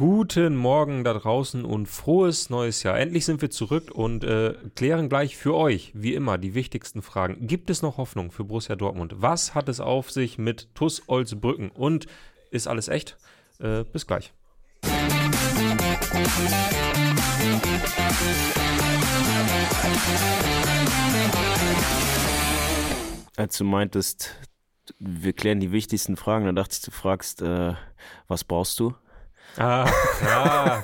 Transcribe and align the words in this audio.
guten 0.00 0.56
Morgen 0.56 1.04
da 1.04 1.12
draußen 1.12 1.62
und 1.62 1.84
frohes 1.84 2.48
neues 2.48 2.82
Jahr. 2.84 2.98
Endlich 2.98 3.26
sind 3.26 3.42
wir 3.42 3.50
zurück 3.50 3.90
und 3.90 4.24
äh, 4.24 4.54
klären 4.74 5.10
gleich 5.10 5.36
für 5.36 5.54
euch, 5.54 5.92
wie 5.94 6.14
immer, 6.14 6.38
die 6.38 6.54
wichtigsten 6.54 7.02
Fragen. 7.02 7.46
Gibt 7.46 7.68
es 7.68 7.82
noch 7.82 7.98
Hoffnung 7.98 8.30
für 8.30 8.44
Borussia 8.44 8.76
Dortmund? 8.76 9.16
Was 9.18 9.54
hat 9.54 9.68
es 9.68 9.78
auf 9.78 10.10
sich 10.10 10.38
mit 10.38 10.74
TUS 10.74 11.02
Olsbrücken? 11.06 11.68
Und 11.70 12.06
ist 12.50 12.66
alles 12.66 12.88
echt? 12.88 13.18
Äh, 13.58 13.84
bis 13.84 14.06
gleich. 14.06 14.32
Als 23.36 23.58
du 23.58 23.64
meintest, 23.64 24.34
wir 24.98 25.34
klären 25.34 25.60
die 25.60 25.72
wichtigsten 25.72 26.16
Fragen, 26.16 26.46
dann 26.46 26.56
dachte 26.56 26.72
ich, 26.72 26.80
du 26.80 26.90
fragst, 26.90 27.42
äh, 27.42 27.74
was 28.28 28.44
brauchst 28.44 28.80
du? 28.80 28.94
Ah, 29.56 29.86
ja. 30.24 30.82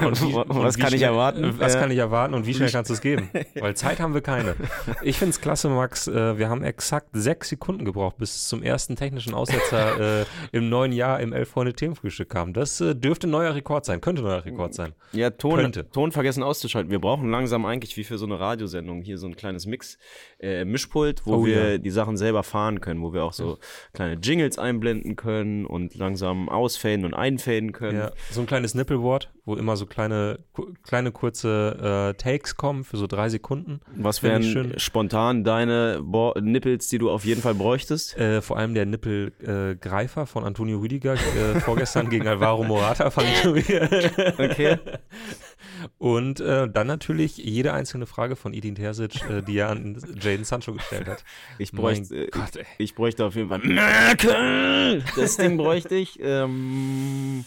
Und 0.06 0.22
wie, 0.22 0.32
was 0.34 0.78
kann 0.78 0.92
ich 0.94 1.02
erwarten? 1.02 1.58
Was 1.58 1.74
Äh, 1.74 1.78
kann 1.80 1.90
ich 1.90 1.98
erwarten 1.98 2.34
und 2.34 2.46
wie 2.46 2.54
schnell 2.54 2.70
kannst 2.70 2.88
du 2.90 2.94
es 2.94 3.00
geben? 3.00 3.28
Weil 3.60 3.74
Zeit 3.76 4.00
haben 4.00 4.14
wir 4.14 4.20
keine. 4.22 4.54
Ich 5.02 5.18
finde 5.18 5.30
es 5.30 5.40
klasse, 5.40 5.68
Max. 5.68 6.06
Äh, 6.08 6.38
wir 6.38 6.48
haben 6.48 6.62
exakt 6.62 7.08
sechs 7.12 7.48
Sekunden 7.50 7.84
gebraucht, 7.84 8.16
bis 8.18 8.34
es 8.34 8.48
zum 8.48 8.62
ersten 8.62 8.96
technischen 8.96 9.34
Aussetzer 9.34 10.20
äh, 10.22 10.24
im 10.52 10.68
neuen 10.68 10.92
Jahr 10.92 11.20
im 11.20 11.32
Elf-Freunde-Themenfrühstück 11.32 12.28
kam. 12.30 12.52
Das 12.52 12.80
äh, 12.80 12.94
dürfte 12.94 13.26
ein 13.26 13.30
neuer 13.30 13.54
Rekord 13.54 13.84
sein, 13.84 14.00
könnte 14.00 14.22
ein 14.22 14.26
neuer 14.26 14.44
Rekord 14.44 14.74
sein. 14.74 14.92
Ja, 15.12 15.30
Ton, 15.30 15.56
Könnte. 15.58 15.90
Ton 15.90 16.12
vergessen 16.12 16.42
auszuschalten. 16.42 16.90
Wir 16.90 17.00
brauchen 17.00 17.30
langsam 17.30 17.66
eigentlich 17.66 17.96
wie 17.96 18.04
für 18.04 18.18
so 18.18 18.26
eine 18.26 18.38
Radiosendung 18.40 19.02
hier 19.02 19.18
so 19.18 19.26
ein 19.26 19.36
kleines 19.36 19.66
Mix, 19.66 19.98
äh, 20.40 20.64
Mischpult, 20.64 21.26
wo 21.26 21.34
Oh 21.36 21.46
wir 21.46 21.72
ja. 21.72 21.78
die 21.78 21.90
Sachen 21.90 22.16
selber 22.16 22.42
fahren 22.42 22.80
können, 22.80 23.02
wo 23.02 23.12
wir 23.12 23.24
auch 23.24 23.32
so 23.32 23.58
kleine 23.92 24.14
Jingles 24.14 24.58
einblenden 24.58 25.16
können 25.16 25.66
und 25.66 25.94
langsam 25.96 26.48
ausfaden 26.48 27.04
und 27.04 27.14
einfaden 27.14 27.63
können. 27.72 27.98
Ja, 27.98 28.12
so 28.30 28.40
ein 28.40 28.46
kleines 28.46 28.74
Nippelboard, 28.74 29.30
wo 29.44 29.56
immer 29.56 29.76
so 29.76 29.86
kleine, 29.86 30.38
kleine 30.82 31.12
kurze 31.12 32.12
äh, 32.12 32.14
Takes 32.14 32.56
kommen 32.56 32.84
für 32.84 32.96
so 32.96 33.06
drei 33.06 33.28
Sekunden. 33.28 33.80
Was 33.96 34.22
wären 34.22 34.78
spontan 34.78 35.44
deine 35.44 36.00
Bo 36.02 36.34
Nippels, 36.40 36.88
die 36.88 36.98
du 36.98 37.10
auf 37.10 37.24
jeden 37.24 37.42
Fall 37.42 37.54
bräuchtest? 37.54 38.16
Äh, 38.16 38.42
vor 38.42 38.56
allem 38.58 38.74
der 38.74 38.86
Nippelgreifer 38.86 40.26
von 40.26 40.44
Antonio 40.44 40.78
Rüdiger 40.78 41.14
äh, 41.14 41.60
vorgestern 41.60 42.10
gegen 42.10 42.26
Alvaro 42.26 42.64
Morata 42.64 43.10
fand 43.10 43.28
ich 43.28 43.38
schon 43.38 43.54
wieder. 43.56 43.88
Okay. 44.38 44.78
Und 45.98 46.40
äh, 46.40 46.68
dann 46.68 46.86
natürlich 46.86 47.36
jede 47.36 47.72
einzelne 47.72 48.06
Frage 48.06 48.36
von 48.36 48.52
Edin 48.54 48.74
Terzic, 48.74 49.28
äh, 49.28 49.42
die 49.42 49.58
er 49.58 49.70
an 49.70 50.00
Jaden 50.20 50.44
Sancho 50.44 50.72
gestellt 50.72 51.08
hat. 51.08 51.24
Ich 51.58 51.72
bräuchte, 51.72 52.26
äh, 52.26 52.30
Gott, 52.30 52.56
ich, 52.56 52.66
ich 52.78 52.94
bräuchte 52.94 53.24
auf 53.24 53.34
jeden 53.36 53.48
Fall 53.48 53.60
Merkel! 53.60 55.04
Das 55.16 55.36
Ding 55.36 55.56
bräuchte 55.56 55.94
ich. 55.94 56.18
Ähm, 56.20 57.44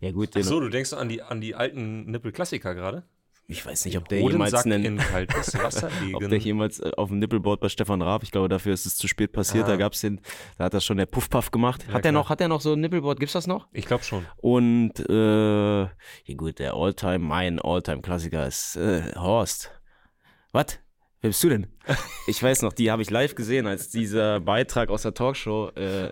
ja 0.00 0.12
gut, 0.12 0.30
Ach 0.36 0.42
so, 0.42 0.60
du 0.60 0.68
denkst 0.68 0.92
an 0.92 1.08
die, 1.08 1.22
an 1.22 1.40
die 1.40 1.54
alten 1.54 2.10
Nippelklassiker 2.10 2.74
gerade? 2.74 3.04
Ich 3.46 3.64
weiß 3.64 3.84
nicht, 3.84 3.98
ob 3.98 4.08
der 4.08 4.20
jemals 4.22 4.54
einen, 4.54 4.84
in 4.84 4.96
kaltes 4.98 5.54
Wasser 5.62 5.90
ob 6.14 6.28
der 6.28 6.38
jemals 6.38 6.80
äh, 6.80 6.92
auf 6.96 7.10
dem 7.10 7.18
Nippelboard 7.18 7.60
bei 7.60 7.68
Stefan 7.68 8.00
Raab, 8.00 8.22
ich 8.22 8.30
glaube, 8.30 8.48
dafür 8.48 8.72
ist 8.72 8.86
es 8.86 8.96
zu 8.96 9.06
spät 9.06 9.32
passiert, 9.32 9.64
Ah. 9.64 9.68
da 9.68 9.76
gab's 9.76 10.00
den, 10.00 10.20
da 10.56 10.64
hat 10.64 10.74
das 10.74 10.84
schon 10.84 10.96
der 10.96 11.06
Puffpuff 11.06 11.50
gemacht. 11.50 11.82
Ja, 11.86 11.94
hat 11.94 12.04
der 12.04 12.12
klar. 12.12 12.22
noch, 12.22 12.30
hat 12.30 12.40
der 12.40 12.48
noch 12.48 12.60
so 12.60 12.72
ein 12.72 12.80
Nippelboard, 12.80 13.20
gibt's 13.20 13.34
das 13.34 13.46
noch? 13.46 13.68
Ich 13.72 13.84
glaube 13.86 14.02
schon. 14.04 14.24
Und, 14.38 14.98
äh, 15.10 15.82
ja 15.82 16.34
gut, 16.36 16.58
der 16.58 16.74
Alltime, 16.74 17.18
mein 17.18 17.58
Alltime-Klassiker 17.60 18.46
ist, 18.46 18.76
äh, 18.76 19.12
Horst. 19.16 19.70
Was? 20.52 20.78
Wer 21.20 21.30
bist 21.30 21.42
du 21.44 21.48
denn? 21.50 21.66
Ich 22.26 22.42
weiß 22.42 22.62
noch, 22.62 22.72
die 22.72 22.90
habe 22.90 23.02
ich 23.02 23.10
live 23.10 23.34
gesehen, 23.34 23.66
als 23.66 23.90
dieser 23.90 24.40
Beitrag 24.40 24.88
aus 24.88 25.02
der 25.02 25.12
Talkshow, 25.12 25.68
äh, 25.74 26.10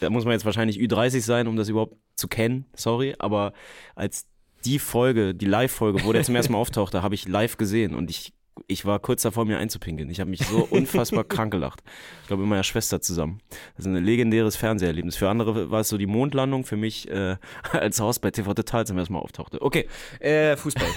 da 0.00 0.08
muss 0.08 0.24
man 0.24 0.32
jetzt 0.32 0.46
wahrscheinlich 0.46 0.78
Ü30 0.78 1.20
sein, 1.20 1.46
um 1.48 1.56
das 1.56 1.68
überhaupt 1.68 1.96
zu 2.16 2.28
kennen, 2.28 2.64
sorry, 2.74 3.14
aber 3.18 3.52
als 3.94 4.26
die 4.64 4.78
Folge, 4.78 5.34
die 5.34 5.46
Live-Folge, 5.46 6.04
wo 6.04 6.12
der 6.12 6.22
zum 6.22 6.34
ersten 6.36 6.52
Mal 6.52 6.58
auftauchte, 6.58 7.02
habe 7.02 7.14
ich 7.14 7.28
live 7.28 7.56
gesehen 7.56 7.94
und 7.94 8.10
ich, 8.10 8.32
ich 8.66 8.84
war 8.84 8.98
kurz 8.98 9.22
davor, 9.22 9.44
mir 9.46 9.58
einzupinkeln. 9.58 10.10
Ich 10.10 10.20
habe 10.20 10.28
mich 10.30 10.44
so 10.46 10.58
unfassbar 10.70 11.24
krank 11.24 11.50
gelacht. 11.52 11.82
Ich 12.22 12.28
glaube, 12.28 12.42
mit 12.42 12.50
meiner 12.50 12.62
Schwester 12.62 13.00
zusammen. 13.00 13.40
Das 13.76 13.86
ist 13.86 13.92
ein 13.92 14.04
legendäres 14.04 14.56
Fernseherlebnis. 14.56 15.16
Für 15.16 15.28
andere 15.30 15.70
war 15.70 15.80
es 15.80 15.88
so 15.88 15.96
die 15.96 16.06
Mondlandung, 16.06 16.64
für 16.64 16.76
mich, 16.76 17.08
äh, 17.10 17.36
als 17.72 18.00
Horst 18.00 18.20
bei 18.20 18.30
TV 18.30 18.52
Total 18.54 18.86
zum 18.86 18.98
ersten 18.98 19.14
Mal 19.14 19.20
auftauchte. 19.20 19.62
Okay, 19.62 19.88
äh, 20.18 20.56
Fußball. 20.56 20.88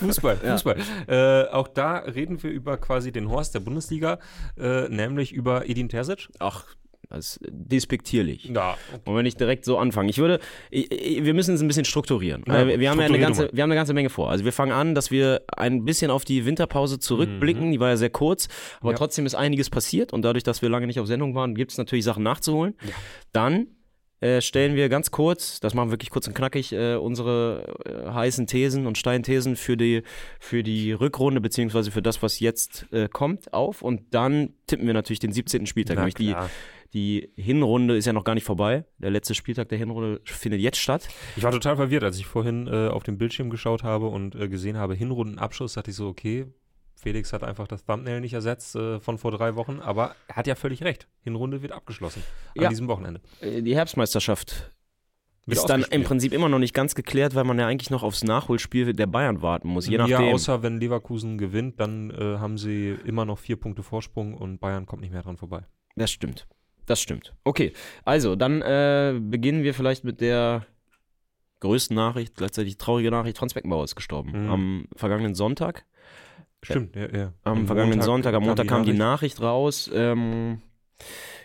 Fußball, 0.00 0.40
Ja. 0.44 0.52
Fußball. 0.52 0.76
Äh, 1.08 1.48
auch 1.52 1.68
da 1.68 1.96
reden 1.98 2.42
wir 2.42 2.50
über 2.50 2.76
quasi 2.76 3.10
den 3.10 3.28
Horst 3.30 3.54
der 3.54 3.60
Bundesliga, 3.60 4.18
äh, 4.58 4.88
nämlich 4.88 5.32
über 5.32 5.68
Edin 5.68 5.88
Terzic. 5.88 6.28
Ach, 6.38 6.66
das 7.10 7.36
ist 7.36 7.40
despektierlich. 7.50 8.44
Ja, 8.44 8.76
Wollen 9.04 9.16
wir 9.18 9.22
nicht 9.22 9.40
direkt 9.40 9.64
so 9.64 9.78
anfangen? 9.78 10.08
Ich 10.08 10.18
würde, 10.18 10.40
ich, 10.70 10.90
ich, 10.92 11.24
wir 11.24 11.32
müssen 11.34 11.54
es 11.54 11.60
ein 11.62 11.68
bisschen 11.68 11.84
strukturieren. 11.86 12.44
Ja, 12.46 12.66
wir 12.66 12.90
haben 12.90 13.00
ja 13.00 13.06
eine 13.06 13.18
ganze, 13.18 13.48
wir 13.52 13.62
haben 13.62 13.70
eine 13.70 13.78
ganze 13.78 13.94
Menge 13.94 14.10
vor. 14.10 14.30
Also 14.30 14.44
wir 14.44 14.52
fangen 14.52 14.72
an, 14.72 14.94
dass 14.94 15.10
wir 15.10 15.42
ein 15.56 15.84
bisschen 15.84 16.10
auf 16.10 16.24
die 16.24 16.44
Winterpause 16.44 16.98
zurückblicken. 16.98 17.72
Die 17.72 17.80
war 17.80 17.88
ja 17.88 17.96
sehr 17.96 18.10
kurz, 18.10 18.48
aber 18.80 18.90
Mhm. 18.90 18.92
Ja. 18.92 18.98
trotzdem 18.98 19.26
ist 19.26 19.34
einiges 19.34 19.70
passiert 19.70 20.12
und 20.12 20.22
dadurch, 20.22 20.44
dass 20.44 20.60
wir 20.62 20.68
lange 20.68 20.86
nicht 20.86 21.00
auf 21.00 21.06
Sendung 21.06 21.34
waren, 21.34 21.54
gibt 21.54 21.72
es 21.72 21.78
natürlich 21.78 22.04
Sachen 22.04 22.22
nachzuholen. 22.22 22.74
Dann 23.32 23.68
äh, 24.20 24.40
stellen 24.40 24.74
wir 24.74 24.88
ganz 24.88 25.12
kurz, 25.12 25.60
das 25.60 25.74
machen 25.74 25.88
wir 25.88 25.92
wirklich 25.92 26.10
kurz 26.10 26.26
und 26.26 26.34
knackig, 26.34 26.72
äh, 26.72 26.96
unsere 26.96 27.76
äh, 27.86 28.10
heißen 28.12 28.48
Thesen 28.48 28.86
und 28.88 28.98
Steinthesen 28.98 29.54
für 29.54 29.76
die, 29.76 30.02
für 30.40 30.64
die 30.64 30.90
Rückrunde 30.92 31.40
beziehungsweise 31.40 31.92
für 31.92 32.02
das, 32.02 32.20
was 32.20 32.40
jetzt 32.40 32.86
äh, 32.92 33.08
kommt, 33.08 33.52
auf 33.52 33.80
und 33.80 34.12
dann 34.12 34.54
tippen 34.66 34.88
wir 34.88 34.94
natürlich 34.94 35.20
den 35.20 35.30
17. 35.30 35.66
Spieltag, 35.66 35.94
Na 35.96 36.00
nämlich 36.02 36.16
klar. 36.16 36.46
die 36.46 36.50
Hinrunde 36.92 37.96
ist 37.96 38.06
ja 38.06 38.12
noch 38.12 38.24
gar 38.24 38.34
nicht 38.34 38.44
vorbei. 38.44 38.84
Der 38.98 39.10
letzte 39.10 39.34
Spieltag 39.34 39.68
der 39.68 39.78
Hinrunde 39.78 40.20
findet 40.24 40.60
jetzt 40.60 40.78
statt. 40.78 41.08
Ich 41.36 41.42
war 41.42 41.52
total 41.52 41.76
verwirrt, 41.76 42.02
als 42.04 42.18
ich 42.18 42.26
vorhin 42.26 42.66
äh, 42.66 42.88
auf 42.88 43.02
dem 43.02 43.18
Bildschirm 43.18 43.50
geschaut 43.50 43.82
habe 43.82 44.06
und 44.06 44.34
äh, 44.34 44.48
gesehen 44.48 44.76
habe, 44.78 44.94
Hinrundenabschluss, 44.94 45.74
dachte 45.74 45.90
ich 45.90 45.96
so, 45.96 46.08
okay, 46.08 46.46
Felix 46.94 47.32
hat 47.32 47.44
einfach 47.44 47.68
das 47.68 47.84
Thumbnail 47.84 48.20
nicht 48.20 48.32
ersetzt 48.32 48.74
äh, 48.74 48.98
von 49.00 49.18
vor 49.18 49.30
drei 49.30 49.54
Wochen, 49.54 49.80
aber 49.80 50.16
er 50.26 50.36
hat 50.36 50.46
ja 50.46 50.54
völlig 50.54 50.82
recht. 50.82 51.06
Hinrunde 51.22 51.62
wird 51.62 51.72
abgeschlossen 51.72 52.22
an 52.56 52.62
Ja. 52.64 52.68
diesem 52.70 52.88
Wochenende. 52.88 53.20
Äh, 53.40 53.62
Die 53.62 53.76
Herbstmeisterschaft 53.76 54.72
ist 55.46 55.64
dann 55.66 55.82
im. 55.90 56.02
Prinzip 56.04 56.32
immer 56.32 56.48
noch 56.48 56.58
nicht 56.58 56.74
ganz 56.74 56.94
geklärt, 56.94 57.34
weil 57.34 57.44
man 57.44 57.58
ja 57.58 57.66
eigentlich 57.66 57.90
noch 57.90 58.02
aufs 58.02 58.24
Nachholspiel 58.24 58.92
der 58.94 59.06
Bayern 59.06 59.40
warten 59.42 59.68
muss. 59.68 59.86
Je 59.86 59.96
Ja, 59.96 60.06
nachdem. 60.08 60.34
außer 60.34 60.62
wenn 60.62 60.78
Leverkusen 60.80 61.38
gewinnt, 61.38 61.78
dann 61.80 62.10
äh, 62.10 62.38
haben 62.38 62.58
sie 62.58 62.96
immer 63.04 63.24
noch 63.24 63.38
vier 63.38 63.56
Punkte 63.56 63.82
Vorsprung 63.82 64.34
und 64.34 64.58
Bayern 64.58 64.84
kommt 64.86 65.02
nicht 65.02 65.12
mehr 65.12 65.22
dran 65.22 65.36
vorbei. 65.36 65.62
das 65.96 66.10
stimmt. 66.10 66.46
Das 66.88 67.00
stimmt. 67.00 67.34
Okay, 67.44 67.72
also 68.04 68.34
dann 68.34 68.62
äh, 68.62 69.20
beginnen 69.20 69.62
wir 69.62 69.74
vielleicht 69.74 70.04
mit 70.04 70.22
der 70.22 70.66
größten 71.60 71.94
Nachricht, 71.94 72.34
gleichzeitig 72.34 72.78
traurige 72.78 73.10
Nachricht. 73.10 73.36
Franz 73.36 73.52
Beckenbauer 73.52 73.84
ist 73.84 73.94
gestorben. 73.94 74.44
Mhm. 74.44 74.50
Am 74.50 74.88
vergangenen 74.96 75.34
Sonntag. 75.34 75.84
Stimmt, 76.62 76.96
ja, 76.96 77.08
ja. 77.14 77.32
Am, 77.44 77.66
vergangenen 77.66 78.00
Sonntag, 78.00 78.34
am 78.34 78.42
Montag 78.42 78.66
kam 78.66 78.84
die 78.84 78.94
Nachricht 78.94 79.40
raus. 79.40 79.90
Ähm, 79.92 80.62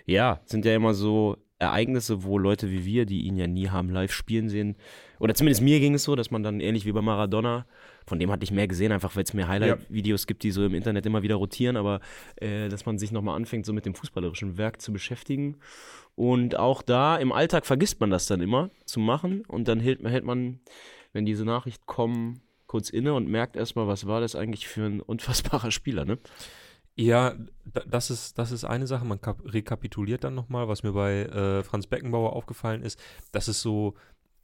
ja, 0.06 0.40
sind 0.46 0.64
ja 0.66 0.74
immer 0.76 0.94
so 0.94 1.38
Ereignisse, 1.60 2.24
wo 2.24 2.38
Leute 2.38 2.72
wie 2.72 2.86
wir, 2.86 3.06
die 3.06 3.24
ihn 3.24 3.36
ja 3.36 3.48
nie 3.48 3.70
haben 3.70 3.90
live 3.90 4.14
spielen 4.14 4.50
sehen, 4.50 4.76
oder 5.20 5.36
zumindest 5.36 5.62
mir 5.62 5.80
ging 5.80 5.94
es 5.94 6.04
so, 6.04 6.16
dass 6.16 6.32
man 6.32 6.42
dann 6.42 6.60
ähnlich 6.60 6.86
wie 6.86 6.92
bei 6.92 7.02
Maradona, 7.02 7.66
von 8.06 8.20
dem 8.20 8.32
hatte 8.32 8.44
ich 8.44 8.52
mehr 8.52 8.68
gesehen, 8.68 8.92
einfach 8.92 9.16
weil 9.16 9.24
es 9.24 9.34
mehr 9.34 9.48
Highlight-Videos 9.48 10.28
gibt, 10.28 10.44
die 10.44 10.52
so 10.52 10.66
im 10.66 10.74
Internet 10.74 11.06
immer 11.06 11.22
wieder 11.24 11.36
rotieren, 11.36 11.78
aber 11.78 12.00
äh, 12.38 12.70
dass 12.70 12.86
man 12.86 12.98
sich 12.98 13.12
nochmal 13.12 13.36
anfängt, 13.36 13.66
so 13.66 13.74
mit 13.74 13.86
dem 13.86 13.96
fußballerischen 13.96 14.58
Werk 14.58 14.82
zu 14.82 14.92
beschäftigen. 14.94 15.58
Und 16.16 16.58
auch 16.58 16.82
da 16.82 17.18
im 17.18 17.32
Alltag 17.32 17.66
vergisst 17.66 18.00
man 18.00 18.10
das 18.12 18.28
dann 18.28 18.42
immer 18.42 18.70
zu 18.86 19.00
machen 19.00 19.44
und 19.48 19.68
dann 19.68 19.80
hält, 19.80 20.04
hält 20.04 20.26
man, 20.26 20.60
wenn 21.12 21.26
diese 21.26 21.46
Nachrichten 21.46 21.86
kommen, 21.86 22.42
kurz 22.68 22.90
inne 22.90 23.14
und 23.14 23.28
merkt 23.28 23.56
erstmal, 23.56 23.88
was 23.88 24.06
war 24.08 24.22
das 24.22 24.36
eigentlich 24.36 24.68
für 24.68 24.84
ein 24.86 25.00
unfassbarer 25.02 25.72
Spieler, 25.72 26.06
ne? 26.06 26.18
Ja, 26.96 27.34
da- 27.66 27.84
das 27.88 28.12
ist, 28.12 28.38
das 28.38 28.52
ist 28.52 28.66
eine 28.66 28.86
Sache. 28.86 29.06
Man 29.06 29.20
kap- 29.22 29.42
rekapituliert 29.52 30.24
dann 30.24 30.36
nochmal, 30.36 30.68
was 30.68 30.84
mir 30.84 30.92
bei 30.94 31.24
äh, 31.24 31.64
Franz 31.64 31.88
Beckenbauer 31.88 32.34
aufgefallen 32.34 32.84
ist, 32.84 33.00
dass 33.32 33.48
es 33.48 33.62
so 33.62 33.96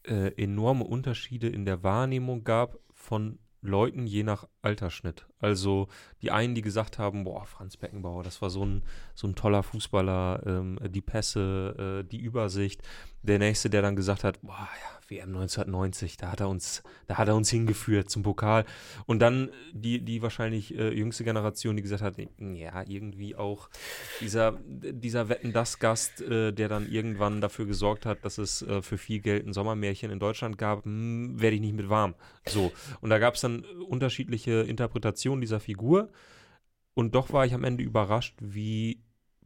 äh, 0.08 0.31
enorme 0.41 0.86
Unterschiede 0.86 1.47
in 1.47 1.66
der 1.66 1.84
Wahrnehmung 1.84 2.44
gab 2.44 2.79
von 2.94 3.38
Leuten 3.61 4.08
je 4.08 4.23
nach 4.23 4.47
Altersschnitt. 4.61 5.26
Also 5.40 5.88
die 6.22 6.32
einen, 6.32 6.56
die 6.56 6.61
gesagt 6.61 6.97
haben, 6.97 7.23
boah, 7.23 7.46
Franz 7.46 7.78
Beckenbauer, 7.78 8.23
das 8.23 8.41
war 8.41 8.50
so 8.50 8.66
ein, 8.66 8.84
so 9.16 9.28
ein 9.28 9.35
toller 9.35 9.64
Fußballer, 9.64 10.44
ähm, 10.46 10.79
die 10.90 11.02
Pässe, 11.02 12.03
äh, 12.03 12.08
die 12.08 12.20
Übersicht. 12.20 12.82
Der 13.22 13.40
nächste, 13.40 13.70
der 13.70 13.82
dann 13.82 13.96
gesagt 13.96 14.24
hat, 14.24 14.42
boah, 14.42 14.70
ja, 14.82 15.00
WM 15.10 15.30
1990, 15.30 16.18
da 16.18 16.32
hat 16.32 16.40
er 16.40 16.50
uns, 16.50 16.84
da 17.08 17.18
hat 17.18 17.28
er 17.28 17.36
uns 17.36 17.50
hingeführt 17.50 18.10
zum 18.10 18.24
Pokal. 18.24 18.66
Und 19.06 19.20
dann 19.20 19.50
die, 19.74 20.00
die 20.00 20.22
wahrscheinlich 20.22 20.78
äh, 20.78 20.94
jüngste 20.94 21.24
Generation, 21.24 21.76
die 21.76 21.82
gesagt 21.82 22.04
hat, 22.04 22.16
ja, 22.38 22.84
irgendwie 22.88 23.36
auch 23.36 23.70
dieser, 24.22 24.60
dieser 24.68 25.30
Wetten-Das-Gast, 25.30 26.22
äh, 26.22 26.52
der 26.54 26.70
dann 26.70 26.90
irgendwann 26.90 27.42
dafür 27.42 27.66
gesorgt 27.66 28.06
hat, 28.06 28.24
dass 28.24 28.38
es 28.38 28.62
äh, 28.62 28.82
für 28.82 28.98
viel 28.98 29.20
Geld 29.20 29.46
ein 29.46 29.54
Sommermärchen 29.54 30.12
in 30.12 30.20
Deutschland 30.20 30.58
gab, 30.58 30.86
hm, 30.86 31.42
werde 31.42 31.56
ich 31.56 31.62
nicht 31.62 31.76
mit 31.76 31.90
warm. 31.90 32.16
So. 32.46 32.72
Und 33.02 33.10
da 33.10 33.20
gab 33.20 33.36
es 33.36 33.42
dann 33.42 33.66
unterschiedliche 33.88 34.62
Interpretationen 34.62 35.42
dieser 35.42 35.60
Figur. 35.60 36.10
Und 36.94 37.16
doch 37.16 37.32
war 37.32 37.46
ich 37.46 37.54
am 37.54 37.64
Ende 37.64 37.84
überrascht, 37.84 38.36
wie 38.42 39.02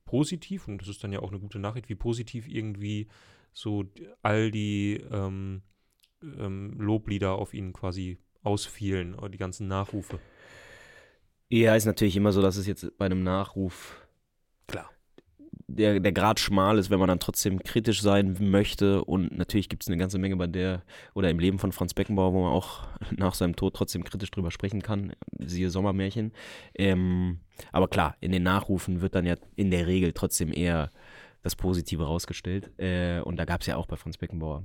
positiv, 0.05 0.67
und 0.67 0.81
das 0.81 0.87
ist 0.87 1.03
dann 1.03 1.13
ja 1.13 1.19
auch 1.19 1.31
eine 1.31 1.39
gute 1.39 1.59
Nachricht, 1.59 1.89
wie 1.89 1.95
positiv 1.95 2.47
irgendwie 2.47 3.07
so 3.53 3.85
all 4.21 4.51
die 4.51 5.03
ähm, 5.11 5.61
ähm, 6.21 6.75
Loblieder 6.79 7.33
auf 7.33 7.53
ihn 7.53 7.73
quasi 7.73 8.17
ausfielen, 8.43 9.15
die 9.31 9.37
ganzen 9.37 9.67
Nachrufe. 9.67 10.19
Ja, 11.49 11.75
ist 11.75 11.85
natürlich 11.85 12.15
immer 12.15 12.31
so, 12.31 12.41
dass 12.41 12.57
es 12.57 12.67
jetzt 12.67 12.97
bei 12.97 13.05
einem 13.05 13.23
Nachruf 13.23 14.01
Klar. 14.67 14.89
der, 15.67 15.99
der 15.99 16.11
Grad 16.11 16.39
schmal 16.39 16.77
ist, 16.79 16.89
wenn 16.89 16.99
man 16.99 17.07
dann 17.07 17.19
trotzdem 17.19 17.59
kritisch 17.59 18.01
sein 18.01 18.35
möchte. 18.39 19.05
Und 19.05 19.37
natürlich 19.37 19.69
gibt 19.69 19.83
es 19.83 19.87
eine 19.87 19.97
ganze 19.97 20.17
Menge 20.17 20.35
bei 20.35 20.47
der 20.47 20.83
oder 21.13 21.29
im 21.29 21.39
Leben 21.39 21.59
von 21.59 21.71
Franz 21.71 21.93
Beckenbauer, 21.93 22.33
wo 22.33 22.41
man 22.41 22.51
auch 22.51 22.87
nach 23.15 23.35
seinem 23.35 23.55
Tod 23.55 23.75
trotzdem 23.75 24.03
kritisch 24.03 24.31
drüber 24.31 24.51
sprechen 24.51 24.81
kann. 24.81 25.13
Siehe 25.39 25.69
Sommermärchen. 25.69 26.33
Ähm, 26.73 27.39
aber 27.71 27.87
klar, 27.87 28.15
in 28.19 28.31
den 28.31 28.43
Nachrufen 28.43 29.01
wird 29.01 29.15
dann 29.15 29.25
ja 29.25 29.35
in 29.55 29.69
der 29.69 29.85
Regel 29.85 30.13
trotzdem 30.13 30.51
eher 30.51 30.89
das 31.43 31.55
Positive 31.55 32.03
rausgestellt. 32.03 32.71
Äh, 32.79 33.19
und 33.21 33.37
da 33.37 33.45
gab 33.45 33.61
es 33.61 33.67
ja 33.67 33.75
auch 33.75 33.85
bei 33.85 33.95
Franz 33.95 34.17
Beckenbauer 34.17 34.63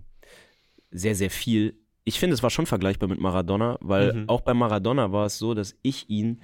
sehr, 0.91 1.15
sehr 1.15 1.31
viel. 1.31 1.75
Ich 2.05 2.19
finde, 2.19 2.33
es 2.35 2.43
war 2.43 2.49
schon 2.51 2.65
vergleichbar 2.67 3.09
mit 3.09 3.21
Maradona, 3.21 3.77
weil 3.81 4.13
Mhm. 4.15 4.29
auch 4.29 4.41
bei 4.41 4.55
Maradona 4.55 5.13
war 5.13 5.27
es 5.27 5.39
so, 5.39 5.53
dass 5.53 5.77
ich 5.83 6.09
ihn 6.09 6.41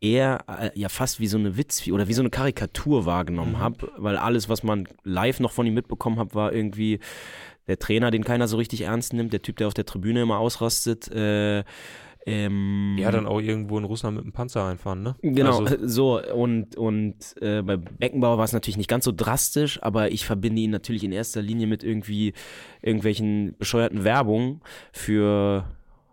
eher 0.00 0.44
äh, 0.48 0.70
ja 0.78 0.88
fast 0.88 1.20
wie 1.20 1.26
so 1.26 1.36
eine 1.36 1.56
Witz 1.56 1.86
oder 1.88 2.08
wie 2.08 2.14
so 2.14 2.22
eine 2.22 2.30
Karikatur 2.30 3.04
wahrgenommen 3.06 3.52
Mhm. 3.54 3.58
habe, 3.58 3.92
weil 3.98 4.16
alles, 4.16 4.48
was 4.48 4.62
man 4.62 4.86
live 5.04 5.40
noch 5.40 5.52
von 5.52 5.66
ihm 5.66 5.74
mitbekommen 5.74 6.18
hat, 6.18 6.34
war 6.34 6.52
irgendwie 6.52 7.00
der 7.66 7.78
Trainer, 7.78 8.10
den 8.10 8.24
keiner 8.24 8.48
so 8.48 8.56
richtig 8.56 8.82
ernst 8.82 9.12
nimmt, 9.12 9.32
der 9.32 9.42
Typ, 9.42 9.56
der 9.56 9.66
auf 9.66 9.74
der 9.74 9.84
Tribüne 9.84 10.22
immer 10.22 10.38
ausrastet. 10.38 11.08
Äh, 11.12 11.64
ähm, 12.26 12.96
Ja, 12.98 13.10
dann 13.10 13.26
auch 13.26 13.40
irgendwo 13.40 13.78
in 13.78 13.84
Russland 13.84 14.16
mit 14.16 14.24
dem 14.24 14.32
Panzer 14.32 14.66
einfahren, 14.66 15.02
ne? 15.02 15.16
Genau, 15.22 15.60
Also, 15.60 15.76
so 15.86 16.22
und, 16.34 16.76
und 16.76 17.14
äh, 17.40 17.62
bei 17.62 17.76
Beckenbauer 17.76 18.36
war 18.38 18.44
es 18.44 18.52
natürlich 18.52 18.76
nicht 18.76 18.90
ganz 18.90 19.04
so 19.04 19.12
drastisch, 19.12 19.82
aber 19.82 20.10
ich 20.10 20.26
verbinde 20.26 20.60
ihn 20.60 20.70
natürlich 20.70 21.04
in 21.04 21.12
erster 21.12 21.40
Linie 21.40 21.66
mit 21.66 21.82
irgendwie 21.82 22.34
irgendwelchen 22.82 23.54
bescheuerten 23.58 24.04
Werbungen 24.04 24.60
für, 24.92 25.64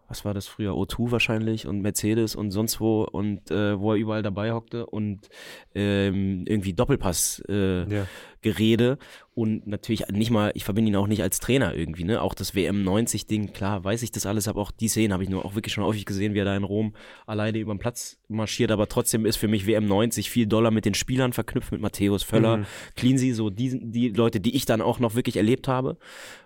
was 0.07 0.23
war 0.23 0.33
das 0.33 0.47
früher, 0.47 0.71
O2 0.71 1.11
wahrscheinlich 1.11 1.67
und 1.67 1.81
Mercedes 1.81 2.35
und 2.35 2.51
sonst 2.51 2.79
wo 2.79 3.03
und 3.03 3.51
äh, 3.51 3.77
wo 3.79 3.91
er 3.91 3.97
überall 3.97 4.23
dabei 4.23 4.53
hockte 4.53 4.85
und 4.85 5.27
ähm, 5.75 6.45
irgendwie 6.47 6.73
Doppelpass 6.73 7.43
äh, 7.49 7.83
ja. 7.93 8.07
Gerede 8.47 8.97
und 9.33 9.67
natürlich 9.67 10.07
nicht 10.07 10.31
mal, 10.31 10.51
ich 10.55 10.63
verbinde 10.63 10.89
ihn 10.89 10.95
auch 10.95 11.07
nicht 11.07 11.21
als 11.21 11.39
Trainer 11.39 11.75
irgendwie, 11.75 12.05
ne? 12.05 12.21
Auch 12.21 12.33
das 12.33 12.55
WM 12.55 12.83
90 12.83 13.27
Ding, 13.27 13.51
klar, 13.53 13.83
weiß 13.83 14.01
ich 14.03 14.11
das 14.11 14.25
alles, 14.25 14.47
aber 14.47 14.61
auch 14.61 14.71
die 14.71 14.87
Szenen 14.87 15.13
habe 15.13 15.23
ich 15.23 15.29
nur 15.29 15.43
auch 15.45 15.53
wirklich 15.53 15.73
schon 15.73 15.83
häufig 15.83 16.05
gesehen, 16.05 16.33
wie 16.33 16.39
er 16.39 16.45
da 16.45 16.55
in 16.55 16.63
Rom 16.63 16.95
alleine 17.25 17.57
über 17.59 17.73
den 17.73 17.79
Platz 17.79 18.17
marschiert, 18.29 18.71
aber 18.71 18.87
trotzdem 18.87 19.25
ist 19.25 19.35
für 19.35 19.47
mich 19.47 19.67
WM 19.67 19.85
90 19.85 20.29
viel 20.29 20.47
Dollar 20.47 20.71
mit 20.71 20.85
den 20.85 20.93
Spielern 20.93 21.33
verknüpft, 21.33 21.71
mit 21.71 21.81
Matthäus 21.81 22.23
Völler, 22.23 22.57
Mhm. 22.57 22.65
Cleansey, 22.95 23.33
so 23.33 23.49
die, 23.49 23.79
die 23.91 24.09
Leute, 24.09 24.39
die 24.39 24.55
ich 24.55 24.65
dann 24.65 24.81
auch 24.81 24.99
noch 24.99 25.15
wirklich 25.15 25.37
erlebt 25.37 25.67
habe 25.67 25.97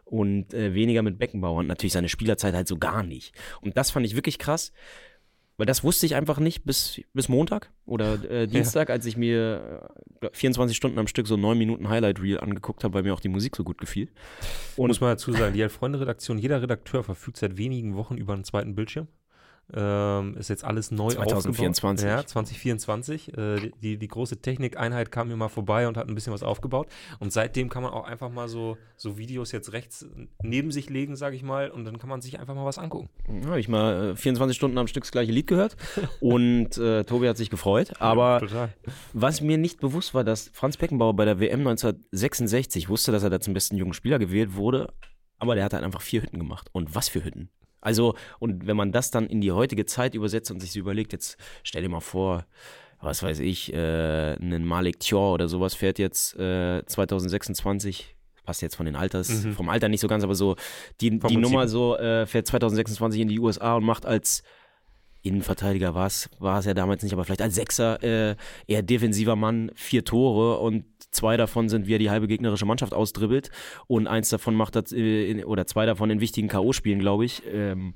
und 0.03 0.53
äh, 0.53 0.74
weniger 0.74 1.01
mit 1.03 1.18
Beckenbauer 1.19 1.59
und 1.59 1.68
natürlich 1.68 1.94
seine 1.94 2.09
Spielerzeit 2.09 2.53
halt 2.53 2.68
so 2.68 2.77
gar 2.77 3.03
nicht. 3.03 3.33
Und 3.62 3.77
das 3.77 3.92
fand 3.92 4.06
ich 4.06 4.15
wirklich 4.15 4.38
krass. 4.39 4.74
Weil 5.62 5.68
das 5.68 5.84
wusste 5.84 6.08
ich 6.08 6.16
einfach 6.16 6.40
nicht 6.40 6.63
bis, 6.63 7.02
bis 7.13 7.30
Montag 7.30 7.69
oder 7.86 8.13
äh, 8.31 8.48
Dienstag, 8.48 8.90
als 8.90 9.06
ich 9.06 9.16
mir 9.16 9.88
äh, 10.19 10.30
24 10.34 10.75
Stunden 10.75 10.98
am 10.98 11.06
Stück 11.06 11.28
so 11.28 11.38
9 11.38 11.56
Minuten 11.56 11.88
Highlight 11.88 12.19
Reel 12.19 12.40
angeguckt 12.40 12.84
habe, 12.84 12.96
weil 12.96 13.04
mir 13.04 13.13
auch 13.13 13.19
die 13.19 13.30
Musik 13.30 13.56
so 13.56 13.63
gut 13.63 13.78
gefiel. 13.78 14.10
Und 14.75 14.88
Muss 14.88 15.02
man 15.02 15.12
dazu 15.12 15.31
sagen, 15.31 15.54
die 15.54 15.62
Elf-Freunde-Redaktion, 15.62 16.40
jeder 16.40 16.63
Redakteur 16.63 17.04
verfügt 17.04 17.38
seit 17.38 17.58
wenigen 17.58 17.96
Wochen 17.96 18.18
über 18.18 18.34
einen 18.34 18.44
zweiten 18.44 18.74
Bildschirm. 18.74 19.08
Ähm, 19.74 20.36
ist 20.36 20.50
jetzt 20.50 20.66
alles 20.66 20.92
neu 20.92 21.12
2024. 21.12 22.06
aufgebaut. 22.06 22.24
Ja, 22.24 22.28
2024. 22.28 23.38
Äh, 23.38 23.72
die, 23.81 23.98
die 23.98 24.08
große 24.08 24.42
Technikeinheit 24.42 25.12
kam 25.12 25.28
hier 25.28 25.38
mal 25.38 25.48
vorbei 25.48 25.88
und 25.88 25.96
hat 25.96 26.10
ein 26.10 26.16
bisschen 26.16 26.34
was 26.34 26.44
aufgebaut. 26.44 26.88
Und 27.19 27.31
seitdem 27.31 27.69
kann 27.69 27.84
man 27.84 27.94
auch 27.94 28.06
einfach 28.06 28.30
mal 28.30 28.50
so, 28.50 28.78
so 28.98 29.18
Videos 29.18 29.52
jetzt 29.52 29.72
rechts 29.72 30.06
neben 30.44 30.72
sich 30.72 30.90
legen, 30.90 31.16
sage 31.16 31.36
ich 31.36 31.44
mal, 31.44 31.69
und 31.69 31.86
dann 31.86 32.00
kann 32.00 32.10
man 32.10 32.22
sich 32.22 32.40
einfach 32.40 32.54
mal 32.54 32.66
was 32.66 32.78
angucken. 32.78 33.10
habe 33.46 33.60
ich 33.60 33.69
mal 33.69 34.12
äh, 34.12 34.16
24 34.16 34.56
Stunden 34.56 34.78
am 34.78 34.88
Stück 34.88 35.04
das 35.04 35.12
gleiche 35.12 35.31
Lied 35.31 35.48
gehört 35.48 35.78
und 36.19 36.78
äh, 36.78 37.06
Tobi 37.06 37.30
hat 37.30 37.38
sich 37.38 37.50
gefreut. 37.50 37.94
Aber 38.00 38.40
Total. 38.40 38.74
was 39.13 39.40
mir 39.40 39.58
nicht 39.58 39.80
bewusst 39.80 40.13
war, 40.13 40.24
dass 40.25 40.50
Franz 40.54 40.75
Beckenbauer 40.75 41.16
bei 41.16 41.25
der 41.25 41.40
WM 41.40 41.62
1966 41.62 42.90
wusste, 42.90 43.12
dass 43.13 43.24
er 43.24 43.30
da 43.30 43.40
zum 43.40 43.54
besten 43.54 43.78
jungen 43.78 43.94
Spieler 43.94 44.19
gewählt 44.19 44.56
wurde, 44.56 44.94
aber 45.40 45.56
der 45.56 45.63
hat 45.63 45.74
halt 45.74 45.84
einfach 45.84 46.02
vier 46.02 46.22
Hütten 46.22 46.40
gemacht. 46.40 46.69
Und 46.74 46.94
was 46.94 47.08
für 47.08 47.24
Hütten? 47.24 47.50
Also, 47.81 48.16
und 48.39 48.68
wenn 48.68 48.78
man 48.78 48.92
das 48.92 49.12
dann 49.12 49.25
in 49.28 49.42
die 49.42 49.51
heutige 49.51 49.86
Zeit 49.86 50.16
übersetzt 50.16 50.51
und 50.51 50.60
sich 50.60 50.72
so 50.72 50.80
überlegt, 50.80 51.12
jetzt 51.13 51.38
stell 51.63 51.81
dir 51.81 51.89
mal 51.89 52.00
vor, 52.00 52.45
was 53.01 53.24
weiß 53.24 53.39
ich, 53.39 53.74
äh, 53.74 54.33
ein 54.36 54.63
Malik 54.66 55.00
Thior 55.00 55.33
oder 55.33 55.48
sowas 55.50 55.74
fährt 55.74 55.98
jetzt 55.98 56.38
äh, 56.39 56.83
2026, 56.86 58.16
passt 58.44 58.62
jetzt 58.62 58.75
von 58.75 58.86
den 58.86 58.95
Alters, 58.95 59.30
Mhm. 59.44 59.54
vom 59.54 59.69
Alter 59.69 59.89
nicht 59.89 60.01
so 60.01 60.07
ganz, 60.07 60.24
aber 60.24 60.36
so 60.36 60.56
die, 61.00 61.10
Vom 61.10 61.18
die 61.19 61.19
Prinzip. 61.36 61.42
Nummer 61.42 61.68
so 61.68 61.98
äh, 61.98 62.25
fährt 62.25 62.48
2026 62.48 63.22
in 63.22 63.28
die 63.28 63.39
USA 63.39 63.75
und 63.75 63.84
macht 63.84 64.06
als 64.06 64.44
Innenverteidiger 65.23 65.94
war 65.94 66.07
es, 66.07 66.29
war 66.39 66.59
es 66.59 66.65
ja 66.65 66.73
damals 66.73 67.03
nicht, 67.03 67.13
aber 67.13 67.23
vielleicht 67.25 67.41
als 67.41 67.56
Sechser 67.56 68.01
äh, 68.03 68.35
eher 68.68 68.81
defensiver 68.81 69.35
Mann, 69.35 69.71
vier 69.75 70.03
Tore 70.03 70.57
und 70.59 70.85
zwei 71.12 71.38
davon 71.38 71.69
sind, 71.69 71.85
wie 71.88 71.94
er 71.95 72.00
die 72.00 72.09
halbe 72.09 72.27
gegnerische 72.27 72.65
Mannschaft 72.65 72.94
ausdribbelt 72.94 73.51
und 73.88 74.07
eins 74.07 74.29
davon 74.29 74.56
macht 74.56 74.75
das, 74.75 74.91
äh, 74.91 75.29
in, 75.29 75.44
oder 75.45 75.68
zwei 75.68 75.85
davon 75.85 76.09
in 76.09 76.21
wichtigen 76.21 76.47
K.O.-Spielen, 76.47 77.00
glaube 77.00 77.25
ich. 77.25 77.44
Ähm, 77.51 77.94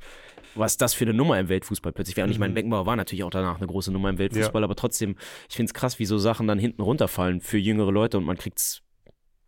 was 0.57 0.77
das 0.77 0.93
für 0.93 1.03
eine 1.03 1.13
Nummer 1.13 1.37
im 1.37 1.49
Weltfußball 1.49 1.91
plötzlich 1.91 2.15
wäre. 2.15 2.25
Und 2.27 2.31
ich 2.31 2.39
meine, 2.39 2.51
Mhm. 2.51 2.55
Beckenbauer 2.55 2.85
war 2.85 2.95
natürlich 2.95 3.25
auch 3.25 3.29
danach 3.29 3.57
eine 3.57 3.67
große 3.67 3.91
Nummer 3.91 4.09
im 4.09 4.17
Weltfußball, 4.17 4.63
aber 4.63 4.75
trotzdem, 4.77 5.17
ich 5.49 5.55
finde 5.55 5.69
es 5.69 5.73
krass, 5.73 5.99
wie 5.99 6.05
so 6.05 6.17
Sachen 6.17 6.47
dann 6.47 6.59
hinten 6.59 6.81
runterfallen 6.81 7.41
für 7.41 7.57
jüngere 7.57 7.91
Leute 7.91 8.17
und 8.17 8.23
man 8.23 8.37
kriegt 8.37 8.59
es 8.59 8.81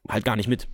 halt 0.10 0.26
gar 0.26 0.36
nicht 0.36 0.50
mit. 0.50 0.68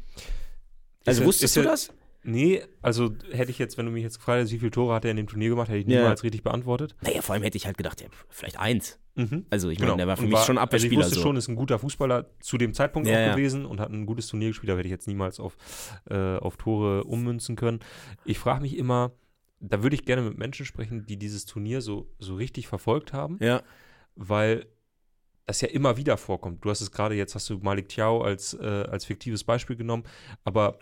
Also 1.05 1.21
ja- 1.21 1.27
wusstest 1.27 1.55
ist 1.55 1.55
du 1.57 1.65
ja- 1.65 1.69
das? 1.71 1.93
Nee, 2.23 2.63
also 2.81 3.13
hätte 3.31 3.51
ich 3.51 3.59
jetzt, 3.59 3.77
wenn 3.77 3.85
du 3.85 3.91
mich 3.91 4.03
jetzt 4.03 4.17
gefragt 4.17 4.37
hättest, 4.39 4.53
wie 4.53 4.59
viele 4.59 4.71
Tore 4.71 4.93
hat 4.95 5.03
er 5.05 5.11
in 5.11 5.17
dem 5.17 5.27
Turnier 5.27 5.49
gemacht, 5.49 5.67
hätte 5.69 5.79
ich 5.79 5.87
Ja. 5.87 5.99
niemals 6.01 6.23
richtig 6.23 6.41
beantwortet. 6.43 6.95
Naja, 7.01 7.21
vor 7.21 7.33
allem 7.33 7.43
hätte 7.43 7.57
ich 7.57 7.65
halt 7.65 7.77
gedacht, 7.77 7.99
ja, 8.01 8.07
vielleicht 8.29 8.57
eins. 8.59 8.99
Mhm. 9.15 9.45
Also 9.49 9.69
ich 9.69 9.79
meine, 9.79 9.95
der 9.97 10.07
war 10.07 10.15
für 10.17 10.23
Und 10.23 10.29
mich 10.29 10.39
schon 10.39 10.57
Also 10.57 10.63
Abwehrspieler. 10.63 10.93
ich 10.93 10.97
wusste 11.05 11.15
so. 11.15 11.21
schon, 11.21 11.35
ist 11.35 11.47
ein 11.49 11.55
guter 11.55 11.77
Fußballer 11.79 12.29
zu 12.39 12.57
dem 12.57 12.73
Zeitpunkt 12.73 13.07
Ja, 13.07 13.15
auch 13.15 13.19
ja. 13.19 13.35
gewesen 13.35 13.65
und 13.65 13.79
hat 13.79 13.91
ein 13.91 14.05
gutes 14.05 14.27
Turnier 14.27 14.47
gespielt, 14.47 14.69
aber 14.71 14.79
hätte 14.79 14.87
ich 14.87 14.91
jetzt 14.93 15.07
niemals 15.07 15.39
auf, 15.39 15.55
äh, 16.09 16.37
auf 16.37 16.57
Tore 16.57 17.03
ummünzen 17.03 17.55
können. 17.55 17.79
Ich 18.25 18.39
frage 18.39 18.61
mich 18.61 18.77
immer, 18.77 19.11
da 19.59 19.83
würde 19.83 19.95
ich 19.95 20.05
gerne 20.05 20.21
mit 20.23 20.37
Menschen 20.37 20.65
sprechen, 20.65 21.05
die 21.05 21.17
dieses 21.17 21.45
Turnier 21.45 21.81
so, 21.81 22.09
so 22.19 22.35
richtig 22.35 22.67
verfolgt 22.67 23.13
haben, 23.13 23.37
Ja, 23.41 23.61
weil 24.15 24.65
das 25.45 25.59
ja 25.61 25.67
immer 25.67 25.97
wieder 25.97 26.15
vorkommt. 26.17 26.63
Du 26.63 26.69
hast 26.69 26.81
es 26.81 26.91
gerade, 26.91 27.15
jetzt 27.15 27.35
hast 27.35 27.49
du 27.49 27.57
Malik 27.59 27.89
Tiao 27.89 28.21
als, 28.21 28.53
äh, 28.53 28.65
als 28.65 29.05
fiktives 29.05 29.43
Beispiel 29.43 29.75
genommen, 29.75 30.03
aber 30.45 30.79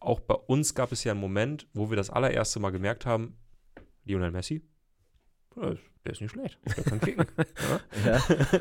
auch 0.00 0.20
bei 0.20 0.34
uns 0.34 0.74
gab 0.74 0.92
es 0.92 1.04
ja 1.04 1.12
einen 1.12 1.20
Moment, 1.20 1.68
wo 1.74 1.90
wir 1.90 1.96
das 1.96 2.10
allererste 2.10 2.58
Mal 2.60 2.70
gemerkt 2.70 3.06
haben, 3.06 3.36
Lionel 4.04 4.30
Messi, 4.30 4.62
ja, 5.56 5.74
der 6.04 6.12
ist 6.12 6.20
nicht 6.20 6.30
schlecht, 6.30 6.58
der 6.64 6.84
kann 6.84 7.00
kicken. 7.00 7.26
ja. 8.04 8.16
ja. 8.16 8.60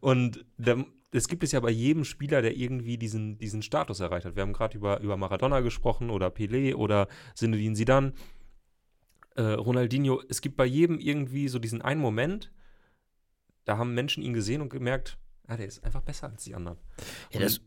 Und 0.00 0.44
der, 0.58 0.84
es 1.12 1.28
gibt 1.28 1.42
es 1.44 1.52
ja 1.52 1.60
bei 1.60 1.70
jedem 1.70 2.04
Spieler, 2.04 2.42
der 2.42 2.56
irgendwie 2.56 2.98
diesen, 2.98 3.38
diesen 3.38 3.62
Status 3.62 4.00
erreicht 4.00 4.26
hat. 4.26 4.36
Wir 4.36 4.42
haben 4.42 4.52
gerade 4.52 4.76
über, 4.76 5.00
über 5.00 5.16
Maradona 5.16 5.60
gesprochen 5.60 6.10
oder 6.10 6.28
Pelé 6.28 6.74
oder 6.74 7.08
Zinedine 7.34 7.74
Zidane, 7.74 8.12
äh, 9.36 9.42
Ronaldinho. 9.42 10.22
Es 10.28 10.40
gibt 10.40 10.56
bei 10.56 10.66
jedem 10.66 10.98
irgendwie 10.98 11.48
so 11.48 11.58
diesen 11.58 11.82
einen 11.82 12.00
Moment, 12.00 12.52
da 13.64 13.76
haben 13.78 13.94
Menschen 13.94 14.22
ihn 14.22 14.32
gesehen 14.34 14.60
und 14.60 14.70
gemerkt, 14.70 15.18
ah, 15.46 15.56
der 15.56 15.66
ist 15.66 15.84
einfach 15.84 16.02
besser 16.02 16.28
als 16.30 16.44
die 16.44 16.54
anderen. 16.54 16.78
Ja, 17.32 17.40
das- 17.40 17.60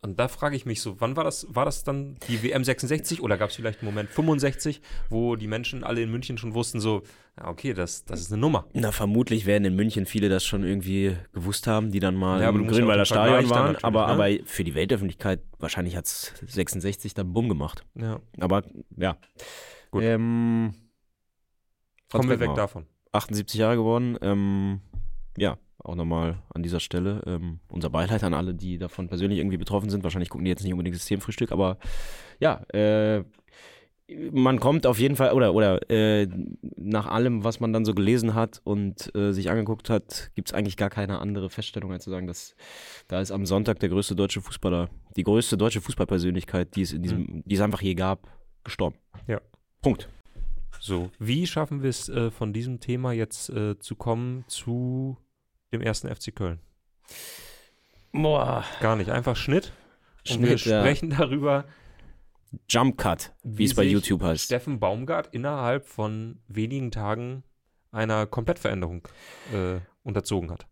und, 0.00 0.18
da 0.18 0.28
frage 0.28 0.56
ich 0.56 0.66
mich 0.66 0.80
so, 0.80 1.00
wann 1.00 1.16
war 1.16 1.24
das, 1.24 1.46
war 1.50 1.64
das 1.64 1.84
dann 1.84 2.16
die 2.28 2.42
WM 2.42 2.64
66 2.64 3.22
oder 3.22 3.36
gab 3.36 3.50
es 3.50 3.56
vielleicht 3.56 3.80
einen 3.80 3.90
Moment 3.90 4.10
65, 4.10 4.80
wo 5.10 5.36
die 5.36 5.46
Menschen 5.46 5.84
alle 5.84 6.02
in 6.02 6.10
München 6.10 6.38
schon 6.38 6.54
wussten, 6.54 6.80
so, 6.80 7.02
okay, 7.36 7.74
das, 7.74 8.04
das 8.04 8.20
ist 8.20 8.32
eine 8.32 8.40
Nummer. 8.40 8.66
Na, 8.74 8.92
vermutlich 8.92 9.46
werden 9.46 9.64
in 9.64 9.74
München 9.74 10.06
viele 10.06 10.28
das 10.28 10.44
schon 10.44 10.64
irgendwie 10.64 11.16
gewusst 11.32 11.66
haben, 11.66 11.90
die 11.90 12.00
dann 12.00 12.14
mal 12.14 12.40
Ja, 12.40 12.50
im 12.50 12.60
musst 12.60 12.78
ja 12.78 12.86
auch 12.86 13.04
Stadion 13.04 13.50
waren. 13.50 13.76
Aber, 13.82 14.06
ne? 14.06 14.12
aber 14.12 14.44
für 14.44 14.64
die 14.64 14.74
Weltöffentlichkeit, 14.74 15.40
wahrscheinlich 15.58 15.96
hat 15.96 16.06
es 16.06 16.32
66 16.46 17.14
dann 17.14 17.32
bumm 17.32 17.48
gemacht. 17.48 17.84
Ja. 17.94 18.20
Aber 18.40 18.62
ja. 18.96 19.16
Gut. 19.90 20.02
Ähm, 20.02 20.74
Kommen 22.10 22.24
wir 22.24 22.30
weg 22.30 22.38
Beckenbauer, 22.38 22.56
davon. 22.56 22.86
78 23.12 23.58
Jahre 23.58 23.76
geworden. 23.76 24.16
Ähm, 24.22 24.80
ja, 25.36 25.58
auch 25.78 25.94
nochmal 25.94 26.42
an 26.52 26.62
dieser 26.62 26.80
Stelle 26.80 27.22
ähm, 27.26 27.60
unser 27.68 27.90
Beileid 27.90 28.24
an 28.24 28.34
alle, 28.34 28.54
die 28.54 28.78
davon 28.78 29.08
persönlich 29.08 29.38
irgendwie 29.38 29.56
betroffen 29.56 29.90
sind. 29.90 30.02
Wahrscheinlich 30.02 30.28
gucken 30.28 30.44
die 30.44 30.50
jetzt 30.50 30.64
nicht 30.64 30.72
unbedingt 30.72 30.96
Systemfrühstück, 30.96 31.52
aber 31.52 31.78
ja, 32.40 32.62
äh, 32.72 33.24
man 34.32 34.58
kommt 34.58 34.86
auf 34.86 34.98
jeden 34.98 35.16
Fall, 35.16 35.32
oder, 35.32 35.54
oder 35.54 35.90
äh, 35.90 36.26
nach 36.76 37.06
allem, 37.06 37.44
was 37.44 37.60
man 37.60 37.72
dann 37.72 37.84
so 37.84 37.94
gelesen 37.94 38.34
hat 38.34 38.60
und 38.64 39.14
äh, 39.14 39.32
sich 39.32 39.50
angeguckt 39.50 39.90
hat, 39.90 40.30
gibt 40.34 40.48
es 40.48 40.54
eigentlich 40.54 40.78
gar 40.78 40.88
keine 40.88 41.18
andere 41.18 41.50
Feststellung, 41.50 41.92
als 41.92 42.04
zu 42.04 42.10
sagen, 42.10 42.26
dass 42.26 42.56
da 43.08 43.20
ist 43.20 43.30
am 43.30 43.44
Sonntag 43.44 43.80
der 43.80 43.90
größte 43.90 44.16
deutsche 44.16 44.40
Fußballer, 44.40 44.88
die 45.16 45.24
größte 45.24 45.58
deutsche 45.58 45.82
Fußballpersönlichkeit, 45.82 46.74
die 46.74 46.82
es 46.82 46.92
in 46.92 47.02
diesem, 47.02 47.42
die 47.44 47.54
es 47.54 47.60
einfach 47.60 47.82
je 47.82 47.94
gab, 47.94 48.28
gestorben. 48.64 48.96
Ja. 49.26 49.40
Punkt. 49.82 50.08
So, 50.80 51.10
wie 51.18 51.46
schaffen 51.46 51.82
wir 51.82 51.90
es 51.90 52.08
äh, 52.08 52.30
von 52.30 52.52
diesem 52.52 52.80
Thema 52.80 53.12
jetzt 53.12 53.50
äh, 53.50 53.78
zu 53.78 53.94
kommen 53.94 54.44
zu 54.46 55.18
dem 55.72 55.80
ersten 55.80 56.14
FC 56.14 56.34
Köln? 56.34 56.60
Boah. 58.12 58.64
Gar 58.80 58.96
nicht, 58.96 59.10
einfach 59.10 59.36
Schnitt. 59.36 59.72
Und 60.28 60.40
wir 60.42 60.58
Schnitt, 60.58 60.72
ja. 60.72 60.80
sprechen 60.80 61.10
darüber, 61.10 61.64
Jump 62.68 62.96
Cut, 62.98 63.32
wie, 63.42 63.64
es 63.64 63.74
bei 63.74 63.84
YouTube 63.84 64.22
heißt. 64.22 64.44
Steffen 64.44 64.80
Baumgart 64.80 65.28
innerhalb 65.32 65.86
von 65.86 66.40
wenigen 66.48 66.90
Tagen 66.90 67.44
einer 67.90 68.26
Komplettveränderung 68.26 69.06
äh, 69.52 69.80
unterzogen 70.02 70.50
hat. 70.50 70.66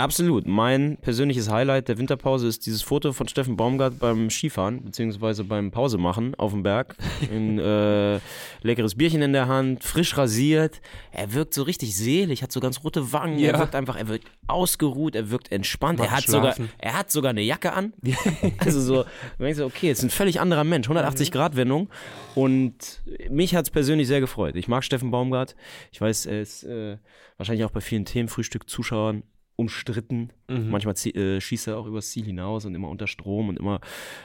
Absolut. 0.00 0.46
Mein 0.46 0.96
persönliches 0.96 1.50
Highlight 1.50 1.88
der 1.88 1.98
Winterpause 1.98 2.48
ist 2.48 2.64
dieses 2.64 2.80
Foto 2.80 3.12
von 3.12 3.28
Steffen 3.28 3.58
Baumgart 3.58 3.98
beim 3.98 4.30
Skifahren, 4.30 4.82
beziehungsweise 4.82 5.44
beim 5.44 5.70
Pausemachen 5.70 6.34
auf 6.36 6.52
dem 6.52 6.62
Berg. 6.62 6.96
Ein 7.30 7.58
äh, 7.58 8.18
leckeres 8.62 8.94
Bierchen 8.94 9.20
in 9.20 9.34
der 9.34 9.46
Hand, 9.46 9.84
frisch 9.84 10.16
rasiert. 10.16 10.80
Er 11.12 11.34
wirkt 11.34 11.52
so 11.52 11.64
richtig 11.64 11.94
selig, 11.94 12.42
hat 12.42 12.50
so 12.50 12.60
ganz 12.60 12.82
rote 12.82 13.12
Wangen. 13.12 13.38
Ja. 13.38 13.52
Er 13.52 13.58
wirkt 13.58 13.74
einfach, 13.74 13.94
er 13.96 14.08
wirkt 14.08 14.26
ausgeruht, 14.46 15.14
er 15.14 15.30
wirkt 15.30 15.52
entspannt. 15.52 16.00
Er 16.00 16.10
hat, 16.10 16.24
sogar, 16.24 16.54
er 16.78 16.98
hat 16.98 17.10
sogar 17.10 17.30
eine 17.30 17.42
Jacke 17.42 17.74
an. 17.74 17.92
also 18.58 18.80
so, 18.80 19.04
du 19.36 19.44
denkst 19.44 19.60
okay, 19.60 19.88
jetzt 19.88 19.98
ist 19.98 20.04
ein 20.04 20.10
völlig 20.10 20.40
anderer 20.40 20.64
Mensch, 20.64 20.86
180 20.86 21.30
Grad 21.30 21.56
Wendung. 21.56 21.90
Und 22.34 23.02
mich 23.28 23.54
hat 23.54 23.66
es 23.66 23.70
persönlich 23.70 24.08
sehr 24.08 24.20
gefreut. 24.20 24.56
Ich 24.56 24.66
mag 24.66 24.82
Steffen 24.82 25.10
Baumgart. 25.10 25.56
Ich 25.92 26.00
weiß, 26.00 26.24
er 26.24 26.40
ist 26.40 26.64
äh, 26.64 26.96
wahrscheinlich 27.36 27.66
auch 27.66 27.70
bei 27.70 27.82
vielen 27.82 28.06
Themenfrühstück-Zuschauern 28.06 29.24
umstritten. 29.60 30.30
Mhm. 30.48 30.70
Manchmal 30.70 30.94
äh, 31.14 31.40
schießt 31.40 31.68
er 31.68 31.78
auch 31.78 31.86
übers 31.86 32.10
Ziel 32.10 32.24
hinaus 32.24 32.64
und 32.64 32.74
immer 32.74 32.88
unter 32.88 33.06
Strom 33.06 33.48
und 33.48 33.58
immer 33.58 33.80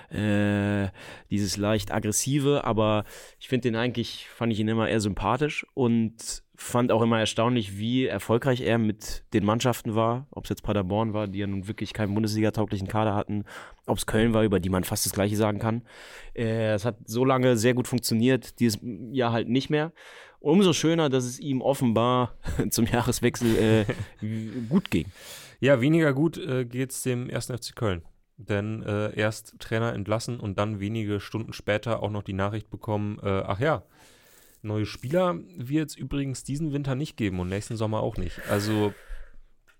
äh, 0.10 0.90
dieses 1.30 1.58
leicht 1.58 1.92
aggressive, 1.92 2.64
aber 2.64 3.04
ich 3.40 3.48
finde 3.48 3.70
den 3.70 3.76
eigentlich, 3.76 4.28
fand 4.30 4.52
ich 4.52 4.60
ihn 4.60 4.68
immer 4.68 4.90
eher 4.90 5.02
sympathisch 5.02 5.66
und 5.74 6.44
fand 6.58 6.92
auch 6.92 7.02
immer 7.02 7.20
erstaunlich, 7.20 7.78
wie 7.78 8.06
erfolgreich 8.06 8.62
er 8.62 8.78
mit 8.78 9.26
den 9.34 9.44
Mannschaften 9.44 9.94
war, 9.94 10.28
ob 10.32 10.46
es 10.46 10.50
jetzt 10.50 10.64
Paderborn 10.64 11.14
war, 11.14 11.28
die 11.28 11.40
ja 11.40 11.48
nun 11.48 11.68
wirklich 11.68 11.94
keinen 11.94 12.14
Bundesliga-tauglichen 12.14 12.88
Kader 12.88 13.14
hatten, 13.14 13.44
ob 13.86 13.98
es 13.98 14.06
Köln 14.06 14.34
war, 14.34 14.44
über 14.44 14.60
die 14.62 14.70
man 14.70 14.86
fast 14.86 15.06
das 15.06 15.14
Gleiche 15.14 15.36
sagen 15.36 15.60
kann. 15.60 15.84
Äh, 16.34 16.74
Es 16.74 16.86
hat 16.86 16.98
so 17.06 17.26
lange 17.26 17.58
sehr 17.58 17.74
gut 17.74 17.88
funktioniert, 17.88 18.60
dieses 18.60 18.80
Jahr 19.12 19.34
halt 19.34 19.50
nicht 19.50 19.70
mehr. 19.70 19.92
Umso 20.46 20.74
schöner, 20.74 21.10
dass 21.10 21.26
es 21.26 21.40
ihm 21.40 21.60
offenbar 21.64 22.36
zum 22.70 22.86
Jahreswechsel 22.86 23.88
äh, 24.22 24.66
gut 24.70 24.92
ging. 24.92 25.08
Ja, 25.60 25.82
weniger 25.82 26.14
gut 26.14 26.38
äh, 26.38 26.66
geht 26.66 26.92
es 26.92 27.02
dem 27.02 27.32
1. 27.32 27.48
FC 27.48 27.76
Köln. 27.76 28.04
Denn 28.38 28.84
äh, 28.84 29.18
erst 29.18 29.56
Trainer 29.58 29.94
entlassen 29.94 30.40
und 30.40 30.60
dann 30.60 30.80
wenige 30.80 31.20
Stunden 31.20 31.52
später 31.52 32.04
auch 32.04 32.12
noch 32.12 32.22
die 32.22 32.34
Nachricht 32.34 32.70
bekommen, 32.70 33.18
äh, 33.24 33.42
ach 33.44 33.60
ja, 33.60 33.86
neue 34.62 34.86
Spieler 34.86 35.40
wird 35.58 35.90
es 35.90 35.96
übrigens 35.96 36.44
diesen 36.44 36.74
Winter 36.74 36.94
nicht 36.94 37.18
geben 37.18 37.40
und 37.40 37.50
nächsten 37.50 37.76
Sommer 37.76 38.02
auch 38.02 38.18
nicht. 38.18 38.40
Also 38.48 38.94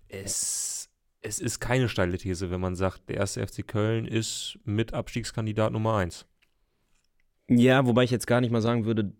es, 0.08 0.90
es 1.20 1.38
ist 1.38 1.60
keine 1.60 1.88
steile 1.88 2.18
These, 2.18 2.50
wenn 2.50 2.60
man 2.60 2.74
sagt, 2.74 3.08
der 3.08 3.20
1. 3.20 3.34
FC 3.34 3.64
Köln 3.64 4.04
ist 4.04 4.58
mit 4.64 4.94
Abstiegskandidat 4.94 5.72
Nummer 5.72 5.98
1. 5.98 6.26
Ja, 7.48 7.86
wobei 7.86 8.02
ich 8.02 8.10
jetzt 8.10 8.26
gar 8.26 8.40
nicht 8.40 8.50
mal 8.50 8.62
sagen 8.62 8.84
würde, 8.84 9.12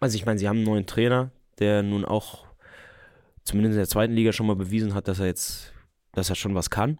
also 0.00 0.16
ich 0.16 0.24
meine, 0.26 0.38
sie 0.38 0.48
haben 0.48 0.56
einen 0.58 0.66
neuen 0.66 0.86
Trainer, 0.86 1.30
der 1.58 1.82
nun 1.82 2.04
auch 2.04 2.46
zumindest 3.44 3.72
in 3.74 3.78
der 3.78 3.88
zweiten 3.88 4.12
Liga 4.14 4.32
schon 4.32 4.46
mal 4.46 4.56
bewiesen 4.56 4.94
hat, 4.94 5.08
dass 5.08 5.20
er 5.20 5.26
jetzt, 5.26 5.72
dass 6.12 6.28
er 6.30 6.36
schon 6.36 6.54
was 6.54 6.70
kann. 6.70 6.98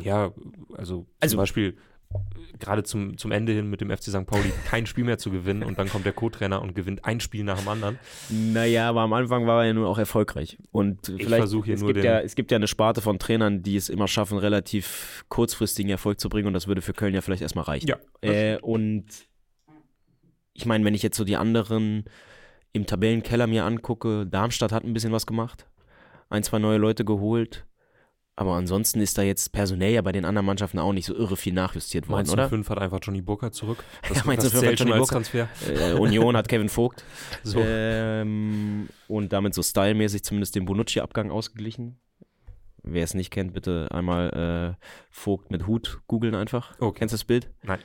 Ja, 0.00 0.32
also, 0.76 1.06
Also- 1.20 1.32
zum 1.34 1.38
Beispiel 1.38 1.76
äh, 2.12 2.58
gerade 2.58 2.82
zum, 2.82 3.18
zum 3.18 3.30
Ende 3.30 3.52
hin 3.52 3.68
mit 3.70 3.80
dem 3.80 3.90
FC 3.90 4.04
St. 4.04 4.26
Pauli 4.26 4.52
kein 4.66 4.86
Spiel 4.86 5.04
mehr 5.04 5.18
zu 5.18 5.30
gewinnen 5.30 5.62
und 5.62 5.78
dann 5.78 5.88
kommt 5.88 6.04
der 6.06 6.12
Co-Trainer 6.12 6.60
und 6.62 6.74
gewinnt 6.74 7.04
ein 7.04 7.20
Spiel 7.20 7.44
nach 7.44 7.58
dem 7.58 7.68
anderen. 7.68 7.98
Naja, 8.28 8.88
aber 8.88 9.02
am 9.02 9.12
Anfang 9.12 9.46
war 9.46 9.62
er 9.62 9.68
ja 9.68 9.72
nun 9.74 9.84
auch 9.84 9.98
erfolgreich. 9.98 10.58
Und 10.72 11.08
Ich 11.08 11.24
vielleicht, 11.24 11.48
hier 11.48 11.74
es, 11.74 11.80
nur 11.80 11.88
gibt 11.92 11.98
den- 11.98 12.04
ja, 12.04 12.20
es 12.20 12.34
gibt 12.34 12.50
ja 12.50 12.56
eine 12.56 12.66
Sparte 12.68 13.00
von 13.00 13.18
Trainern, 13.18 13.62
die 13.62 13.76
es 13.76 13.88
immer 13.88 14.08
schaffen, 14.08 14.38
relativ 14.38 15.24
kurzfristigen 15.28 15.90
Erfolg 15.90 16.18
zu 16.20 16.28
bringen 16.28 16.46
und 16.48 16.54
das 16.54 16.66
würde 16.66 16.82
für 16.82 16.92
Köln 16.94 17.14
ja 17.14 17.20
vielleicht 17.20 17.42
erstmal 17.42 17.64
reichen. 17.64 17.86
Ja, 17.88 17.96
Äh, 18.22 18.58
und 18.60 19.04
ich 20.52 20.66
meine, 20.66 20.84
wenn 20.84 20.94
ich 20.94 21.02
jetzt 21.02 21.16
so 21.16 21.24
die 21.24 21.36
anderen 21.36 22.04
im 22.72 22.86
Tabellenkeller 22.86 23.46
mir 23.46 23.64
angucke, 23.64 24.26
Darmstadt 24.26 24.72
hat 24.72 24.84
ein 24.84 24.92
bisschen 24.92 25.12
was 25.12 25.26
gemacht, 25.26 25.66
ein, 26.28 26.42
zwei 26.42 26.58
neue 26.58 26.78
Leute 26.78 27.04
geholt, 27.04 27.66
aber 28.36 28.54
ansonsten 28.54 29.00
ist 29.00 29.18
da 29.18 29.22
jetzt 29.22 29.52
personell 29.52 29.92
ja 29.92 30.00
bei 30.02 30.12
den 30.12 30.24
anderen 30.24 30.46
Mannschaften 30.46 30.78
auch 30.78 30.92
nicht 30.94 31.04
so 31.04 31.14
irre 31.14 31.36
viel 31.36 31.52
nachjustiert 31.52 32.08
worden, 32.08 32.26
Mainz 32.26 32.32
oder? 32.32 32.48
05 32.48 32.70
hat 32.70 32.78
einfach 32.78 32.98
Johnny 33.02 33.20
Burkhardt 33.20 33.54
zurück. 33.54 33.84
Das, 34.08 34.18
Ja, 34.18 34.22
Mainz 34.24 34.44
das 34.44 34.52
05 34.52 34.66
hat 34.72 34.78
Johnny. 34.78 35.06
Transfer. 35.06 35.48
Äh, 35.68 35.92
Union 35.92 36.36
hat 36.36 36.48
Kevin 36.48 36.68
Vogt 36.70 37.04
So. 37.42 37.60
ähm, 37.62 38.88
und 39.08 39.32
damit 39.32 39.52
so 39.52 39.62
stylmäßig 39.62 40.24
zumindest 40.24 40.54
den 40.54 40.64
Bonucci-Abgang 40.64 41.30
ausgeglichen. 41.30 41.98
Wer 42.82 43.04
es 43.04 43.12
nicht 43.12 43.30
kennt, 43.30 43.52
bitte 43.52 43.88
einmal 43.90 44.76
äh, 44.80 44.86
Vogt 45.10 45.50
mit 45.50 45.66
Hut 45.66 46.00
googeln 46.06 46.34
einfach. 46.34 46.72
Okay. 46.80 47.00
Kennst 47.00 47.12
du 47.12 47.16
das 47.16 47.24
Bild? 47.24 47.50
Nein. 47.62 47.80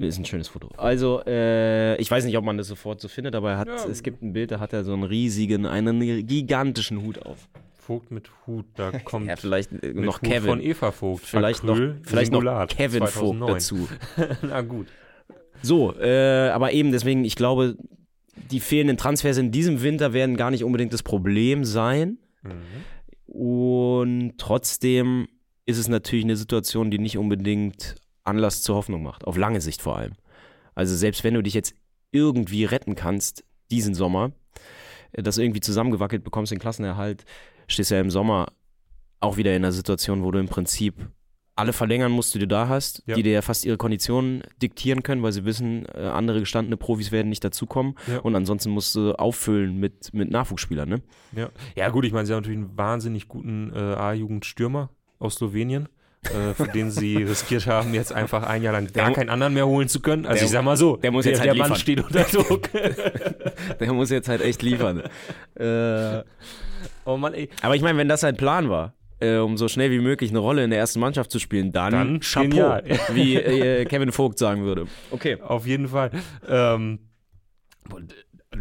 Ist 0.00 0.18
ein 0.18 0.24
schönes 0.24 0.48
Foto. 0.48 0.68
Also, 0.78 1.22
äh, 1.26 1.96
ich 2.00 2.10
weiß 2.10 2.24
nicht, 2.24 2.36
ob 2.38 2.44
man 2.44 2.56
das 2.56 2.68
sofort 2.68 3.00
so 3.00 3.08
findet, 3.08 3.34
aber 3.34 3.50
er 3.52 3.58
hat, 3.58 3.68
Ja. 3.68 3.84
es 3.88 4.02
gibt 4.02 4.22
ein 4.22 4.32
Bild, 4.32 4.50
da 4.50 4.58
hat 4.58 4.72
er 4.72 4.82
so 4.82 4.92
einen 4.94 5.02
riesigen, 5.02 5.66
einen 5.66 6.26
gigantischen 6.26 7.02
Hut 7.02 7.24
auf. 7.26 7.48
Vogt 7.74 8.10
mit 8.10 8.30
Hut, 8.46 8.64
da 8.76 8.92
kommt 9.04 9.26
Ja, 9.28 9.36
vielleicht 9.36 9.72
äh, 9.72 9.88
mit 9.92 10.04
noch 10.04 10.22
Hut 10.22 10.28
Kevin. 10.28 10.48
von 10.48 10.60
Eva 10.62 10.90
Vogt. 10.90 11.24
vielleicht 11.24 11.62
Acryl, 11.64 11.94
noch, 11.94 11.96
vielleicht 12.08 12.32
noch 12.32 12.38
Singulat, 12.40 12.70
Kevin 12.76 13.00
2009. 13.06 13.48
Vogt 13.48 13.56
dazu. 13.56 13.88
Na 14.46 14.60
gut. 14.62 14.86
So, 15.62 15.94
äh, 16.00 16.48
aber 16.48 16.72
eben 16.72 16.92
deswegen, 16.92 17.24
ich 17.26 17.36
glaube, 17.36 17.76
die 18.50 18.60
fehlenden 18.60 18.96
Transfers 18.96 19.36
in 19.36 19.50
diesem 19.50 19.82
Winter 19.82 20.12
werden 20.14 20.36
gar 20.38 20.50
nicht 20.50 20.64
unbedingt 20.64 20.92
das 20.94 21.02
Problem 21.02 21.64
sein. 21.66 22.16
Mhm. 22.42 23.34
Und 23.34 24.32
trotzdem 24.38 25.28
ist 25.66 25.78
es 25.78 25.88
natürlich 25.88 26.24
eine 26.24 26.36
Situation, 26.36 26.90
die 26.90 26.98
nicht 26.98 27.18
unbedingt 27.18 27.96
Anlass 28.24 28.62
zur 28.62 28.76
Hoffnung 28.76 29.02
macht. 29.02 29.24
Auf 29.24 29.36
lange 29.36 29.60
Sicht 29.60 29.82
vor 29.82 29.96
allem. 29.96 30.12
Also 30.74 30.94
selbst 30.96 31.24
wenn 31.24 31.34
du 31.34 31.42
dich 31.42 31.54
jetzt 31.54 31.74
irgendwie 32.12 32.64
retten 32.64 32.94
kannst, 32.94 33.44
diesen 33.70 33.94
Sommer, 33.94 34.32
äh, 35.12 35.22
das 35.22 35.38
irgendwie 35.38 35.60
zusammengewackelt 35.60 36.24
bekommst, 36.24 36.52
den 36.52 36.58
Klassenerhalt, 36.58 37.24
stehst 37.68 37.90
du 37.90 37.94
ja 37.94 38.00
im 38.00 38.10
Sommer 38.10 38.48
auch 39.20 39.36
wieder 39.36 39.50
in 39.54 39.62
einer 39.64 39.72
Situation, 39.72 40.22
wo 40.22 40.30
du 40.30 40.38
im 40.38 40.48
Prinzip 40.48 40.94
alle 41.56 41.72
verlängern 41.74 42.10
musst, 42.10 42.34
die 42.34 42.38
du 42.38 42.48
da 42.48 42.68
hast, 42.68 43.02
Ja. 43.06 43.14
die 43.16 43.22
dir 43.22 43.32
ja 43.32 43.42
fast 43.42 43.66
ihre 43.66 43.76
Konditionen 43.76 44.42
diktieren 44.62 45.02
können, 45.02 45.22
weil 45.22 45.32
sie 45.32 45.44
wissen, 45.44 45.84
äh, 45.94 46.00
andere 46.06 46.40
gestandene 46.40 46.78
Profis 46.78 47.12
werden 47.12 47.28
nicht 47.28 47.44
dazukommen. 47.44 47.96
Ja. 48.06 48.20
Und 48.20 48.34
ansonsten 48.34 48.70
musst 48.70 48.94
du 48.94 49.12
auffüllen 49.18 49.76
mit, 49.78 50.14
mit 50.14 50.30
Nachwuchsspielern, 50.30 50.88
ne? 50.88 51.02
Ja. 51.36 51.50
ja, 51.76 51.90
gut, 51.90 52.06
ich 52.06 52.12
meine, 52.12 52.24
sie 52.26 52.32
haben 52.32 52.40
natürlich 52.40 52.58
einen 52.60 52.78
wahnsinnig 52.78 53.28
guten 53.28 53.72
äh, 53.74 53.78
A-Jugendstürmer 53.78 54.88
aus 55.18 55.34
Slowenien, 55.34 55.88
äh, 56.24 56.54
für 56.54 56.68
den 56.68 56.90
sie 56.90 57.16
riskiert 57.16 57.66
haben, 57.66 57.94
jetzt 57.94 58.12
einfach 58.12 58.42
ein 58.42 58.62
Jahr 58.62 58.74
lang 58.74 58.92
gar 58.92 59.12
keinen 59.12 59.30
anderen 59.30 59.54
mehr 59.54 59.66
holen 59.66 59.88
zu 59.88 60.00
können. 60.00 60.26
Also 60.26 60.40
der- 60.40 60.44
ich 60.44 60.50
sag 60.50 60.64
mal 60.64 60.76
so, 60.76 60.96
der 60.96 61.10
muss 61.10 61.24
der, 61.24 61.32
jetzt 61.32 61.40
halt 61.40 61.50
der 61.50 61.56
Mann 61.56 61.76
steht 61.76 62.04
unter 62.04 62.24
Druck. 62.24 62.68
Der 63.80 63.92
muss 63.92 64.10
jetzt 64.10 64.28
halt 64.28 64.40
echt 64.42 64.62
liefern. 64.62 65.02
äh, 65.54 66.22
oh 67.04 67.16
Mann, 67.16 67.34
ey. 67.34 67.48
aber 67.62 67.76
ich 67.76 67.82
meine, 67.82 67.98
wenn 67.98 68.08
das 68.08 68.20
sein 68.20 68.36
Plan 68.36 68.68
war, 68.68 68.94
äh, 69.20 69.36
um 69.36 69.56
so 69.56 69.68
schnell 69.68 69.90
wie 69.90 69.98
möglich 70.00 70.30
eine 70.30 70.38
Rolle 70.40 70.64
in 70.64 70.70
der 70.70 70.78
ersten 70.78 71.00
Mannschaft 71.00 71.30
zu 71.30 71.38
spielen, 71.38 71.72
dann, 71.72 71.92
Dann 71.92 72.20
Chapeau, 72.20 72.48
genial. 72.48 72.84
wie 73.14 73.36
äh, 73.36 73.84
Kevin 73.84 74.12
Vogt 74.12 74.38
sagen 74.38 74.64
würde. 74.64 74.86
Okay. 75.10 75.38
Auf 75.40 75.66
jeden 75.66 75.88
Fall. 75.88 76.10
Ähm, 76.48 77.00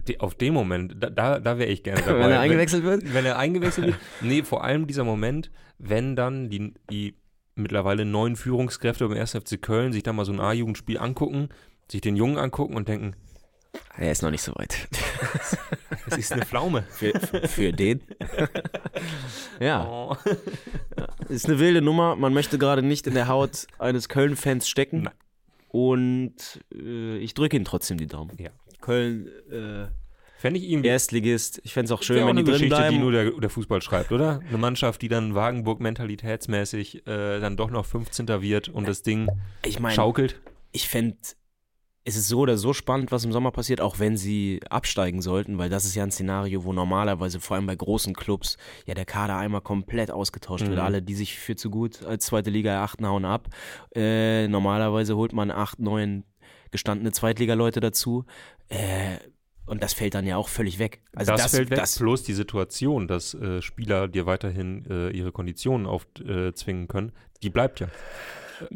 äh, 0.07 0.17
auf 0.19 0.35
dem 0.35 0.53
Moment, 0.53 0.95
da, 0.99 1.09
da, 1.09 1.39
da 1.39 1.57
wäre 1.57 1.69
ich 1.69 1.83
gerne 1.83 2.01
dabei. 2.01 2.19
Wenn 2.19 2.31
er 2.31 2.39
eingewechselt 2.41 2.83
wird? 2.83 3.03
Wenn, 3.03 3.13
wenn 3.13 3.25
er 3.25 3.37
eingewechselt 3.37 3.87
wird. 3.87 3.97
Nee, 4.21 4.43
vor 4.43 4.63
allem 4.63 4.85
dieser 4.87 5.03
Moment, 5.03 5.49
wenn 5.77 6.15
dann 6.15 6.49
die, 6.49 6.73
die 6.91 7.15
mittlerweile 7.59 8.05
neuen 8.05 8.35
Führungskräfte 8.35 9.07
beim 9.07 9.17
1. 9.17 9.31
FC 9.33 9.61
Köln 9.61 9.93
sich 9.93 10.03
da 10.03 10.13
mal 10.13 10.25
so 10.25 10.31
ein 10.31 10.39
A-Jugendspiel 10.39 10.97
angucken, 10.97 11.49
sich 11.91 12.01
den 12.01 12.15
Jungen 12.15 12.37
angucken 12.37 12.75
und 12.75 12.87
denken, 12.87 13.15
Er 13.97 14.11
ist 14.11 14.21
noch 14.23 14.31
nicht 14.31 14.41
so 14.41 14.53
weit. 14.55 14.87
das 16.09 16.17
ist 16.17 16.31
eine 16.33 16.45
Pflaume. 16.45 16.83
Für, 16.89 17.11
für, 17.19 17.47
für 17.47 17.71
den? 17.73 18.01
ja, 19.59 19.85
Oh. 19.87 20.15
ist 21.27 21.47
eine 21.47 21.59
wilde 21.59 21.81
Nummer. 21.81 22.15
Man 22.15 22.33
möchte 22.33 22.57
gerade 22.57 22.81
nicht 22.81 23.05
in 23.07 23.13
der 23.13 23.27
Haut 23.27 23.67
eines 23.77 24.09
Köln-Fans 24.09 24.67
stecken. 24.67 25.03
Nein. 25.03 25.13
Und 25.67 26.63
äh, 26.73 27.17
ich 27.17 27.33
drücke 27.35 27.55
ihm 27.57 27.63
trotzdem 27.65 27.97
die 27.97 28.07
Daumen. 28.07 28.35
Ja. 28.39 28.49
Köln, 28.81 29.27
äh, 29.51 29.87
Fände 30.39 30.57
ich 30.57 30.69
ihm 30.69 30.85
Erstligist. 30.85 31.59
Ich 31.65 31.73
fände 31.73 31.87
es 31.87 31.91
auch 31.91 32.01
schön, 32.01 32.23
auch 32.23 32.27
wenn 32.27 32.37
die 32.37 32.43
drin 32.45 32.53
Geschichte, 32.53 32.73
bleiben. 32.77 32.95
die 32.95 33.01
nur 33.01 33.11
der, 33.11 33.31
der 33.31 33.49
Fußball 33.49 33.81
schreibt, 33.81 34.13
oder? 34.13 34.39
Eine 34.47 34.57
Mannschaft, 34.57 35.01
die 35.01 35.09
dann 35.09 35.35
Wagenburg-mentalitätsmäßig 35.35 37.05
äh, 37.05 37.41
dann 37.41 37.57
doch 37.57 37.69
noch 37.69 37.85
15. 37.85 38.41
wird 38.41 38.69
und 38.69 38.87
das 38.87 39.01
Ding 39.01 39.27
ich 39.65 39.81
meine, 39.81 39.95
schaukelt. 39.95 40.39
ich 40.71 40.87
fände, 40.87 41.17
es 42.05 42.15
ist 42.15 42.29
so 42.29 42.39
oder 42.39 42.57
so 42.57 42.71
spannend, 42.71 43.11
was 43.11 43.25
im 43.25 43.33
Sommer 43.33 43.51
passiert, 43.51 43.81
auch 43.81 43.99
wenn 43.99 44.15
sie 44.15 44.61
absteigen 44.69 45.21
sollten, 45.21 45.57
weil 45.57 45.69
das 45.69 45.83
ist 45.83 45.95
ja 45.95 46.03
ein 46.03 46.11
Szenario, 46.11 46.63
wo 46.63 46.71
normalerweise, 46.71 47.41
vor 47.41 47.57
allem 47.57 47.65
bei 47.65 47.75
großen 47.75 48.13
Clubs, 48.13 48.55
ja 48.85 48.93
der 48.93 49.03
Kader 49.03 49.35
einmal 49.35 49.59
komplett 49.59 50.09
ausgetauscht 50.09 50.67
wird. 50.67 50.77
Mhm. 50.77 50.85
Alle, 50.85 51.01
die 51.01 51.15
sich 51.15 51.37
für 51.37 51.57
zu 51.57 51.69
gut 51.69 52.05
als 52.05 52.27
zweite 52.27 52.49
Liga 52.49 52.71
erachten, 52.71 53.05
hauen 53.05 53.25
ab. 53.25 53.49
Äh, 53.93 54.47
normalerweise 54.47 55.17
holt 55.17 55.33
man 55.33 55.51
acht, 55.51 55.79
neun 55.79 56.23
gestandene 56.71 57.11
Zweitligaleute 57.11 57.81
dazu. 57.81 58.23
Äh, 58.69 59.17
und 59.69 59.83
das 59.83 59.93
fällt 59.93 60.15
dann 60.15 60.25
ja 60.25 60.37
auch 60.37 60.49
völlig 60.49 60.79
weg. 60.79 61.01
Also 61.15 61.31
das, 61.31 61.43
das, 61.43 61.55
fällt 61.55 61.69
weg, 61.69 61.77
das, 61.77 61.99
bloß 61.99 62.23
die 62.23 62.33
Situation, 62.33 63.07
dass 63.07 63.33
äh, 63.33 63.61
Spieler 63.61 64.07
dir 64.07 64.25
weiterhin 64.25 64.85
äh, 64.89 65.09
ihre 65.11 65.31
Konditionen 65.31 65.85
aufzwingen 65.85 66.83
äh, 66.83 66.87
können, 66.87 67.11
die 67.43 67.49
bleibt 67.49 67.79
ja. 67.79 67.87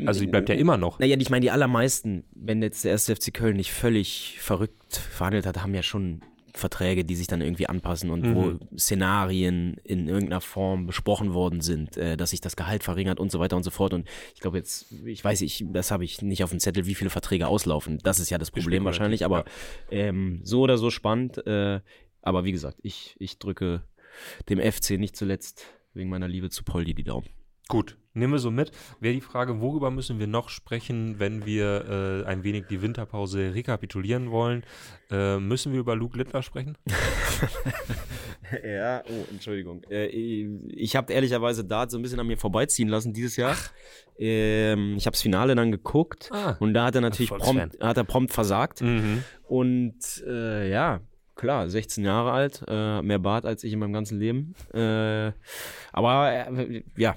Also 0.06 0.22
die 0.22 0.28
bleibt 0.28 0.48
ja 0.48 0.56
immer 0.56 0.78
noch. 0.78 1.00
Naja, 1.00 1.18
ich 1.20 1.30
meine, 1.30 1.42
die 1.42 1.52
allermeisten, 1.52 2.24
wenn 2.34 2.62
jetzt 2.62 2.86
der 2.86 2.92
erste 2.92 3.16
FC 3.16 3.34
Köln 3.34 3.58
nicht 3.58 3.74
völlig 3.74 4.38
verrückt 4.40 4.96
verhandelt 4.96 5.46
hat, 5.46 5.62
haben 5.62 5.74
ja 5.74 5.84
schon 5.84 6.22
Verträge, 6.56 7.04
die 7.04 7.16
sich 7.16 7.28
dann 7.28 7.42
irgendwie 7.42 7.68
anpassen 7.68 8.12
und 8.12 8.24
mhm. 8.24 8.36
wo 8.36 8.78
Szenarien 8.78 9.78
in 9.84 10.08
irgendeiner 10.08 10.42
Form 10.42 10.86
besprochen 10.86 11.34
worden 11.34 11.62
sind, 11.62 11.98
äh, 11.98 12.16
dass 12.16 12.30
sich 12.30 12.42
das 12.42 12.56
Gehalt 12.56 12.84
verringert 12.84 13.20
und 13.20 13.32
so 13.32 13.40
weiter 13.40 13.58
und 13.58 13.64
so 13.64 13.72
fort. 13.72 13.94
Und 13.94 14.08
ich 14.36 14.40
glaube 14.40 14.58
jetzt, 14.58 14.92
ich 15.06 15.24
weiß, 15.24 15.42
ich, 15.42 15.66
das 15.68 15.90
habe 15.90 16.04
ich 16.04 16.22
nicht 16.22 16.44
auf 16.44 16.52
dem 16.52 16.60
Zettel, 16.60 16.86
wie 16.86 16.96
viele 16.96 17.10
Verträge 17.10 17.48
auslaufen. 17.48 17.98
Das 18.04 18.20
ist 18.20 18.30
ja 18.30 18.38
das 18.38 18.52
Problem 18.52 18.86
wahrscheinlich, 18.86 19.26
aber 19.26 19.46
ähm, 19.90 20.42
so 20.44 20.62
oder 20.62 20.78
so 20.78 20.92
spannend. 20.92 21.46
Äh, 21.48 21.82
aber 22.22 22.46
wie 22.46 22.52
gesagt, 22.52 22.78
ich, 22.84 23.16
ich 23.20 23.40
drücke 23.40 23.84
dem 24.48 24.60
FC 24.60 24.92
nicht 24.92 25.16
zuletzt 25.16 25.66
wegen 25.94 26.10
meiner 26.10 26.28
Liebe 26.28 26.50
zu 26.50 26.64
Poldi 26.64 26.94
die 26.94 27.04
Daumen. 27.04 27.28
Gut, 27.70 27.98
nehmen 28.14 28.34
wir 28.34 28.40
so 28.40 28.52
mit. 28.52 28.72
Wäre 29.00 29.14
die 29.14 29.22
Frage, 29.22 29.62
worüber 29.62 29.90
müssen 29.90 30.20
wir 30.20 30.28
noch 30.28 30.50
sprechen, 30.50 31.20
wenn 31.20 31.46
wir 31.46 32.24
äh, 32.26 32.28
ein 32.28 32.44
wenig 32.44 32.66
die 32.70 32.82
Winterpause 32.82 33.54
rekapitulieren 33.54 34.32
wollen? 34.32 34.64
Äh, 35.10 35.38
müssen 35.38 35.72
wir 35.72 35.80
über 35.80 35.96
Luke 35.96 36.18
Littler 36.18 36.44
sprechen? 36.44 36.78
ja, 38.64 39.02
oh, 39.06 39.26
Entschuldigung. 39.32 39.82
Äh, 39.90 40.08
ich 40.08 40.96
habe 40.96 41.14
ehrlicherweise 41.14 41.64
Dart 41.64 41.92
so 41.92 41.98
ein 41.98 42.02
bisschen 42.02 42.20
an 42.20 42.28
mir 42.28 42.38
vorbeiziehen 42.38 42.90
lassen 42.90 43.14
dieses 43.14 43.38
Jahr. 43.38 43.56
Ähm, 44.20 44.96
ich 44.98 45.06
habe 45.06 45.14
das 45.14 45.22
Finale 45.22 45.56
dann 45.56 45.72
geguckt 45.72 46.30
ah, 46.32 46.56
und 46.60 46.74
da 46.74 46.86
hat 46.86 46.96
er 46.96 47.02
natürlich 47.02 47.32
prompt, 47.32 47.80
hat 47.80 47.98
er 47.98 48.04
prompt 48.04 48.34
versagt. 48.34 48.82
Mhm. 48.82 49.24
Und 49.44 50.24
äh, 50.28 50.70
ja, 50.70 51.00
klar, 51.36 51.70
16 51.70 52.04
Jahre 52.04 52.32
alt, 52.32 52.64
äh, 52.68 53.02
mehr 53.02 53.20
Bart 53.20 53.46
als 53.46 53.64
ich 53.64 53.74
in 53.74 53.80
meinem 53.80 53.94
ganzen 53.94 54.20
Leben. 54.20 54.54
Äh, 54.74 55.32
aber 55.92 56.32
äh, 56.32 56.84
ja, 56.98 57.16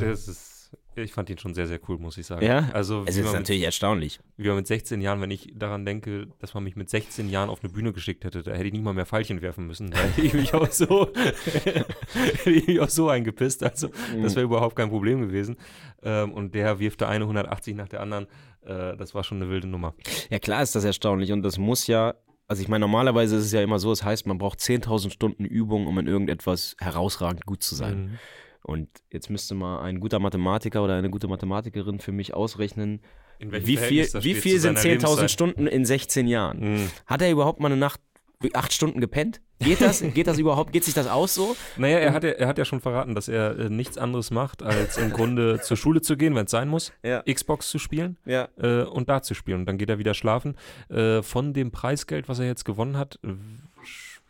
das 0.00 0.28
ist, 0.28 0.70
ich 0.94 1.12
fand 1.12 1.30
ihn 1.30 1.38
schon 1.38 1.54
sehr, 1.54 1.66
sehr 1.66 1.80
cool, 1.88 1.98
muss 1.98 2.18
ich 2.18 2.26
sagen. 2.26 2.44
Ja, 2.44 2.68
also, 2.72 3.04
es 3.06 3.16
ist 3.16 3.32
natürlich 3.32 3.60
mit, 3.60 3.66
erstaunlich. 3.66 4.20
Wie 4.36 4.48
man 4.48 4.56
mit 4.56 4.66
16 4.66 5.00
Jahren, 5.00 5.20
wenn 5.20 5.30
ich 5.30 5.52
daran 5.54 5.84
denke, 5.84 6.28
dass 6.40 6.54
man 6.54 6.64
mich 6.64 6.76
mit 6.76 6.90
16 6.90 7.28
Jahren 7.28 7.50
auf 7.50 7.62
eine 7.62 7.72
Bühne 7.72 7.92
geschickt 7.92 8.24
hätte, 8.24 8.42
da 8.42 8.52
hätte 8.52 8.64
ich 8.64 8.72
nicht 8.72 8.84
mal 8.84 8.94
mehr 8.94 9.06
Pfeilchen 9.06 9.40
werfen 9.40 9.66
müssen. 9.66 9.90
Da 9.90 9.98
hätte 9.98 10.22
ich 10.22 10.34
mich 10.34 10.54
auch 10.54 10.70
so, 10.70 11.10
hätte 11.14 12.50
ich 12.50 12.66
mich 12.66 12.80
auch 12.80 12.88
so 12.88 13.08
eingepisst. 13.08 13.62
Also, 13.62 13.90
das 14.20 14.34
wäre 14.34 14.44
überhaupt 14.44 14.76
kein 14.76 14.90
Problem 14.90 15.20
gewesen. 15.20 15.56
Ähm, 16.02 16.32
und 16.32 16.54
der 16.54 16.78
wirft 16.78 17.00
da 17.00 17.08
eine 17.08 17.24
180 17.24 17.74
nach 17.76 17.88
der 17.88 18.00
anderen. 18.00 18.26
Äh, 18.62 18.96
das 18.96 19.14
war 19.14 19.24
schon 19.24 19.40
eine 19.40 19.50
wilde 19.50 19.68
Nummer. 19.68 19.94
Ja, 20.30 20.38
klar 20.38 20.62
ist 20.62 20.74
das 20.74 20.84
erstaunlich. 20.84 21.32
Und 21.32 21.42
das 21.42 21.58
muss 21.58 21.86
ja 21.86 22.14
also 22.50 22.62
ich 22.62 22.68
meine, 22.68 22.80
normalerweise 22.80 23.36
ist 23.36 23.44
es 23.44 23.52
ja 23.52 23.60
immer 23.60 23.78
so, 23.78 23.92
es 23.92 24.02
heißt, 24.02 24.26
man 24.26 24.38
braucht 24.38 24.60
10.000 24.60 25.10
Stunden 25.10 25.44
Übung, 25.44 25.86
um 25.86 25.98
in 25.98 26.06
irgendetwas 26.06 26.76
herausragend 26.80 27.44
gut 27.44 27.62
zu 27.62 27.74
sein. 27.74 27.98
Mhm. 28.04 28.18
Und 28.62 28.88
jetzt 29.12 29.30
müsste 29.30 29.54
mal 29.54 29.80
ein 29.80 30.00
guter 30.00 30.18
Mathematiker 30.18 30.82
oder 30.82 30.94
eine 30.94 31.10
gute 31.10 31.28
Mathematikerin 31.28 32.00
für 32.00 32.12
mich 32.12 32.34
ausrechnen, 32.34 33.00
wie 33.40 33.76
viel, 33.76 34.04
wie 34.20 34.34
viel 34.34 34.58
sind 34.58 34.78
10.000 34.78 35.28
Stunden 35.28 35.66
in 35.68 35.84
16 35.84 36.26
Jahren? 36.26 36.58
Mhm. 36.58 36.90
Hat 37.06 37.22
er 37.22 37.30
überhaupt 37.30 37.60
mal 37.60 37.66
eine 37.66 37.76
Nacht 37.76 38.00
acht 38.52 38.72
Stunden 38.72 39.00
gepennt? 39.00 39.40
Geht 39.60 39.80
das? 39.80 40.00
geht 40.14 40.26
das 40.28 40.38
überhaupt? 40.38 40.72
Geht 40.72 40.84
sich 40.84 40.94
das 40.94 41.08
aus 41.08 41.34
so? 41.34 41.56
Naja, 41.76 41.98
er 41.98 42.12
hat 42.12 42.22
ja, 42.22 42.30
er 42.30 42.46
hat 42.46 42.58
ja 42.58 42.64
schon 42.64 42.80
verraten, 42.80 43.14
dass 43.14 43.28
er 43.28 43.58
äh, 43.58 43.70
nichts 43.70 43.98
anderes 43.98 44.30
macht, 44.30 44.62
als 44.62 44.96
im 44.96 45.10
Grunde 45.10 45.60
zur 45.60 45.76
Schule 45.76 46.00
zu 46.00 46.16
gehen, 46.16 46.34
wenn 46.36 46.44
es 46.44 46.50
sein 46.50 46.68
muss, 46.68 46.92
ja. 47.02 47.22
Xbox 47.22 47.68
zu 47.68 47.78
spielen 47.78 48.16
ja. 48.24 48.48
äh, 48.56 48.82
und 48.82 49.08
da 49.08 49.22
zu 49.22 49.34
spielen. 49.34 49.60
Und 49.60 49.66
dann 49.66 49.78
geht 49.78 49.90
er 49.90 49.98
wieder 49.98 50.14
schlafen. 50.14 50.56
Äh, 50.88 51.22
von 51.22 51.52
dem 51.52 51.72
Preisgeld, 51.72 52.28
was 52.28 52.38
er 52.38 52.46
jetzt 52.46 52.64
gewonnen 52.64 52.96
hat, 52.96 53.18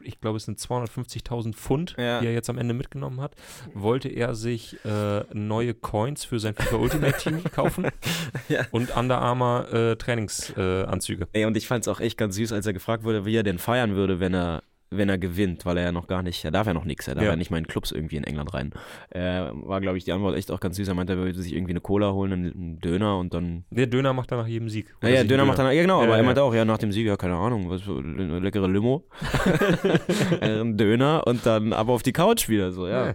ich 0.03 0.21
glaube, 0.21 0.37
es 0.37 0.45
sind 0.45 0.59
250.000 0.59 1.55
Pfund, 1.55 1.95
ja. 1.99 2.21
die 2.21 2.27
er 2.27 2.33
jetzt 2.33 2.51
am 2.51 2.59
Ende 2.59 2.75
mitgenommen 2.75 3.21
hat, 3.21 3.35
wollte 3.75 4.09
er 4.09 4.35
sich 4.35 4.77
äh, 4.85 5.25
neue 5.33 5.75
Coins 5.75 6.25
für 6.25 6.39
sein 6.39 6.55
FIFA 6.55 6.77
Ultimate 6.77 7.19
Team 7.19 7.45
kaufen 7.53 7.89
ja. 8.49 8.67
und 8.71 8.97
Under 8.97 9.19
Armour 9.19 9.73
äh, 9.73 9.97
Trainingsanzüge. 9.97 11.29
Ey, 11.33 11.45
und 11.45 11.57
ich 11.57 11.67
fand 11.67 11.85
es 11.85 11.89
auch 11.89 12.01
echt 12.01 12.19
ganz 12.19 12.37
süß, 12.37 12.53
als 12.53 12.67
er 12.67 12.73
gefragt 12.73 13.05
wurde, 13.05 13.25
wie 13.25 13.37
er 13.37 13.43
denn 13.43 13.59
feiern 13.59 13.95
würde, 13.95 14.21
wenn 14.21 14.35
er 14.35 14.63
wenn 14.91 15.09
er 15.09 15.19
gewinnt, 15.19 15.67
weil 15.67 15.77
er 15.77 15.85
ja 15.85 15.93
noch 15.93 16.07
gar 16.07 16.23
nicht, 16.23 16.45
er 16.45 16.51
darf 16.51 16.67
ja 16.67 16.75
noch 16.75 16.85
nichts, 16.85 17.09
er 17.09 17.15
darf 17.15 17.25
ja. 17.25 17.31
ja 17.31 17.37
nicht 17.37 17.51
mal 17.51 17.59
in 17.59 17.67
Clubs 17.67 17.93
irgendwie 17.93 18.17
in 18.17 18.25
England 18.25 18.55
rein. 18.55 18.73
Äh, 19.11 19.51
war, 19.53 19.81
glaube 19.81 19.99
ich, 19.99 20.05
die 20.05 20.13
Antwort 20.13 20.37
echt 20.37 20.51
auch 20.51 20.61
ganz 20.61 20.77
süß. 20.77 20.89
Er 20.89 20.95
meinte, 20.95 21.15
er 21.15 21.19
würde 21.19 21.41
sich 21.41 21.55
irgendwie 21.55 21.73
eine 21.73 21.81
Cola 21.81 22.13
holen, 22.13 22.33
einen 22.33 22.81
Döner 22.81 23.19
und 23.19 23.35
dann. 23.35 23.65
Der 23.71 23.87
Döner 23.87 24.13
macht 24.13 24.31
er 24.33 24.39
nach 24.39 24.47
jedem 24.47 24.69
Sieg. 24.69 24.95
Ja, 25.03 25.09
ja, 25.09 25.25
Döner 25.25 25.45
macht 25.45 25.59
er 25.59 25.65
nach, 25.65 25.73
ja 25.73 25.83
genau, 25.83 26.03
aber 26.03 26.17
er 26.17 26.23
meinte 26.23 26.43
auch, 26.43 26.55
ja, 26.55 26.65
nach 26.65 26.79
dem 26.79 26.93
Sieg, 26.93 27.07
ja, 27.07 27.17
keine 27.17 27.37
Ahnung, 27.37 27.69
was 27.71 27.83
für 27.83 27.99
eine 27.99 28.39
leckere 28.39 28.69
Limo. 28.69 29.07
ein 30.41 30.77
Döner 30.77 31.27
und 31.27 31.45
dann 31.45 31.73
ab 31.73 31.89
auf 31.89 32.03
die 32.03 32.13
Couch 32.13 32.49
wieder, 32.49 32.73
so, 32.73 32.87
ja. 32.87 33.09
ja 33.09 33.15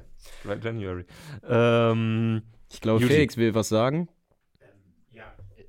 January. 0.62 1.06
Ähm, 1.48 2.44
ich 2.72 2.82
glaube, 2.82 3.06
Felix 3.06 3.38
will 3.38 3.56
was 3.56 3.70
sagen. 3.70 4.10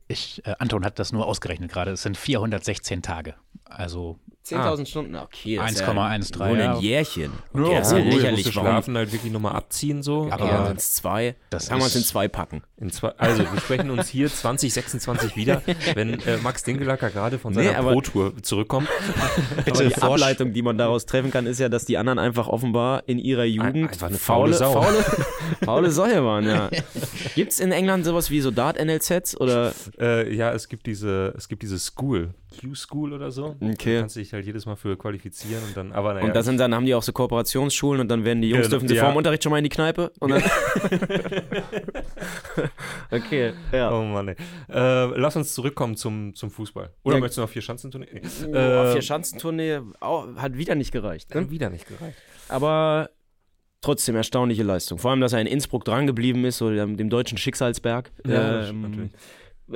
Ich, 0.07 0.45
äh, 0.47 0.55
Anton 0.59 0.85
hat 0.85 0.99
das 0.99 1.13
nur 1.13 1.27
ausgerechnet 1.27 1.73
gerade. 1.73 1.93
Es 1.93 2.03
sind 2.03 2.17
416 2.17 3.01
Tage. 3.01 3.35
Also 3.65 4.19
10.000 4.47 4.59
ah. 4.59 4.85
Stunden, 4.85 5.17
okay. 5.17 5.59
1,13. 5.59 5.81
Ja 5.81 5.95
nur 5.95 6.05
ein 6.05 6.81
Jährchen. 6.81 7.33
Okay, 7.55 7.73
ja, 7.73 7.79
das 7.79 7.93
ist 7.93 7.99
ja 7.99 8.05
lächerlich. 8.05 8.53
schlafen 8.53 8.95
halt 8.95 9.11
wirklich 9.11 9.33
nochmal 9.33 9.53
abziehen 9.53 10.03
so. 10.03 10.29
Aber 10.31 10.47
ja, 10.47 10.67
sind 10.67 10.79
es 10.79 10.95
zwei. 10.97 11.35
Das 11.49 11.69
kann 11.69 11.79
man 11.79 11.87
es 11.87 11.97
in 11.97 12.03
zwei 12.03 12.29
packen. 12.29 12.63
In 12.77 12.91
zwei, 12.91 13.09
also 13.17 13.43
wir 13.43 13.61
sprechen 13.61 13.89
uns 13.89 14.09
hier 14.09 14.29
2026 14.29 15.37
wieder, 15.37 15.63
wenn 15.95 16.21
äh, 16.21 16.37
Max 16.43 16.63
Dingelacker 16.63 17.09
gerade 17.09 17.39
von 17.39 17.55
seiner 17.55 17.83
nee, 17.83 17.91
Pro-Tour 17.93 18.43
zurückkommt. 18.43 18.89
aber 19.67 19.85
die 19.85 19.95
Ableitung, 19.95 20.53
die 20.53 20.61
man 20.61 20.77
daraus 20.77 21.07
treffen 21.07 21.31
kann, 21.31 21.47
ist 21.47 21.59
ja, 21.59 21.71
dass 21.71 21.87
die 21.87 21.97
anderen 21.97 22.19
einfach 22.19 22.47
offenbar 22.47 23.05
in 23.07 23.19
ihrer 23.19 23.45
Jugend 23.45 23.93
einfach 23.93 24.09
eine 24.09 24.19
faule, 24.19 24.53
faule, 24.53 24.75
faule, 24.75 25.05
faule 25.65 25.91
Säue 25.91 26.23
waren. 26.23 26.47
Ja. 26.47 26.69
Gibt 27.35 27.53
es 27.53 27.61
in 27.61 27.73
England 27.73 28.05
sowas 28.05 28.29
wie 28.29 28.43
so 28.43 28.51
Dart-NLZs? 28.51 29.37
Äh, 29.99 30.35
ja, 30.35 30.53
es 30.53 30.69
gibt 30.69 30.87
diese, 30.87 31.33
es 31.35 31.49
gibt 31.49 31.63
diese 31.63 31.79
School. 31.79 32.35
Q-School 32.61 33.13
oder 33.13 33.31
so. 33.31 33.57
Okay. 33.61 33.95
Da 33.95 34.01
kannst 34.01 34.17
du 34.17 34.21
dich 34.21 34.34
halt 34.35 34.47
jedes 34.47 34.67
Mal 34.67 34.77
für 34.77 34.97
qualifizieren 34.97 35.63
und 35.65 35.77
dann, 35.77 35.93
aber 35.93 36.15
naja. 36.15 36.27
Und 36.27 36.37
das 36.37 36.45
sind 36.45 36.59
dann, 36.59 36.75
haben 36.75 36.85
die 36.87 36.95
auch 36.95 37.03
so 37.03 37.13
Kooperationsschulen 37.13 38.01
und 38.01 38.09
dann 38.09 38.25
werden 38.25 38.43
die 38.43 38.51
Jungs, 38.51 38.67
ja, 38.67 38.71
dürfen 38.71 38.89
sie 38.89 38.97
ja. 38.97 39.05
vor 39.05 39.13
dem 39.13 39.17
Unterricht 39.17 39.43
schon 39.43 39.51
mal 39.51 39.59
in 39.59 39.65
die 39.65 39.71
Kneipe 39.71 40.13
und 40.21 40.31
dann 40.31 40.43
Okay, 43.11 43.53
ja. 43.73 43.93
Oh 43.93 44.03
Mann, 44.03 44.29
ey. 44.29 44.37
Äh, 44.69 45.19
lass 45.19 45.37
uns 45.37 45.55
zurückkommen 45.55 45.97
zum, 45.97 46.35
zum 46.35 46.51
Fußball. 46.51 46.91
Oder 47.03 47.17
ja. 47.17 47.21
möchtest 47.21 47.39
du 47.39 47.43
noch 47.43 47.49
vier 47.49 47.63
Schanzentournee? 47.63 48.09
Nee. 48.13 48.59
Äh, 48.59 48.93
vier 48.93 49.03
Schanzentournee 49.03 49.81
hat 50.01 50.57
wieder 50.57 50.75
nicht 50.75 50.93
gereicht. 50.93 51.35
Ne? 51.35 51.51
Wieder 51.51 51.71
nicht 51.71 51.87
gereicht. 51.87 52.19
Aber 52.49 53.11
trotzdem 53.81 54.17
erstaunliche 54.17 54.63
Leistung. 54.63 54.99
Vor 54.99 55.11
allem, 55.11 55.21
dass 55.21 55.33
er 55.33 55.41
in 55.41 55.47
Innsbruck 55.47 55.85
drangeblieben 55.85 56.45
ist, 56.45 56.59
so 56.59 56.71
dem, 56.71 56.97
dem 56.97 57.11
deutschen 57.11 57.39
Schicksalsberg. 57.39 58.11
Ja, 58.27 58.69
ähm, 58.69 58.81
natürlich 58.83 59.11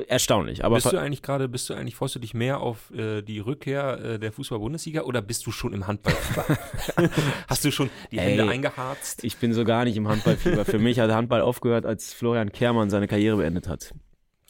erstaunlich. 0.06 0.64
Aber 0.64 0.76
bist 0.76 0.92
du 0.92 0.98
eigentlich 0.98 1.22
gerade, 1.22 1.48
bist 1.48 1.68
du 1.70 1.74
eigentlich, 1.74 1.96
freust 1.96 2.14
du 2.14 2.18
dich 2.18 2.34
mehr 2.34 2.60
auf 2.60 2.90
äh, 2.92 3.22
die 3.22 3.38
Rückkehr 3.38 3.98
äh, 3.98 4.18
der 4.18 4.32
Fußball-Bundesliga 4.32 5.02
oder 5.02 5.22
bist 5.22 5.46
du 5.46 5.50
schon 5.50 5.72
im 5.72 5.86
Handballfieber? 5.86 6.58
Hast 7.48 7.64
du 7.64 7.70
schon 7.70 7.90
die 8.10 8.20
Hände 8.20 8.44
Ey, 8.44 8.48
eingeharzt? 8.48 9.24
Ich 9.24 9.36
bin 9.38 9.52
so 9.52 9.64
gar 9.64 9.84
nicht 9.84 9.96
im 9.96 10.08
Handballfieber. 10.08 10.64
Für 10.64 10.78
mich 10.78 11.00
hat 11.00 11.10
Handball 11.10 11.40
aufgehört, 11.40 11.86
als 11.86 12.12
Florian 12.12 12.52
Kehrmann 12.52 12.90
seine 12.90 13.08
Karriere 13.08 13.38
beendet 13.38 13.68
hat. 13.68 13.94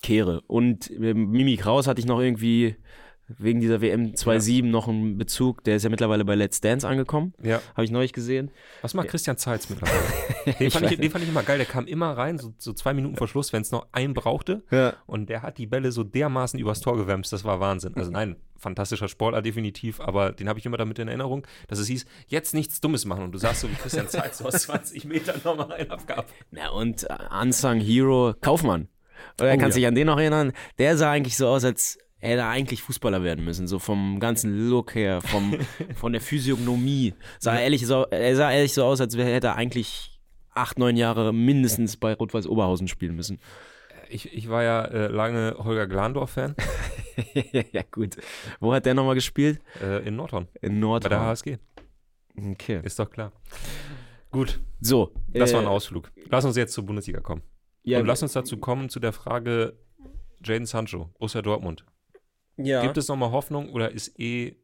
Kehre. 0.02 0.42
Und 0.46 0.90
äh, 0.90 1.14
Mimi 1.14 1.56
Kraus 1.56 1.86
hatte 1.86 2.00
ich 2.00 2.06
noch 2.06 2.20
irgendwie 2.20 2.76
wegen 3.36 3.60
dieser 3.60 3.80
WM 3.80 4.12
2.7 4.12 4.64
ja. 4.64 4.70
noch 4.70 4.88
einen 4.88 5.18
Bezug. 5.18 5.62
Der 5.64 5.76
ist 5.76 5.82
ja 5.82 5.90
mittlerweile 5.90 6.24
bei 6.24 6.34
Let's 6.34 6.60
Dance 6.60 6.88
angekommen. 6.88 7.34
Ja. 7.42 7.60
Habe 7.74 7.84
ich 7.84 7.90
neulich 7.90 8.12
gesehen. 8.12 8.50
Was 8.80 8.94
macht 8.94 9.08
Christian 9.08 9.36
Zeitz 9.36 9.68
mittlerweile? 9.68 10.02
den, 10.58 10.70
fand 10.70 10.90
ich, 10.90 10.98
den, 10.98 11.10
fand 11.10 11.24
ich, 11.24 11.30
immer 11.30 11.42
geil. 11.42 11.58
Der 11.58 11.66
kam 11.66 11.86
immer 11.86 12.16
rein, 12.16 12.38
so, 12.38 12.54
so 12.58 12.72
zwei 12.72 12.94
Minuten 12.94 13.16
vor 13.16 13.28
Schluss, 13.28 13.52
wenn 13.52 13.62
es 13.62 13.70
noch 13.70 13.86
einen 13.92 14.14
brauchte. 14.14 14.62
Ja. 14.70 14.94
Und 15.06 15.28
der 15.28 15.42
hat 15.42 15.58
die 15.58 15.66
Bälle 15.66 15.92
so 15.92 16.04
dermaßen 16.04 16.58
übers 16.58 16.80
Tor 16.80 16.96
gewämst. 16.96 17.32
Das 17.32 17.44
war 17.44 17.60
Wahnsinn. 17.60 17.94
Also 17.96 18.10
nein, 18.10 18.36
fantastischer 18.56 19.08
Sportler 19.08 19.42
definitiv, 19.42 20.00
aber 20.00 20.32
den 20.32 20.48
habe 20.48 20.58
ich 20.58 20.66
immer 20.66 20.76
damit 20.76 20.98
in 20.98 21.08
Erinnerung, 21.08 21.46
dass 21.68 21.78
es 21.78 21.86
hieß, 21.86 22.06
jetzt 22.26 22.54
nichts 22.54 22.80
Dummes 22.80 23.04
machen. 23.04 23.24
Und 23.24 23.32
du 23.32 23.38
sagst 23.38 23.60
so 23.60 23.70
wie 23.70 23.74
Christian 23.74 24.08
Zeitz, 24.08 24.38
so 24.38 24.46
aus 24.46 24.62
20 24.62 25.04
Metern 25.04 25.40
nochmal 25.44 25.72
einen 25.72 25.90
abgab. 25.90 26.26
Na 26.50 26.70
und 26.70 27.04
uh, 27.04 27.40
Unsung 27.42 27.80
Hero 27.80 28.34
Kaufmann. 28.40 28.88
Oder 29.40 29.54
oh, 29.54 29.58
kannst 29.58 29.76
ja. 29.76 29.80
dich 29.80 29.86
an 29.86 29.94
den 29.94 30.06
noch 30.06 30.18
erinnern? 30.18 30.52
Der 30.78 30.96
sah 30.96 31.10
eigentlich 31.10 31.36
so 31.36 31.48
aus, 31.48 31.64
als 31.64 31.98
er 32.20 32.30
hätte 32.30 32.46
eigentlich 32.46 32.82
Fußballer 32.82 33.22
werden 33.22 33.44
müssen, 33.44 33.68
so 33.68 33.78
vom 33.78 34.18
ganzen 34.18 34.68
Look 34.68 34.94
her, 34.94 35.20
vom, 35.20 35.56
von 35.94 36.12
der 36.12 36.20
Physiognomie. 36.20 37.14
Sah 37.38 37.54
er, 37.54 37.62
ehrlich 37.62 37.86
so, 37.86 38.04
er 38.06 38.36
sah 38.36 38.50
ehrlich 38.50 38.74
so 38.74 38.84
aus, 38.84 39.00
als 39.00 39.16
hätte 39.16 39.46
er 39.48 39.56
eigentlich 39.56 40.20
acht, 40.50 40.78
neun 40.78 40.96
Jahre 40.96 41.32
mindestens 41.32 41.96
bei 41.96 42.14
Rot-Weiß 42.14 42.46
Oberhausen 42.48 42.88
spielen 42.88 43.14
müssen. 43.14 43.38
Ich, 44.10 44.32
ich 44.32 44.48
war 44.48 44.62
ja 44.62 44.84
äh, 44.86 45.06
lange 45.08 45.56
Holger 45.58 45.86
Glandorf-Fan. 45.86 46.56
ja, 47.72 47.82
gut. 47.90 48.16
Wo 48.58 48.72
hat 48.72 48.86
der 48.86 48.94
nochmal 48.94 49.14
gespielt? 49.14 49.60
Äh, 49.82 50.06
in 50.06 50.16
Nordhorn. 50.16 50.48
In 50.60 50.80
Nordhorn. 50.80 51.10
Bei 51.10 51.16
der 51.16 51.20
HSG. 51.20 51.58
Okay. 52.36 52.80
Ist 52.82 52.98
doch 52.98 53.10
klar. 53.10 53.32
Gut. 54.30 54.60
So. 54.80 55.12
Das 55.28 55.50
äh, 55.50 55.54
war 55.54 55.60
ein 55.60 55.66
Ausflug. 55.66 56.10
Lass 56.30 56.44
uns 56.44 56.56
jetzt 56.56 56.72
zur 56.72 56.86
Bundesliga 56.86 57.20
kommen. 57.20 57.42
Ja, 57.82 58.00
Und 58.00 58.06
lass 58.06 58.22
uns 58.22 58.32
dazu 58.32 58.56
kommen 58.56 58.88
zu 58.88 58.98
der 58.98 59.12
Frage 59.12 59.76
Jaden 60.42 60.66
Sancho, 60.66 61.10
Borussia 61.18 61.42
Dortmund. 61.42 61.84
Ja. 62.58 62.82
Gibt 62.82 62.96
es 62.96 63.08
nochmal 63.08 63.30
Hoffnung 63.30 63.70
oder 63.70 63.92
ist 63.92 64.18
eh 64.18 64.56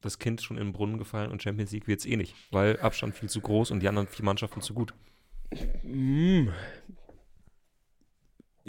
das 0.00 0.18
Kind 0.18 0.42
schon 0.42 0.56
in 0.56 0.64
den 0.64 0.72
Brunnen 0.72 0.98
gefallen 0.98 1.30
und 1.30 1.42
Champions 1.42 1.70
League 1.72 1.86
wird 1.86 2.00
es 2.00 2.06
eh 2.06 2.16
nicht, 2.16 2.34
weil 2.50 2.80
Abstand 2.80 3.14
viel 3.14 3.28
zu 3.28 3.40
groß 3.40 3.70
und 3.70 3.80
die 3.80 3.88
anderen 3.88 4.08
vier 4.08 4.24
Mannschaften 4.24 4.60
zu 4.60 4.74
gut? 4.74 4.94
Mm. 5.84 6.48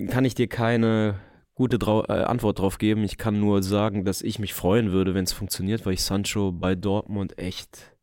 kann 0.10 0.25
ich 0.25 0.36
dir 0.36 0.47
keine 0.47 1.19
gute 1.56 1.79
Drau 1.79 2.03
äh, 2.03 2.23
Antwort 2.23 2.60
drauf 2.60 2.77
geben. 2.77 3.03
Ich 3.03 3.17
kann 3.17 3.39
nur 3.39 3.63
sagen, 3.63 4.06
dass 4.06 4.21
ich 4.21 4.39
mich 4.39 4.53
freuen 4.53 4.91
würde, 4.91 5.13
wenn 5.13 5.23
es 5.23 5.34
funktioniert, 5.34 5.86
weil 5.86 5.93
ich 5.93 6.03
Sancho 6.03 6.51
bei 6.51 6.75
Dortmund 6.75 7.38
echt, 7.38 7.95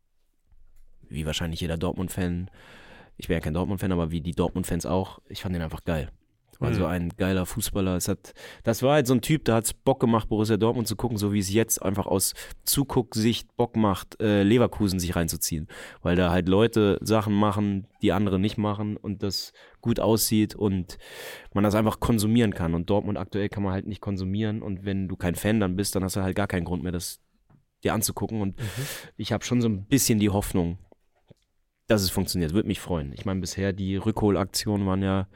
wie 1.08 1.26
wahrscheinlich 1.26 1.60
jeder 1.60 1.76
Dortmund-Fan, 1.76 2.50
ich 3.16 3.28
wäre 3.28 3.40
ja 3.40 3.44
kein 3.44 3.54
Dortmund-Fan, 3.54 3.92
aber 3.92 4.10
wie 4.10 4.20
die 4.20 4.34
Dortmund-Fans 4.34 4.86
auch, 4.86 5.20
ich 5.28 5.42
fand 5.42 5.54
den 5.54 5.62
einfach 5.62 5.84
geil. 5.84 6.10
War 6.60 6.70
Mhm. 6.70 6.74
so 6.74 6.86
ein 6.86 7.08
geiler 7.16 7.46
Fußballer. 7.46 7.96
Es 7.96 8.06
hat, 8.06 8.32
das 8.64 8.82
war 8.82 8.92
halt 8.94 9.06
so 9.06 9.14
ein 9.14 9.22
Typ, 9.22 9.44
da 9.46 9.56
hat 9.56 9.64
es 9.64 9.72
Bock 9.74 9.98
gemacht, 9.98 10.28
Borussia 10.28 10.56
Dortmund 10.58 10.86
zu 10.86 10.94
gucken, 10.94 11.16
so 11.16 11.32
wie 11.32 11.38
es 11.40 11.52
jetzt 11.52 11.82
einfach 11.82 12.06
aus 12.06 12.34
Zugucksicht 12.64 13.56
Bock 13.56 13.76
macht, 13.76 14.20
äh, 14.20 14.42
Leverkusen 14.42 15.00
sich 15.00 15.16
reinzuziehen. 15.16 15.66
Weil 16.02 16.16
da 16.16 16.30
halt 16.30 16.48
Leute 16.48 16.98
Sachen 17.00 17.34
machen, 17.34 17.86
die 18.02 18.12
andere 18.12 18.38
nicht 18.38 18.58
machen 18.58 18.96
und 18.96 19.22
das 19.22 19.52
gut 19.80 19.98
aussieht 20.00 20.54
und 20.54 20.98
man 21.54 21.64
das 21.64 21.74
einfach 21.74 21.98
konsumieren 21.98 22.52
kann. 22.54 22.74
Und 22.74 22.90
Dortmund 22.90 23.18
aktuell 23.18 23.48
kann 23.48 23.62
man 23.62 23.72
halt 23.72 23.86
nicht 23.86 24.00
konsumieren. 24.02 24.62
Und 24.62 24.84
wenn 24.84 25.08
du 25.08 25.16
kein 25.16 25.34
Fan 25.34 25.60
dann 25.60 25.76
bist, 25.76 25.96
dann 25.96 26.04
hast 26.04 26.16
du 26.16 26.20
halt 26.22 26.36
gar 26.36 26.46
keinen 26.46 26.64
Grund 26.64 26.82
mehr, 26.82 26.92
das 26.92 27.20
dir 27.82 27.94
anzugucken. 27.94 28.42
Und 28.42 28.56
ich 29.16 29.32
habe 29.32 29.44
schon 29.44 29.62
so 29.62 29.68
ein 29.68 29.86
bisschen 29.86 30.18
die 30.18 30.28
Hoffnung, 30.28 30.76
dass 31.86 32.02
es 32.02 32.10
funktioniert. 32.10 32.52
Würde 32.52 32.68
mich 32.68 32.80
freuen. 32.80 33.12
Ich 33.14 33.24
meine, 33.24 33.40
bisher 33.40 33.72
die 33.72 33.96
Rückholaktionen 33.96 34.86
waren 34.86 35.02
ja 35.02 35.26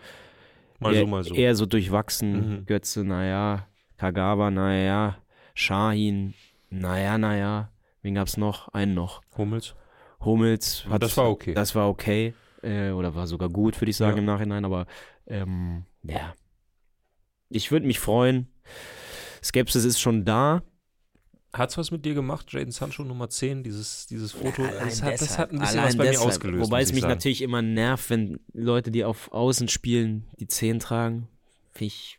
Mal 0.84 0.94
eher, 0.94 1.00
so, 1.00 1.06
mal 1.06 1.24
so. 1.24 1.34
eher 1.34 1.54
so 1.56 1.66
durchwachsen. 1.66 2.58
Mhm. 2.60 2.66
Götze, 2.66 3.04
naja. 3.04 3.66
Kagawa, 3.96 4.50
naja. 4.50 5.16
Shahin, 5.54 6.34
naja, 6.70 7.18
naja. 7.18 7.70
Wen 8.02 8.14
gab's 8.14 8.36
noch? 8.36 8.68
Einen 8.68 8.94
noch. 8.94 9.22
Hummels. 9.36 9.74
Hummels. 10.20 10.84
Und 10.88 11.02
das 11.02 11.16
war 11.16 11.30
okay. 11.30 11.54
Das 11.54 11.74
war 11.74 11.88
okay. 11.88 12.34
Äh, 12.62 12.90
oder 12.90 13.14
war 13.14 13.26
sogar 13.26 13.48
gut, 13.48 13.80
würde 13.80 13.90
ich 13.90 13.96
sagen, 13.96 14.16
Ja. 14.16 14.20
im 14.20 14.24
Nachhinein. 14.26 14.64
Aber 14.64 14.86
ähm, 15.26 15.84
ja. 16.02 16.34
Ich 17.48 17.70
würde 17.70 17.86
mich 17.86 17.98
freuen. 18.00 18.48
Skepsis 19.42 19.84
ist 19.84 20.00
schon 20.00 20.24
da. 20.24 20.62
Hat's 21.54 21.78
was 21.78 21.90
mit 21.90 22.04
dir 22.04 22.14
gemacht, 22.14 22.52
Jaden 22.52 22.72
Sancho 22.72 23.04
Nummer 23.04 23.28
10, 23.30 23.62
dieses, 23.62 24.06
dieses 24.06 24.32
Foto? 24.32 24.62
Allein 24.64 24.88
Das 24.88 25.02
hat, 25.02 25.20
das 25.20 25.38
hat 25.38 25.52
ein 25.52 25.58
bisschen 25.60 25.78
allein 25.78 25.88
was 25.90 25.96
bei 25.96 26.04
mir 26.04 26.10
deshalb. 26.10 26.28
ausgelöst. 26.28 26.66
Wobei 26.66 26.82
es 26.82 26.88
ich 26.88 26.94
mich 26.94 27.02
sagen. 27.02 27.12
natürlich 27.14 27.42
immer 27.42 27.62
nervt, 27.62 28.10
wenn 28.10 28.40
Leute, 28.52 28.90
die 28.90 29.04
auf 29.04 29.30
Außen 29.32 29.68
spielen, 29.68 30.24
die 30.40 30.48
10 30.48 30.80
tragen. 30.80 31.28
Finde 31.72 31.86
ich 31.86 32.18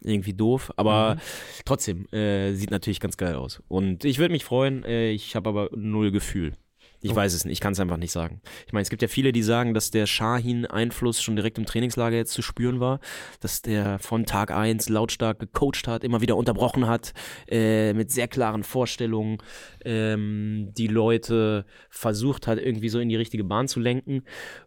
irgendwie 0.00 0.32
doof. 0.32 0.72
Aber 0.76 1.16
Mhm. 1.16 1.20
trotzdem, 1.64 2.06
äh, 2.12 2.52
sieht 2.54 2.70
natürlich 2.70 3.00
ganz 3.00 3.16
geil 3.16 3.34
aus. 3.34 3.60
Und 3.66 4.04
ich 4.04 4.18
würde 4.18 4.32
mich 4.32 4.44
freuen, 4.44 4.84
äh, 4.84 5.10
ich 5.10 5.34
habe 5.34 5.48
aber 5.48 5.70
null 5.74 6.10
Gefühl. 6.12 6.54
Ich 7.00 7.14
weiß 7.14 7.32
es 7.32 7.44
nicht, 7.44 7.52
ich 7.52 7.60
kann 7.60 7.72
es 7.72 7.80
einfach 7.80 7.96
nicht 7.96 8.10
sagen. 8.10 8.40
Ich 8.66 8.72
meine, 8.72 8.82
es 8.82 8.90
gibt 8.90 9.02
ja 9.02 9.08
viele, 9.08 9.32
die 9.32 9.42
sagen, 9.42 9.72
dass 9.72 9.90
der 9.90 10.06
Shahin-Einfluss 10.06 11.22
schon 11.22 11.36
direkt 11.36 11.58
im 11.58 11.66
Trainingslager 11.66 12.16
jetzt 12.16 12.32
zu 12.32 12.42
spüren 12.42 12.80
war, 12.80 13.00
dass 13.40 13.62
der 13.62 13.98
von 13.98 14.26
Tag 14.26 14.50
1 14.50 14.88
lautstark 14.88 15.38
gecoacht 15.38 15.86
hat, 15.86 16.02
immer 16.02 16.20
wieder 16.20 16.36
unterbrochen 16.36 16.88
hat, 16.88 17.14
äh, 17.48 17.92
mit 17.92 18.10
sehr 18.10 18.26
klaren 18.26 18.64
Vorstellungen, 18.64 19.38
ähm, 19.84 20.72
die 20.76 20.88
Leute 20.88 21.66
versucht 21.90 22.46
hat, 22.46 22.58
irgendwie 22.58 22.88
so 22.88 22.98
in 22.98 23.08
die 23.08 23.16
richtige 23.16 23.44
Bahn 23.44 23.68
zu 23.68 23.78
lenken. 23.78 24.22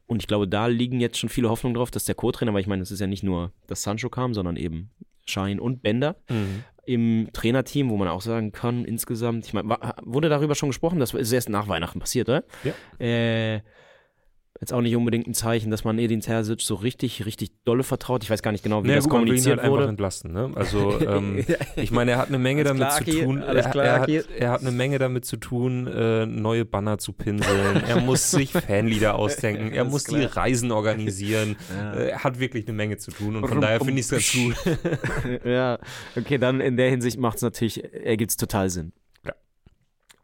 Und 0.06 0.22
ich 0.22 0.28
glaube, 0.28 0.48
da 0.48 0.68
liegen 0.68 1.00
jetzt 1.00 1.18
schon 1.18 1.30
viele 1.30 1.50
Hoffnungen 1.50 1.76
drauf, 1.76 1.92
dass 1.92 2.06
der 2.06 2.16
Co-Trainer, 2.16 2.54
weil 2.54 2.62
ich 2.62 2.68
meine, 2.68 2.82
es 2.82 2.92
ist 2.92 3.00
ja 3.00 3.08
nicht 3.08 3.24
nur, 3.24 3.52
dass 3.68 3.84
Sancho 3.84 4.10
kam, 4.10 4.34
sondern 4.34 4.56
eben 4.56 4.92
Shahin 5.26 5.60
und 5.60 5.82
Bender 5.82 6.16
Mhm. 6.30 6.64
Im 6.86 7.30
Trainerteam, 7.34 7.90
wo 7.90 7.98
man 7.98 8.08
auch 8.08 8.22
sagen 8.22 8.52
kann, 8.52 8.86
insgesamt, 8.86 9.46
ich 9.46 9.54
meine, 9.54 9.78
wurde 10.04 10.30
darüber 10.30 10.56
schon 10.56 10.70
gesprochen, 10.70 11.00
das 11.00 11.14
ist 11.14 11.32
erst 11.32 11.50
nach 11.50 11.68
Weihnachten 11.68 12.00
passiert, 12.00 12.30
oder? 12.30 12.44
Ja. 12.64 12.74
Äh, 13.06 13.62
jetzt 14.62 14.72
auch 14.72 14.82
nicht 14.82 14.96
unbedingt 14.96 15.28
ein 15.28 15.34
Zeichen, 15.34 15.72
dass 15.72 15.84
man 15.84 15.98
Edin 16.00 16.22
Terzic 16.22 16.62
so 16.62 16.76
richtig, 16.76 17.26
richtig 17.26 17.50
dolle 17.66 17.84
vertraut. 17.84 18.24
Ich 18.24 18.30
weiß 18.30 18.42
gar 18.44 18.52
nicht 18.52 18.64
genau, 18.64 18.84
wie 18.84 18.88
Naja, 18.88 18.98
das 19.00 19.06
gut, 19.06 19.14
man 19.14 19.22
will 19.24 19.28
ihn 19.30 19.44
kommuniziert 19.44 19.58
halt 19.58 19.66
einfach 19.66 19.78
wurde. 19.80 19.90
entlasten. 19.90 20.32
Ne? 20.32 20.52
Also, 20.56 21.00
ähm, 21.02 21.44
ich 21.76 21.92
meine, 21.92 22.12
er 22.12 22.18
hat 22.20 22.28
eine 22.30 22.38
Menge 22.38 22.62
Alles 22.62 22.78
damit 22.78 22.88
klar, 22.88 23.06
zu 23.06 23.24
tun. 23.26 23.42
Er, 23.42 23.70
klar, 23.72 23.86
er, 23.86 24.00
hat, 24.02 24.10
er 24.10 24.50
hat 24.52 24.62
eine 24.62 24.72
Menge 24.72 25.00
damit 25.00 25.26
zu 25.26 25.38
tun, 25.38 25.88
äh, 25.88 26.26
neue 26.28 26.64
Banner 26.64 27.00
zu 27.00 27.12
pinseln. 27.12 27.84
er 27.88 28.00
muss 28.02 28.30
sich 28.32 28.52
Fanlieder 28.52 29.16
ausdenken. 29.16 29.72
Er 29.74 29.84
muss 29.84 30.04
die 30.04 30.20
klar. 30.20 30.38
Reisen 30.38 30.72
organisieren. 30.72 31.56
Ja. 31.76 31.94
Äh, 31.94 32.10
Er 32.10 32.24
hat 32.24 32.40
wirklich 32.40 32.68
eine 32.68 32.76
Menge 32.76 32.98
zu 32.98 33.12
tun 33.12 33.36
und 33.38 33.48
von 33.48 33.62
daher 33.62 33.80
finde 33.80 34.00
ich 34.02 34.10
es 34.10 34.10
ganz 34.12 34.32
gut. 34.34 34.56
ja, 35.46 35.80
okay, 36.18 36.38
dann 36.38 36.60
in 36.62 36.78
der 36.78 36.90
Hinsicht 36.90 37.18
macht 37.20 37.38
es 37.38 37.42
natürlich, 37.42 37.84
ergibt 37.94 38.32
es 38.32 38.38
total 38.38 38.70
Sinn. 38.70 38.92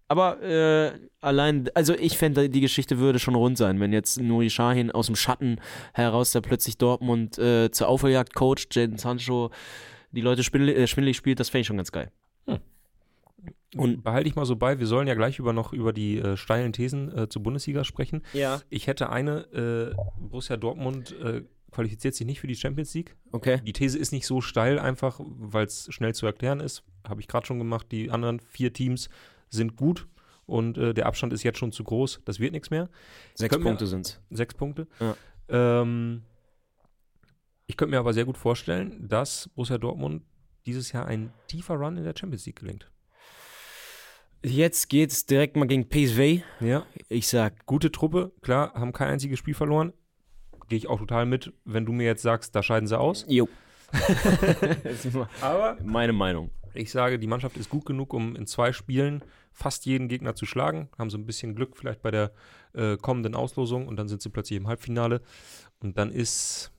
Aber 0.08 0.42
äh, 0.42 0.94
allein, 1.20 1.70
also 1.74 1.94
ich 1.94 2.18
fände, 2.18 2.50
die 2.50 2.62
Geschichte 2.62 2.98
würde 2.98 3.20
schon 3.20 3.36
rund 3.36 3.58
sein, 3.58 3.80
wenn 3.80 3.92
jetzt 3.92 4.20
Nuri 4.20 4.50
Sahin 4.50 4.92
aus 4.92 5.08
dem 5.08 5.16
Schatten 5.16 5.60
heraus 5.94 6.32
da 6.32 6.42
plötzlich 6.42 6.78
Dortmund 6.78 7.38
äh, 7.38 7.72
zur 7.72 7.90
Aufholjagd 7.90 8.34
coacht, 8.34 8.74
Jaden 8.76 8.98
Sancho 8.98 9.52
die 10.12 10.22
Leute 10.22 10.44
schwindelig, 10.44 10.78
äh, 10.78 10.88
schwindelig 10.88 11.18
spielt, 11.18 11.40
das 11.40 11.50
fände 11.50 11.62
ich 11.62 11.68
schon 11.68 11.78
ganz 11.78 11.92
geil. 11.92 12.12
Und 13.76 14.04
behalte 14.04 14.30
ich 14.30 14.36
mal 14.36 14.46
so 14.46 14.56
bei, 14.56 14.80
wir 14.80 14.88
sollen 14.88 15.08
ja 15.08 15.14
gleich 15.14 15.40
über 15.40 15.52
noch 15.52 15.74
über 15.74 15.92
die 15.92 16.20
äh, 16.20 16.38
steilen 16.38 16.72
Thesen 16.72 17.16
äh, 17.16 17.28
zur 17.28 17.44
Bundesliga 17.44 17.84
sprechen. 17.84 18.24
Ja. 18.32 18.62
Ich 18.70 18.88
hätte 18.88 19.10
eine, 19.10 19.42
äh, 19.52 19.96
Borussia 20.20 20.56
Dortmund 20.56 21.14
äh, 21.20 21.42
qualifiziert 21.72 22.16
sich 22.16 22.26
nicht 22.26 22.40
für 22.40 22.48
die 22.48 22.56
Champions 22.56 22.94
League. 22.94 23.16
Okay. 23.34 23.60
Die 23.64 23.74
These 23.74 23.98
ist 23.98 24.14
nicht 24.14 24.26
so 24.26 24.40
steil, 24.40 24.80
einfach 24.80 25.20
weil 25.20 25.66
es 25.66 25.88
schnell 25.92 26.16
zu 26.16 26.26
erklären 26.26 26.62
ist. 26.62 26.84
Habe 27.08 27.20
ich 27.20 27.28
gerade 27.28 27.46
schon 27.46 27.60
gemacht. 27.60 27.88
Die 27.92 28.10
anderen 28.10 28.40
vier 28.40 28.72
Teams 28.72 29.10
sind 29.50 29.76
gut 29.76 30.08
und 30.46 30.78
äh, 30.78 30.94
der 30.94 31.06
Abstand 31.06 31.34
ist 31.34 31.44
jetzt 31.44 31.58
schon 31.60 31.72
zu 31.72 31.84
groß. 31.84 32.22
Das 32.26 32.40
wird 32.40 32.52
nichts 32.54 32.70
mehr. 32.70 32.90
Sechs 33.36 33.56
wir- 33.56 33.64
Punkte 33.64 33.88
sind's. 33.88 34.20
Sechs 34.30 34.54
Punkte. 34.54 34.88
Ja. 35.00 35.16
Ähm, 35.82 36.24
ich 37.66 37.76
könnte 37.78 37.92
mir 37.92 38.00
aber 38.00 38.14
sehr 38.14 38.26
gut 38.26 38.38
vorstellen, 38.38 39.08
dass 39.08 39.50
Borussia 39.56 39.78
Dortmund 39.78 40.24
dieses 40.66 40.92
Jahr 40.92 41.06
ein 41.06 41.34
tiefer 41.48 41.76
Run 41.76 41.98
in 41.98 42.04
der 42.04 42.14
Champions 42.18 42.46
League 42.46 42.60
gelingt. 42.60 42.90
Jetzt 44.44 44.88
geht's 44.90 45.26
direkt 45.26 45.56
mal 45.58 45.66
gegen 45.68 45.90
PSV. 45.90 46.44
Ja. 46.62 46.86
Ich 47.10 47.28
sag, 47.28 47.66
Gute 47.66 47.92
Truppe, 47.92 48.32
klar, 48.42 48.74
haben 48.74 48.94
kein 48.94 49.10
einziges 49.10 49.40
Spiel 49.40 49.54
verloren. 49.56 49.94
Gehe 50.70 50.78
ich 50.78 50.88
auch 50.88 51.00
total 51.00 51.26
mit, 51.26 51.54
wenn 51.66 51.86
du 51.86 51.92
mir 51.92 52.06
jetzt 52.06 52.22
sagst, 52.22 52.54
da 52.56 52.62
scheiden 52.62 52.88
sie 52.88 52.98
aus. 52.98 53.26
jo. 53.28 53.48
Aber 55.42 55.78
Meine 55.84 56.14
Meinung. 56.14 56.52
Ich 56.78 56.92
sage, 56.92 57.20
die 57.20 57.28
Mannschaft 57.28 57.58
ist 57.58 57.70
gut 57.70 57.86
genug, 57.86 58.14
um 58.14 58.36
in 58.36 58.48
zwei 58.48 58.72
Spielen 58.74 59.24
fast 59.52 59.86
jeden 59.86 60.08
Gegner 60.08 60.36
zu 60.36 60.46
schlagen. 60.46 60.90
Haben 60.98 61.10
so 61.10 61.18
ein 61.18 61.26
bisschen 61.26 61.56
Glück 61.56 61.76
vielleicht 61.78 62.02
bei 62.02 62.12
der 62.12 62.32
äh, 62.74 62.98
kommenden 62.98 63.36
Auslosung 63.36 63.88
und 63.88 63.96
dann 63.98 64.08
sind 64.08 64.22
sie 64.22 64.30
plötzlich 64.30 64.58
im 64.58 64.68
Halbfinale. 64.68 65.22
Und 65.80 65.98
dann 65.98 66.12
ist, 66.12 66.72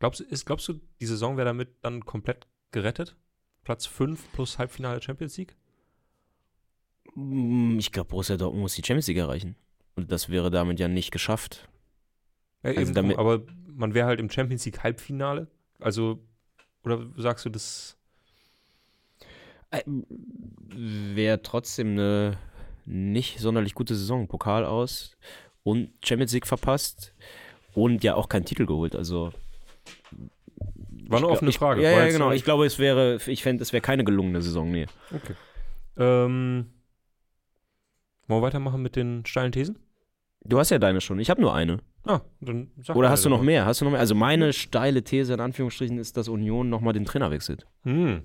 glaubst, 0.00 0.20
du- 0.20 0.24
ist, 0.24 0.44
glaubst 0.46 0.68
du, 0.68 0.80
die 1.00 1.06
Saison 1.06 1.36
wäre 1.36 1.46
damit 1.46 1.68
dann 1.82 2.04
komplett 2.04 2.46
gerettet? 2.72 3.16
Platz 3.64 3.86
5 3.86 4.32
plus 4.32 4.58
Halbfinale 4.58 5.02
Champions 5.02 5.36
League? 5.36 5.56
Mm, 7.14 7.78
Ich 7.78 7.92
glaube, 7.92 8.08
Borussia 8.08 8.36
Dortmund 8.36 8.62
muss 8.62 8.74
die 8.74 8.82
Champions 8.84 9.06
League 9.08 9.18
erreichen. 9.18 9.56
Und 9.96 10.10
das 10.12 10.28
wäre 10.28 10.50
damit 10.50 10.78
ja 10.80 10.88
nicht 10.88 11.10
geschafft. 11.10 11.68
Ja, 12.62 12.70
Also 12.72 12.92
damit- 12.92 13.18
aber 13.18 13.42
man 13.66 13.94
wäre 13.94 14.06
halt 14.06 14.20
im 14.20 14.30
Champions 14.30 14.64
League 14.64 14.82
Halbfinale. 14.82 15.48
Also, 15.80 16.20
oder 16.84 17.06
sagst 17.16 17.44
du 17.44 17.50
das? 17.50 17.97
Wäre 20.70 21.42
trotzdem 21.42 21.92
eine 21.92 22.38
nicht 22.86 23.38
sonderlich 23.38 23.74
gute 23.74 23.94
Saison. 23.94 24.28
Pokal 24.28 24.64
aus 24.64 25.16
und 25.62 25.90
Champions 26.02 26.32
League 26.32 26.46
verpasst 26.46 27.14
und 27.74 28.02
ja 28.02 28.14
auch 28.14 28.28
keinen 28.28 28.44
Titel 28.44 28.66
geholt. 28.66 28.96
Also 28.96 29.32
War 31.08 31.18
eine 31.18 31.28
offene 31.28 31.52
Frage. 31.52 31.80
Ich, 31.80 31.84
ja, 31.84 31.90
ja, 31.90 32.08
genau. 32.08 32.32
Ich 32.32 32.44
glaube, 32.44 32.66
es 32.66 32.78
wäre, 32.78 33.18
ich 33.26 33.42
fände, 33.42 33.62
es 33.62 33.72
wäre 33.72 33.82
keine 33.82 34.04
gelungene 34.04 34.40
Saison, 34.40 34.70
nee. 34.70 34.86
Okay. 35.14 35.34
Ähm, 35.96 36.66
wollen 38.26 38.40
wir 38.40 38.46
weitermachen 38.46 38.82
mit 38.82 38.96
den 38.96 39.24
steilen 39.26 39.52
Thesen? 39.52 39.78
Du 40.44 40.58
hast 40.58 40.70
ja 40.70 40.78
deine 40.78 41.00
schon. 41.00 41.18
Ich 41.18 41.30
habe 41.30 41.40
nur 41.40 41.54
eine. 41.54 41.78
Ah, 42.04 42.20
dann 42.40 42.70
sag 42.78 42.96
Oder 42.96 43.10
hast 43.10 43.24
du 43.24 43.28
noch 43.28 43.42
mehr? 43.42 43.66
Hast 43.66 43.80
du 43.80 43.84
noch 43.84 43.92
mehr? 43.92 44.00
Also 44.00 44.14
meine 44.14 44.52
steile 44.52 45.02
These 45.02 45.34
in 45.34 45.40
Anführungsstrichen 45.40 45.98
ist, 45.98 46.16
dass 46.16 46.28
Union 46.28 46.70
nochmal 46.70 46.94
den 46.94 47.04
Trainer 47.04 47.30
wechselt. 47.30 47.66
Hm. 47.82 48.22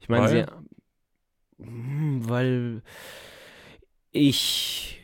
Ich 0.00 0.08
meine, 0.08 0.24
Weil? 0.24 0.46
sie. 1.58 1.64
Hm, 1.64 2.28
Weil 2.28 2.82
ich 4.12 5.00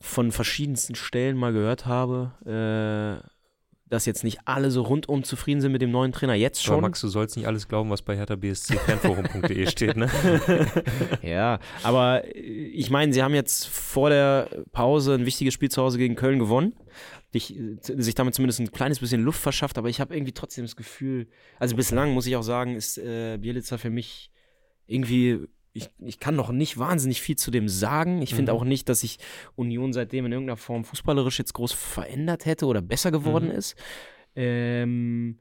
von 0.00 0.32
verschiedensten 0.32 0.94
Stellen 0.94 1.36
mal 1.36 1.52
gehört 1.52 1.86
habe, 1.86 3.22
äh, 3.24 3.28
dass 3.92 4.06
jetzt 4.06 4.24
nicht 4.24 4.38
alle 4.46 4.70
so 4.70 4.80
rundum 4.80 5.22
zufrieden 5.22 5.60
sind 5.60 5.70
mit 5.70 5.82
dem 5.82 5.90
neuen 5.90 6.12
Trainer. 6.12 6.32
Jetzt 6.32 6.60
Aber 6.60 6.76
schon. 6.76 6.80
Max, 6.80 7.02
du 7.02 7.08
sollst 7.08 7.36
nicht 7.36 7.46
alles 7.46 7.68
glauben, 7.68 7.90
was 7.90 8.00
bei 8.00 8.16
hertha 8.16 8.36
BSC 8.36 8.78
fanforum.de 8.78 9.66
steht, 9.70 9.98
ne? 9.98 10.08
Ja, 11.22 11.58
aber 11.82 12.24
äh, 12.24 12.30
ich 12.30 12.88
meine, 12.88 13.12
sie 13.12 13.22
haben 13.22 13.34
jetzt 13.34 13.68
vor 13.68 14.08
der 14.08 14.48
Pause 14.72 15.12
ein 15.12 15.26
wichtiges 15.26 15.52
Spiel 15.52 15.70
zu 15.70 15.82
Hause 15.82 15.98
gegen 15.98 16.14
Köln 16.14 16.38
gewonnen. 16.38 16.74
Dich, 17.34 17.54
äh, 17.54 17.76
sich 17.82 18.14
damit 18.14 18.34
zumindest 18.34 18.60
ein 18.60 18.72
kleines 18.72 19.00
bisschen 19.00 19.22
Luft 19.22 19.42
verschafft, 19.42 19.76
aber 19.76 19.90
ich 19.90 20.00
habe 20.00 20.14
irgendwie 20.14 20.32
trotzdem 20.32 20.64
das 20.64 20.74
Gefühl, 20.74 21.28
also 21.58 21.76
bislang 21.76 22.12
muss 22.12 22.26
ich 22.26 22.34
auch 22.36 22.42
sagen, 22.42 22.74
ist 22.74 22.96
äh, 22.96 23.36
Bielitzer 23.36 23.76
für 23.76 23.90
mich 23.90 24.30
irgendwie, 24.86 25.38
ich, 25.74 25.88
ich 26.00 26.18
kann 26.20 26.36
noch 26.36 26.50
nicht 26.52 26.78
wahnsinnig 26.78 27.22
viel 27.22 27.36
zu 27.36 27.50
dem 27.50 27.68
sagen. 27.68 28.20
Ich 28.22 28.34
finde 28.34 28.52
Mhm. 28.52 28.58
auch 28.58 28.64
nicht, 28.64 28.88
dass 28.88 29.00
sich 29.00 29.18
Union 29.56 29.92
seitdem 29.92 30.26
in 30.26 30.32
irgendeiner 30.32 30.56
Form 30.58 30.84
fußballerisch 30.84 31.38
jetzt 31.38 31.54
groß 31.54 31.72
verändert 31.72 32.44
hätte 32.46 32.66
oder 32.66 32.82
besser 32.82 33.10
geworden 33.10 33.46
Mhm. 33.48 33.54
ist. 33.54 33.76
Ähm, 34.36 35.38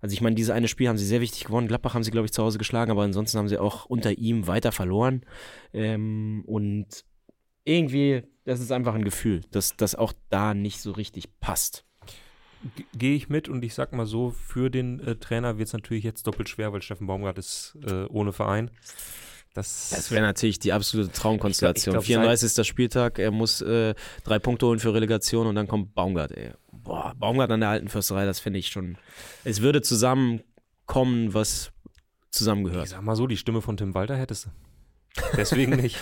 Also 0.00 0.14
ich 0.14 0.20
meine, 0.20 0.36
dieses 0.36 0.50
eine 0.50 0.68
Spiel 0.68 0.86
haben 0.88 0.96
sie 0.96 1.04
sehr 1.04 1.20
wichtig 1.20 1.44
gewonnen. 1.44 1.66
Gladbach 1.66 1.94
haben 1.94 2.04
sie, 2.04 2.12
glaube 2.12 2.26
ich, 2.26 2.32
zu 2.32 2.40
Hause 2.40 2.58
geschlagen, 2.58 2.92
aber 2.92 3.02
ansonsten 3.02 3.36
haben 3.36 3.48
sie 3.48 3.58
auch 3.58 3.84
unter 3.86 4.12
ihm 4.16 4.46
weiter 4.46 4.70
verloren. 4.70 5.22
Ähm, 5.72 6.44
und 6.46 7.04
irgendwie, 7.64 8.22
das 8.44 8.60
ist 8.60 8.70
einfach 8.70 8.94
ein 8.94 9.04
Gefühl, 9.04 9.40
dass 9.50 9.76
das 9.76 9.96
auch 9.96 10.12
da 10.30 10.54
nicht 10.54 10.80
so 10.80 10.92
richtig 10.92 11.40
passt. 11.40 11.84
Gehe 12.96 13.16
ich 13.16 13.28
mit 13.28 13.48
und 13.48 13.64
ich 13.64 13.74
sag 13.74 13.92
mal 13.92 14.06
so, 14.06 14.30
für 14.30 14.70
den 14.70 15.00
äh, 15.00 15.16
Trainer 15.16 15.58
wird 15.58 15.66
es 15.66 15.72
natürlich 15.72 16.04
jetzt 16.04 16.28
doppelt 16.28 16.48
schwer, 16.48 16.72
weil 16.72 16.80
Steffen 16.82 17.08
Baumgart 17.08 17.38
ist 17.38 17.76
äh, 17.84 18.04
ohne 18.04 18.32
Verein. 18.32 18.70
Das, 19.58 19.90
Das 19.90 20.10
wäre 20.12 20.22
natürlich 20.22 20.58
die 20.60 20.72
absolute 20.72 21.10
Traumkonstellation. 21.10 21.92
Ich 21.94 21.94
glaub- 21.94 22.02
ich 22.04 22.08
glaub, 22.08 22.22
34. 22.38 22.66
Spieltag, 22.66 23.18
er 23.18 23.30
muss 23.32 23.60
äh, 23.60 23.94
drei 24.24 24.38
Punkte 24.38 24.66
holen 24.66 24.78
für 24.78 24.94
Relegation 24.94 25.46
und 25.48 25.54
dann 25.56 25.66
kommt 25.66 25.94
Baumgart, 25.94 26.30
ey. 26.32 26.52
Boah, 26.70 27.12
Baumgart 27.18 27.50
an 27.50 27.60
der 27.60 27.68
alten 27.70 27.88
Försterei, 27.88 28.24
das 28.24 28.38
finde 28.40 28.60
ich 28.60 28.68
schon. 28.68 28.96
Es 29.44 29.60
würde 29.60 29.82
zusammenkommen, 29.82 31.34
was 31.34 31.72
ich 32.24 32.30
zusammengehört. 32.30 32.88
sag 32.88 33.02
mal 33.02 33.16
so, 33.16 33.26
die 33.26 33.36
Stimme 33.36 33.60
von 33.62 33.76
Tim 33.76 33.94
Walter 33.94 34.16
hättest 34.16 34.46
du. 34.46 34.50
Deswegen 35.36 35.76
nicht. 35.82 35.96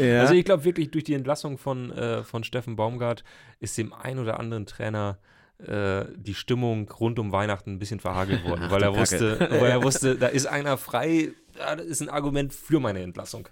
Ja. 0.00 0.22
Also 0.22 0.34
ich 0.34 0.44
glaube 0.44 0.64
wirklich, 0.64 0.90
durch 0.90 1.04
die 1.04 1.14
Entlassung 1.14 1.58
von, 1.58 1.92
äh, 1.92 2.24
von 2.24 2.42
Steffen 2.42 2.74
Baumgart 2.76 3.22
ist 3.60 3.78
dem 3.78 3.92
ein 3.92 4.18
oder 4.18 4.40
anderen 4.40 4.66
Trainer 4.66 5.18
äh, 5.66 6.06
die 6.16 6.34
Stimmung 6.34 6.90
rund 6.90 7.18
um 7.18 7.32
Weihnachten 7.32 7.72
ein 7.72 7.78
bisschen 7.78 8.00
verhagelt 8.00 8.44
worden, 8.44 8.62
Ach, 8.66 8.70
weil 8.70 8.82
er 8.82 8.94
wusste, 8.96 9.38
weil 9.50 9.70
er 9.70 9.82
wusste, 9.82 10.16
da 10.16 10.26
ist 10.28 10.46
einer 10.46 10.76
frei, 10.76 11.32
das 11.54 11.80
ist 11.86 12.00
ein 12.02 12.08
Argument 12.08 12.52
für 12.52 12.80
meine 12.80 13.00
Entlassung. 13.02 13.48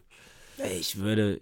Ich 0.78 0.98
würde 0.98 1.40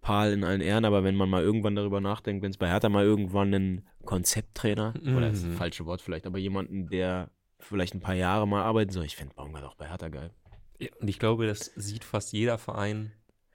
Paul 0.00 0.28
in 0.28 0.42
allen 0.44 0.60
Ehren, 0.60 0.84
aber 0.84 1.04
wenn 1.04 1.14
man 1.16 1.28
mal 1.28 1.42
irgendwann 1.42 1.76
darüber 1.76 2.00
nachdenkt, 2.00 2.42
wenn 2.42 2.50
es 2.50 2.56
bei 2.56 2.68
Hertha 2.68 2.88
mal 2.88 3.04
irgendwann 3.04 3.54
einen 3.54 3.86
Konzepttrainer, 4.04 4.94
oder 5.02 5.20
das 5.28 5.34
ist 5.38 5.44
das 5.44 5.52
Mhm. 5.52 5.56
falsche 5.56 5.86
Wort 5.86 6.00
vielleicht, 6.00 6.26
aber 6.26 6.38
jemanden, 6.38 6.88
der 6.88 7.30
vielleicht 7.58 7.94
ein 7.94 8.00
paar 8.00 8.14
Jahre 8.14 8.46
mal 8.48 8.62
arbeiten 8.62 8.90
soll, 8.92 9.04
ich 9.04 9.16
finde 9.16 9.34
Baumgart 9.34 9.64
auch 9.64 9.74
bei 9.76 9.88
Hertha 9.88 10.08
geil. 10.08 10.30
Ja, 10.78 10.88
und 11.00 11.08
ich 11.08 11.18
glaube, 11.18 11.46
das 11.46 11.72
sieht 11.76 12.04
fast 12.04 12.32
jeder 12.32 12.58
Verein, 12.58 13.12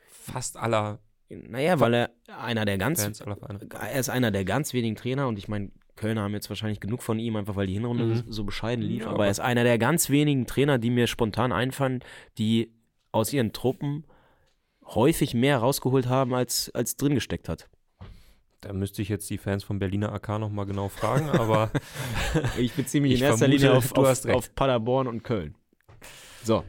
fast 0.10 0.58
aller 0.58 1.00
Naja, 1.30 1.80
weil 1.80 1.94
er 1.94 2.10
einer 2.28 2.66
der 2.66 2.78
ganz, 2.78 3.02
er 3.22 4.00
ist 4.00 4.10
einer 4.10 4.32
der 4.32 4.44
ganz 4.46 4.74
wenigen 4.74 4.96
Trainer 4.96 5.28
und 5.28 5.38
ich 5.38 5.48
meine, 5.48 5.72
Kölner 5.96 6.22
haben 6.24 6.34
jetzt 6.34 6.50
wahrscheinlich 6.50 6.80
genug 6.80 7.02
von 7.04 7.20
ihm, 7.20 7.36
einfach 7.36 7.56
weil 7.56 7.68
die 7.68 7.74
Hinrunde 7.74 8.06
Mhm. 8.06 8.24
so 8.28 8.44
bescheiden 8.44 8.84
lief, 8.84 9.02
Ja, 9.02 9.08
aber 9.08 9.16
aber- 9.16 9.26
er 9.26 9.32
ist 9.32 9.40
einer 9.40 9.64
der 9.64 9.78
ganz 9.78 10.10
wenigen 10.10 10.46
Trainer, 10.48 10.78
die 10.80 10.90
mir 10.90 11.08
spontan 11.08 11.52
einfallen, 11.52 12.04
die 12.38 12.72
aus 13.12 13.32
ihren 13.34 13.54
Truppen 13.54 14.06
häufig 14.86 15.34
mehr 15.34 15.58
rausgeholt 15.60 16.08
haben, 16.08 16.34
als, 16.34 16.70
als 16.74 16.96
drin 16.98 17.14
gesteckt 17.16 17.48
hat. 17.50 17.70
Da 18.62 18.74
müsste 18.74 19.02
ich 19.02 19.10
jetzt 19.10 19.30
die 19.30 19.38
Fans 19.38 19.64
von 19.64 19.80
Berliner 19.80 20.12
AK 20.14 20.38
nochmal 20.40 20.66
genau 20.66 20.88
fragen, 20.90 21.30
aber 21.30 21.72
Ich 22.60 22.74
beziehe 22.74 23.02
mich 23.02 23.14
Ich 23.14 23.20
in 23.22 23.26
erster 23.26 23.40
vermute, 23.46 23.64
Linie 23.64 23.78
auf, 23.78 23.94
du 23.94 24.02
auf, 24.02 24.08
hast 24.08 24.26
recht. 24.26 24.36
auf 24.36 24.54
Paderborn 24.56 25.08
und 25.08 25.24
Köln. 25.24 25.56
So, 26.44 26.64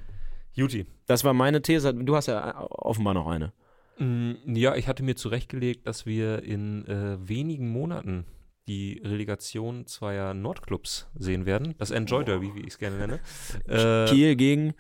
Juti. 0.55 0.87
das 1.07 1.23
war 1.25 1.33
meine 1.35 1.61
These. 1.63 1.93
Du 1.95 2.17
hast 2.17 2.27
ja 2.27 2.61
offenbar 2.71 3.15
noch 3.15 3.27
eine. 3.27 3.53
Mm, 3.99 4.33
Ja, 4.55 4.75
ich 4.75 4.89
hatte 4.89 5.03
mir 5.03 5.17
zurechtgelegt, 5.17 5.87
dass 5.87 6.07
wir 6.07 6.43
in 6.43 6.87
äh, 6.87 7.17
wenigen 7.29 7.69
Monaten 7.71 8.25
die 8.67 9.01
Relegation 9.05 9.87
zweier 9.87 10.35
Nordclubs 10.35 11.09
sehen 11.15 11.47
werden. 11.47 11.75
Das 11.79 11.91
Enjoy 11.91 12.25
Derby, 12.25 12.55
wie 12.55 12.61
ich 12.61 12.69
es 12.69 12.79
gerne 12.79 12.97
nenne. 12.97 13.21
Äh, 13.67 14.09
Kiel 14.09 14.37
gegen. 14.37 14.75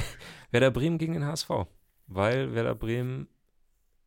Werder 0.50 0.70
Bremen 0.70 0.98
gegen 0.98 1.14
den 1.14 1.24
HSV. 1.24 1.50
Weil 2.06 2.54
Werder 2.54 2.74
Bremen 2.74 3.28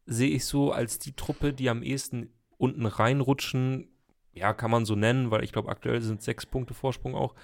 sehe 0.05 0.29
ich 0.29 0.45
so 0.45 0.71
als 0.71 0.99
die 0.99 1.13
Truppe, 1.13 1.53
die 1.53 1.69
am 1.69 1.83
ehesten 1.83 2.29
unten 2.57 2.85
reinrutschen. 2.85 3.89
Ja, 4.33 4.53
kann 4.53 4.71
man 4.71 4.85
so 4.85 4.95
nennen, 4.95 5.31
weil 5.31 5.43
ich 5.43 5.51
glaube, 5.51 5.69
aktuell 5.69 6.01
sind 6.01 6.21
sechs 6.21 6.45
Punkte 6.45 6.73
Vorsprung 6.73 7.15
auch. 7.15 7.35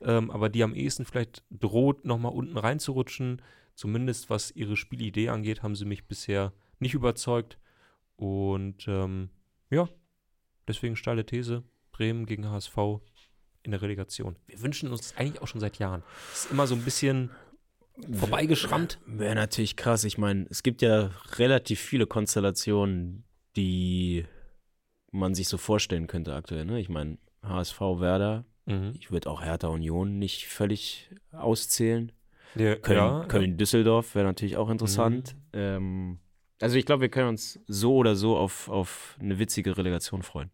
Ähm, 0.00 0.30
aber 0.30 0.48
die 0.48 0.62
am 0.62 0.74
ehesten 0.74 1.04
vielleicht 1.04 1.44
droht, 1.50 2.04
nochmal 2.04 2.32
unten 2.32 2.58
reinzurutschen. 2.58 3.40
Zumindest 3.74 4.28
was 4.28 4.50
ihre 4.50 4.76
Spielidee 4.76 5.30
angeht, 5.30 5.62
haben 5.62 5.76
sie 5.76 5.86
mich 5.86 6.06
bisher 6.06 6.52
nicht 6.78 6.94
überzeugt. 6.94 7.58
Und 8.16 8.86
ähm, 8.86 9.30
ja, 9.70 9.88
deswegen 10.68 10.96
steile 10.96 11.24
These: 11.24 11.62
Bremen 11.92 12.26
gegen 12.26 12.48
HSV 12.48 12.76
in 13.62 13.70
der 13.70 13.82
Relegation. 13.82 14.36
Wir 14.46 14.60
wünschen 14.60 14.90
uns 14.90 15.00
das 15.00 15.16
eigentlich 15.16 15.42
auch 15.42 15.48
schon 15.48 15.60
seit 15.60 15.78
Jahren. 15.78 16.02
Es 16.32 16.44
ist 16.44 16.50
immer 16.50 16.66
so 16.66 16.74
ein 16.74 16.82
bisschen 16.82 17.30
vorbeigeschrammt. 18.12 18.98
Wäre 19.06 19.34
natürlich 19.34 19.76
krass. 19.76 20.04
Ich 20.04 20.18
meine, 20.18 20.46
es 20.50 20.62
gibt 20.62 20.82
ja 20.82 21.10
relativ 21.36 21.80
viele 21.80 22.06
Konstellationen, 22.06 23.24
die 23.56 24.24
man 25.10 25.34
sich 25.34 25.48
so 25.48 25.58
vorstellen 25.58 26.06
könnte 26.06 26.34
aktuell. 26.34 26.64
Ne? 26.64 26.80
Ich 26.80 26.88
meine, 26.88 27.18
HSV, 27.42 27.80
Werder. 27.80 28.44
Mhm. 28.66 28.92
Ich 28.98 29.10
würde 29.10 29.30
auch 29.30 29.42
Hertha 29.42 29.68
Union 29.68 30.18
nicht 30.18 30.46
völlig 30.46 31.10
auszählen. 31.32 32.12
Ja, 32.54 32.76
Köln, 32.76 32.98
ja, 32.98 33.24
Köln 33.28 33.56
Düsseldorf 33.56 34.14
wäre 34.14 34.26
natürlich 34.26 34.56
auch 34.56 34.70
interessant. 34.70 35.36
Ähm, 35.52 36.18
also 36.62 36.76
ich 36.76 36.86
glaube, 36.86 37.02
wir 37.02 37.08
können 37.08 37.28
uns 37.28 37.60
so 37.66 37.96
oder 37.96 38.16
so 38.16 38.36
auf, 38.36 38.68
auf 38.68 39.16
eine 39.20 39.38
witzige 39.38 39.76
Relegation 39.76 40.22
freuen. 40.22 40.50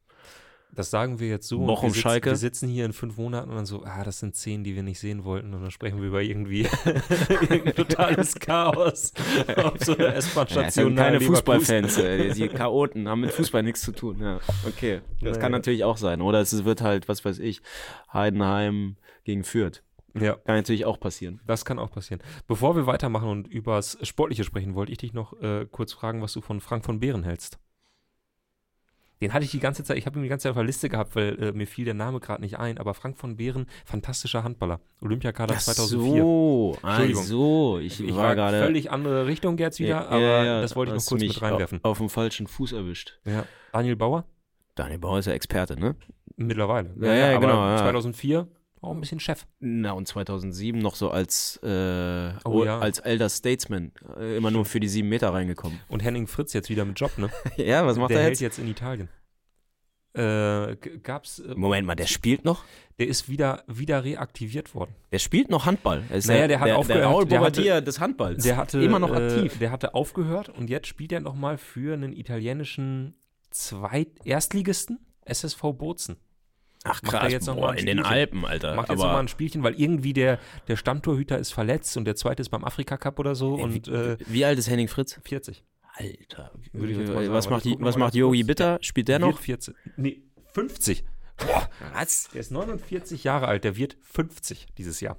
Das 0.70 0.90
sagen 0.90 1.18
wir 1.18 1.28
jetzt 1.28 1.48
so. 1.48 1.66
wir 1.66 1.76
sitzen, 1.80 1.94
Schalke. 1.94 2.30
Wir 2.30 2.36
sitzen 2.36 2.68
hier 2.68 2.84
in 2.84 2.92
fünf 2.92 3.16
Monaten 3.16 3.48
und 3.50 3.56
dann 3.56 3.66
so, 3.66 3.84
ah, 3.84 4.04
das 4.04 4.18
sind 4.20 4.36
zehn, 4.36 4.64
die 4.64 4.76
wir 4.76 4.82
nicht 4.82 4.98
sehen 5.00 5.24
wollten. 5.24 5.54
Und 5.54 5.62
dann 5.62 5.70
sprechen 5.70 6.00
wir 6.00 6.08
über 6.08 6.22
irgendwie 6.22 6.64
totales 7.76 8.34
Chaos 8.34 9.12
auf 9.56 9.78
so 9.82 9.94
einer 9.96 10.08
Ja, 10.08 10.12
S-Bahn-Station. 10.12 10.94
nahe 10.94 11.12
keine. 11.12 11.20
Fußballfans, 11.22 11.96
die 12.36 12.48
Chaoten 12.54 13.08
haben 13.08 13.22
mit 13.22 13.32
Fußball 13.32 13.62
nichts 13.62 13.80
zu 13.80 13.92
tun. 13.92 14.18
Ja, 14.20 14.40
okay. 14.66 15.00
Das 15.20 15.30
Naja. 15.32 15.38
kann 15.40 15.52
natürlich 15.52 15.84
auch 15.84 15.96
sein. 15.96 16.20
Oder 16.20 16.40
es 16.40 16.64
wird 16.64 16.82
halt, 16.82 17.08
was 17.08 17.24
weiß 17.24 17.38
ich, 17.38 17.62
Heidenheim 18.12 18.96
gegen 19.24 19.44
Fürth. 19.44 19.82
Ja, 20.22 20.34
Kann 20.34 20.56
natürlich 20.56 20.84
auch 20.84 20.98
passieren. 21.00 21.40
das 21.46 21.64
kann 21.64 21.78
auch 21.78 21.90
passieren. 21.90 22.22
Bevor 22.46 22.76
wir 22.76 22.86
weitermachen 22.86 23.28
und 23.28 23.48
übers 23.48 23.98
Sportliche 24.02 24.44
sprechen, 24.44 24.74
wollte 24.74 24.92
ich 24.92 24.98
dich 24.98 25.12
noch 25.12 25.40
äh, 25.40 25.66
kurz 25.70 25.92
fragen, 25.92 26.22
was 26.22 26.32
du 26.32 26.40
von 26.40 26.60
Frank 26.60 26.84
von 26.84 27.00
Beeren 27.00 27.22
hältst. 27.24 27.58
Den 29.20 29.32
hatte 29.32 29.44
ich 29.44 29.50
die 29.50 29.58
ganze 29.58 29.82
Zeit, 29.82 29.98
ich 29.98 30.06
habe 30.06 30.16
ihn 30.18 30.22
die 30.22 30.28
ganze 30.28 30.44
Zeit 30.44 30.50
auf 30.50 30.56
der 30.56 30.64
Liste 30.64 30.88
gehabt, 30.88 31.16
weil 31.16 31.36
äh, 31.42 31.52
mir 31.52 31.66
fiel 31.66 31.84
der 31.84 31.94
Name 31.94 32.20
gerade 32.20 32.40
nicht 32.40 32.56
ein, 32.60 32.78
aber 32.78 32.94
Frank 32.94 33.18
von 33.18 33.34
Beeren, 33.36 33.66
fantastischer 33.84 34.44
Handballer. 34.44 34.80
Olympiakader 35.00 35.54
Ach 35.56 35.60
2004. 35.60 36.22
so, 36.22 36.78
Entschuldigung. 36.84 37.20
also, 37.22 37.78
ich, 37.82 38.00
Ich 38.00 38.14
war, 38.14 38.22
war 38.28 38.34
gerade. 38.36 38.62
völlig 38.62 38.92
andere 38.92 39.26
Richtung 39.26 39.58
jetzt 39.58 39.80
wieder, 39.80 39.88
Ja, 39.88 40.06
aber 40.06 40.20
ja, 40.20 40.44
ja, 40.44 40.60
das 40.60 40.76
wollte 40.76 40.92
ich 40.94 40.98
noch 41.02 41.04
kurz 41.06 41.20
mit 41.20 41.42
reinwerfen. 41.42 41.78
Auf, 41.82 41.90
auf 41.92 41.98
dem 41.98 42.08
falschen 42.10 42.46
Fuß 42.46 42.70
erwischt. 42.72 43.18
Ja. 43.24 43.44
Daniel 43.72 43.96
Bauer? 43.96 44.24
Daniel 44.76 45.00
Bauer 45.00 45.18
ist 45.18 45.26
ja 45.26 45.32
Experte, 45.32 45.74
ne? 45.78 45.96
Mittlerweile. 46.36 46.94
Ja, 47.00 47.12
ja, 47.12 47.38
genau, 47.40 47.56
ja. 47.66 47.78
2004 47.78 48.46
auch 48.80 48.92
ein 48.92 49.00
bisschen 49.00 49.20
Chef. 49.20 49.46
Na, 49.60 49.92
und 49.92 50.06
2007 50.06 50.78
noch 50.80 50.94
so 50.94 51.10
als, 51.10 51.58
äh, 51.62 52.32
Oh, 52.44 52.64
ja. 52.64 52.78
als 52.78 52.98
Elder 53.00 53.28
Statesman 53.28 53.92
äh, 54.18 54.36
immer 54.36 54.50
nur 54.50 54.64
für 54.64 54.80
die 54.80 54.88
sieben 54.88 55.08
Meter 55.08 55.32
reingekommen. 55.32 55.80
Und 55.88 56.00
Henning 56.02 56.26
Fritz 56.26 56.52
jetzt 56.52 56.70
wieder 56.70 56.84
mit 56.84 56.98
Job, 56.98 57.16
ne? 57.18 57.28
ja, 57.56 57.84
was 57.86 57.96
macht 57.96 58.10
der 58.10 58.18
er 58.18 58.22
hält 58.24 58.32
jetzt? 58.34 58.40
jetzt 58.40 58.58
in 58.58 58.68
Italien. 58.68 59.08
Äh, 60.14 60.76
gab's, 61.02 61.38
äh, 61.38 61.54
Moment 61.54 61.86
mal, 61.86 61.94
der 61.94 62.06
spielt 62.06 62.44
noch? 62.44 62.64
der 62.98 63.06
ist 63.06 63.28
wieder, 63.28 63.62
wieder 63.68 64.02
reaktiviert 64.02 64.74
worden. 64.74 64.96
Der 65.12 65.20
spielt 65.20 65.50
noch 65.50 65.66
Handball. 65.66 66.02
Er 66.10 66.16
ist 66.16 66.26
Naja, 66.26 66.48
der 66.48 66.58
hat 66.58 66.66
der, 66.66 66.78
aufgehört. 66.78 67.00
Der 67.04 67.08
Raul 67.08 67.26
Der 67.26 67.40
hatte- 67.40 67.82
des 67.82 68.00
Handballs. 68.00 68.42
Der 68.42 68.56
hatte, 68.56 68.82
immer 68.82 68.98
noch 68.98 69.12
äh, 69.12 69.24
aktiv. 69.26 69.58
Der 69.60 69.70
hatte 69.70 69.94
aufgehört 69.94 70.48
und 70.48 70.68
jetzt 70.68 70.88
spielt 70.88 71.12
er 71.12 71.20
nochmal 71.20 71.58
für 71.58 71.94
einen 71.94 72.12
italienischen 72.12 73.14
Zweit 73.50 74.08
Erstligisten, 74.24 74.98
SSV 75.24 75.60
Bozen. 75.74 76.16
Ach 76.90 77.02
krass, 77.02 77.32
jetzt 77.32 77.46
noch 77.46 77.56
boah, 77.56 77.74
in 77.74 77.86
den. 77.86 78.00
Alpen, 78.00 78.44
Alter. 78.44 78.74
Macht 78.74 78.88
jetzt 78.88 78.98
nochmal 78.98 79.20
ein 79.20 79.28
Spielchen, 79.28 79.62
weil 79.62 79.74
irgendwie 79.74 80.12
der, 80.12 80.38
der 80.68 80.76
Stammtorhüter 80.76 81.38
ist 81.38 81.52
verletzt 81.52 81.96
und 81.96 82.04
der 82.04 82.16
zweite 82.16 82.40
ist 82.42 82.48
beim 82.48 82.64
Afrika 82.64 82.96
Cup 82.96 83.18
oder 83.18 83.34
so 83.34 83.54
und 83.54 83.86
wie, 83.86 83.90
äh, 83.90 84.16
wie 84.26 84.44
alt 84.44 84.58
ist 84.58 84.68
Henning 84.70 84.88
Fritz? 84.88 85.18
40. 85.24 85.64
Alter. 85.94 86.52
Sagen, 86.72 87.32
was 87.32 87.50
macht, 87.50 87.64
die, 87.64 87.76
was 87.80 87.96
macht 87.96 88.14
Yogi. 88.14 88.44
Bitter? 88.44 88.78
Spielt 88.82 89.08
der 89.08 89.18
noch? 89.18 89.38
40. 89.38 89.74
Nee, 89.96 90.22
50. 90.52 91.04
Was? 91.92 92.28
Der 92.32 92.40
ist 92.40 92.50
49 92.50 93.24
Jahre 93.24 93.46
alt, 93.48 93.64
der 93.64 93.76
wird 93.76 93.96
50 94.02 94.66
dieses 94.76 95.00
Jahr. 95.00 95.16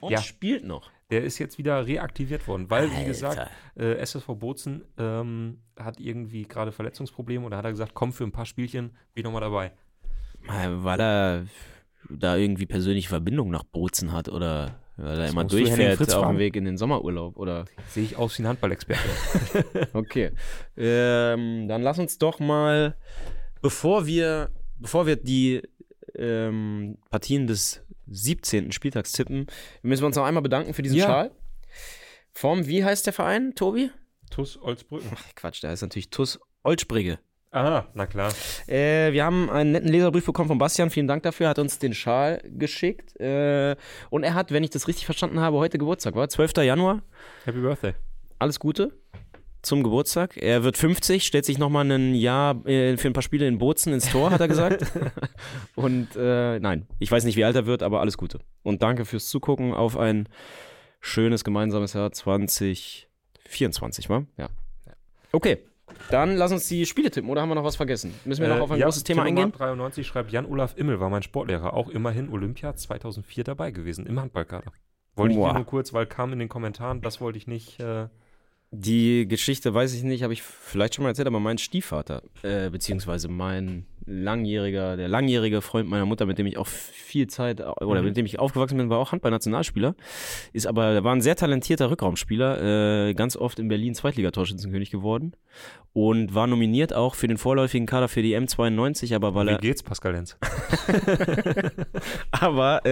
Und 0.00 0.12
Ja. 0.12 0.22
spielt 0.22 0.64
noch. 0.64 0.90
Der 1.10 1.24
ist 1.24 1.38
jetzt 1.38 1.56
wieder 1.58 1.86
reaktiviert 1.86 2.46
worden, 2.46 2.68
weil, 2.70 2.90
wie 2.90 2.96
Alter. 2.96 3.06
gesagt, 3.06 3.50
äh, 3.76 3.94
SSV 3.94 4.26
Bozen 4.34 4.84
ähm, 4.98 5.62
hat 5.78 5.98
irgendwie 6.00 6.42
gerade 6.42 6.70
Verletzungsprobleme 6.70 7.44
und 7.44 7.50
da 7.52 7.56
hat 7.56 7.64
er 7.64 7.70
gesagt, 7.70 7.94
komm 7.94 8.12
für 8.12 8.24
ein 8.24 8.32
paar 8.32 8.44
Spielchen, 8.46 8.90
bin 8.90 9.22
ich 9.22 9.24
nochmal 9.24 9.40
dabei. 9.40 9.72
Mal, 10.48 10.84
Weil 10.84 11.00
er 11.00 11.46
da 12.10 12.36
irgendwie 12.36 12.66
persönliche 12.66 13.08
Verbindung 13.08 13.50
nach 13.50 13.64
Bozen 13.64 14.12
hat 14.12 14.28
oder 14.28 14.80
weil 14.96 15.20
er 15.20 15.28
immer 15.28 15.44
durchfährt 15.44 15.98
Fritz 15.98 16.12
auf 16.14 16.26
dem. 16.26 16.38
Weg 16.38 16.56
in 16.56 16.64
den 16.64 16.76
Sommerurlaub 16.76 17.36
oder 17.36 17.66
Sehe 17.88 18.02
ich 18.02 18.16
aus 18.16 18.36
wie 18.38 18.42
ein 18.42 18.48
Handballexperte. 18.48 19.08
Okay. 19.92 20.32
Ähm, 20.76 21.68
dann 21.68 21.82
lass 21.82 21.98
uns 21.98 22.18
doch 22.18 22.40
mal, 22.40 22.96
bevor 23.62 24.06
wir, 24.06 24.50
bevor 24.78 25.06
wir 25.06 25.16
die 25.16 25.62
ähm, 26.16 26.98
Partien 27.10 27.46
des 27.46 27.82
17. 28.06 28.72
Spieltags 28.72 29.12
tippen, 29.12 29.46
müssen 29.82 30.02
wir 30.02 30.06
uns 30.06 30.16
noch 30.16 30.24
einmal 30.24 30.42
bedanken 30.42 30.74
für 30.74 30.82
diesen 30.82 30.96
Ja. 30.98 31.06
Schal. 31.06 31.30
Vom, 32.32 32.66
wie 32.66 32.84
heißt 32.84 33.06
der 33.06 33.12
Verein, 33.12 33.54
Tobi? 33.54 33.90
TuS 34.30 34.60
Olsbrücken. 34.60 35.10
Ach, 35.14 35.34
Quatsch, 35.34 35.62
der 35.62 35.70
heißt 35.70 35.82
natürlich 35.82 36.10
TUS 36.10 36.40
Olsprigge. 36.62 37.18
Aha, 37.50 37.86
na 37.94 38.06
klar. 38.06 38.30
Äh, 38.66 39.12
wir 39.12 39.24
haben 39.24 39.48
einen 39.48 39.72
netten 39.72 39.90
Leserbrief 39.90 40.26
bekommen 40.26 40.48
von 40.48 40.58
Bastian. 40.58 40.90
Vielen 40.90 41.08
Dank 41.08 41.22
dafür. 41.22 41.46
Er 41.46 41.50
hat 41.50 41.58
uns 41.58 41.78
den 41.78 41.94
Schal 41.94 42.42
geschickt. 42.44 43.18
Äh, 43.18 43.76
und 44.10 44.22
er 44.22 44.34
hat, 44.34 44.52
wenn 44.52 44.64
ich 44.64 44.70
das 44.70 44.86
richtig 44.86 45.06
verstanden 45.06 45.40
habe, 45.40 45.56
heute 45.56 45.78
Geburtstag, 45.78 46.14
war 46.14 46.28
12. 46.28 46.58
Januar. 46.58 47.02
Happy 47.44 47.60
Birthday. 47.60 47.94
Alles 48.38 48.60
Gute 48.60 48.92
zum 49.62 49.82
Geburtstag. 49.82 50.36
Er 50.36 50.62
wird 50.62 50.76
50, 50.76 51.26
stellt 51.26 51.44
sich 51.44 51.58
nochmal 51.58 51.90
ein 51.90 52.14
Jahr 52.14 52.64
äh, 52.66 52.96
für 52.96 53.08
ein 53.08 53.12
paar 53.12 53.22
Spiele 53.22 53.48
in 53.48 53.58
Bozen 53.58 53.92
ins 53.92 54.10
Tor, 54.10 54.30
hat 54.30 54.40
er 54.40 54.48
gesagt. 54.48 54.84
und 55.74 56.08
äh, 56.16 56.58
nein, 56.60 56.86
ich 56.98 57.10
weiß 57.10 57.24
nicht, 57.24 57.36
wie 57.36 57.44
alt 57.44 57.56
er 57.56 57.66
wird, 57.66 57.82
aber 57.82 58.00
alles 58.00 58.16
Gute. 58.16 58.40
Und 58.62 58.82
danke 58.82 59.04
fürs 59.04 59.28
Zugucken 59.28 59.74
auf 59.74 59.96
ein 59.96 60.28
schönes 61.00 61.44
gemeinsames 61.44 61.94
Jahr 61.94 62.12
2024, 62.12 64.08
wa? 64.08 64.24
Ja. 64.36 64.48
Okay, 65.32 65.58
dann 66.10 66.36
lass 66.36 66.52
uns 66.52 66.68
die 66.68 66.86
Spiele 66.86 67.10
tippen, 67.10 67.28
oder 67.30 67.42
haben 67.42 67.48
wir 67.48 67.54
noch 67.54 67.64
was 67.64 67.76
vergessen? 67.76 68.12
Müssen 68.24 68.42
wir 68.42 68.48
noch 68.48 68.60
auf 68.60 68.70
ein 68.70 68.76
Äh, 68.76 68.80
ja, 68.80 68.86
großes 68.86 69.04
Thema 69.04 69.24
Telemark 69.24 69.44
eingehen? 69.46 69.58
93 69.58 70.06
schreibt 70.06 70.30
Jan-Olaf 70.32 70.76
Immel, 70.76 71.00
war 71.00 71.10
mein 71.10 71.22
Sportlehrer, 71.22 71.74
auch 71.74 71.88
immerhin 71.88 72.30
Olympia 72.30 72.74
2004 72.74 73.44
dabei 73.44 73.70
gewesen, 73.70 74.06
im 74.06 74.20
Handballkader. 74.20 74.72
Wollte 75.16 75.32
ich 75.32 75.38
Boah. 75.38 75.48
dir 75.50 75.54
nur 75.54 75.66
kurz, 75.66 75.92
weil 75.92 76.06
kam 76.06 76.32
in 76.32 76.38
den 76.38 76.48
Kommentaren, 76.48 77.00
das 77.02 77.20
wollte 77.20 77.38
ich 77.38 77.46
nicht. 77.46 77.80
Äh, 77.80 78.08
Die 78.70 79.26
Geschichte 79.26 79.72
weiß 79.74 79.94
ich 79.94 80.02
nicht, 80.02 80.22
habe 80.22 80.32
ich 80.32 80.42
vielleicht 80.42 80.94
schon 80.94 81.02
mal 81.02 81.08
erzählt, 81.08 81.26
aber 81.26 81.40
mein 81.40 81.58
Stiefvater, 81.58 82.22
äh, 82.42 82.68
beziehungsweise 82.70 83.28
mein 83.28 83.86
langjähriger, 84.10 84.96
der 84.96 85.08
langjährige 85.08 85.60
Freund 85.60 85.88
meiner 85.88 86.06
Mutter, 86.06 86.24
mit 86.26 86.38
dem 86.38 86.46
ich 86.46 86.56
auch 86.56 86.66
viel 86.66 87.26
Zeit 87.26 87.60
oder 87.60 88.00
Mhm. 88.00 88.06
mit 88.08 88.16
dem 88.16 88.26
ich 88.26 88.38
aufgewachsen 88.38 88.78
bin, 88.78 88.88
war 88.90 88.98
auch 88.98 89.12
Handball-Nationalspieler. 89.12 89.94
Ist 90.52 90.66
aber, 90.66 91.04
war 91.04 91.14
ein 91.14 91.20
sehr 91.20 91.36
talentierter 91.36 91.90
Rückraumspieler, 91.90 93.08
äh, 93.08 93.14
ganz 93.14 93.36
oft 93.36 93.58
in 93.58 93.68
Berlin 93.68 93.94
Zweitligatorschützenkönig 93.94 94.90
geworden 94.90 95.32
und 95.92 96.34
war 96.34 96.46
nominiert 96.46 96.94
auch 96.94 97.14
für 97.14 97.28
den 97.28 97.38
vorläufigen 97.38 97.86
Kader 97.86 98.08
für 98.08 98.22
die 98.22 98.36
M92, 98.36 99.14
aber 99.14 99.34
weil 99.34 99.46
wie 99.48 99.50
er 99.52 99.58
geht's, 99.58 99.82
Pascal 99.82 100.12
Lenz? 100.12 100.36
aber 102.30 102.82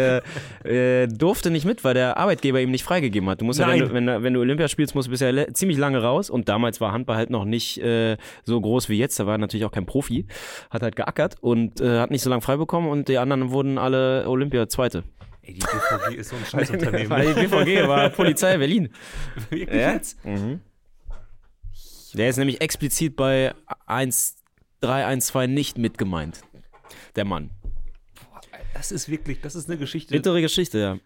äh, 0.64 1.02
äh, 1.02 1.06
durfte 1.08 1.50
nicht 1.50 1.64
mit, 1.64 1.84
weil 1.84 1.94
der 1.94 2.16
Arbeitgeber 2.16 2.60
ihm 2.60 2.70
nicht 2.70 2.84
freigegeben 2.84 3.28
hat. 3.28 3.40
Du 3.40 3.44
musst 3.44 3.60
ja, 3.60 3.68
wenn 3.68 3.78
Nein. 3.78 3.88
du, 3.88 3.94
wenn, 3.94 4.06
du- 4.06 4.22
wenn 4.22 4.34
du 4.34 4.40
Olympia 4.40 4.68
spielst, 4.68 4.94
musst 4.94 5.08
du 5.08 5.10
bisher 5.10 5.32
le- 5.32 5.52
ziemlich 5.52 5.78
lange 5.78 6.02
raus 6.02 6.30
und 6.30 6.48
damals 6.48 6.80
war 6.80 6.92
Handball 6.92 7.16
halt 7.16 7.30
noch 7.30 7.44
nicht 7.44 7.78
äh, 7.78 8.16
so 8.44 8.60
groß 8.60 8.88
wie 8.88 8.98
jetzt. 8.98 9.18
Da 9.20 9.26
war 9.26 9.34
er 9.34 9.38
natürlich 9.38 9.64
auch 9.64 9.70
kein 9.72 9.86
Profi, 9.86 10.26
hat 10.70 10.82
halt 10.82 10.96
geackert 11.06 11.36
und 11.40 11.80
äh, 11.80 12.00
hat 12.00 12.10
nicht 12.10 12.22
so 12.22 12.30
lange 12.30 12.42
frei 12.42 12.56
bekommen 12.56 12.88
und 12.88 13.08
die 13.08 13.18
anderen 13.18 13.50
wurden 13.50 13.78
alle 13.78 14.28
Olympia 14.28 14.68
Zweite. 14.68 15.04
Ey, 15.42 15.54
die 15.54 15.60
BVG 15.60 16.14
ist 16.16 16.30
so 16.30 16.36
ein 16.36 16.44
Scheißunternehmen. 16.44 17.08
War 17.10 17.20
die 17.20 17.32
BVG, 17.32 17.86
war 17.86 18.10
Polizei 18.10 18.56
Berlin. 18.58 18.88
Wirklich 19.48 19.68
Ja? 19.68 19.92
jetzt? 19.92 20.24
Mhm. 20.24 20.60
Der 22.14 22.28
ist 22.30 22.36
nämlich 22.38 22.60
explizit 22.60 23.14
bei 23.16 23.54
1312 23.86 25.48
nicht 25.48 25.78
mit 25.78 25.98
gemeint. 25.98 26.42
Der 27.14 27.24
Mann. 27.24 27.50
Das 28.74 28.90
ist 28.92 29.08
wirklich, 29.08 29.40
das 29.40 29.54
ist 29.54 29.68
eine 29.68 29.78
Geschichte. 29.78 30.12
Bittere 30.14 30.40
Geschichte, 30.40 30.78
ja. 30.78 30.98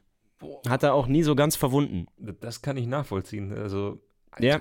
Hat 0.68 0.82
er 0.82 0.94
auch 0.94 1.06
nie 1.06 1.22
so 1.22 1.34
ganz 1.34 1.56
verwunden. 1.56 2.06
Das 2.40 2.62
kann 2.62 2.76
ich 2.76 2.86
nachvollziehen. 2.86 3.52
Also, 3.56 4.00
Ja. 4.38 4.60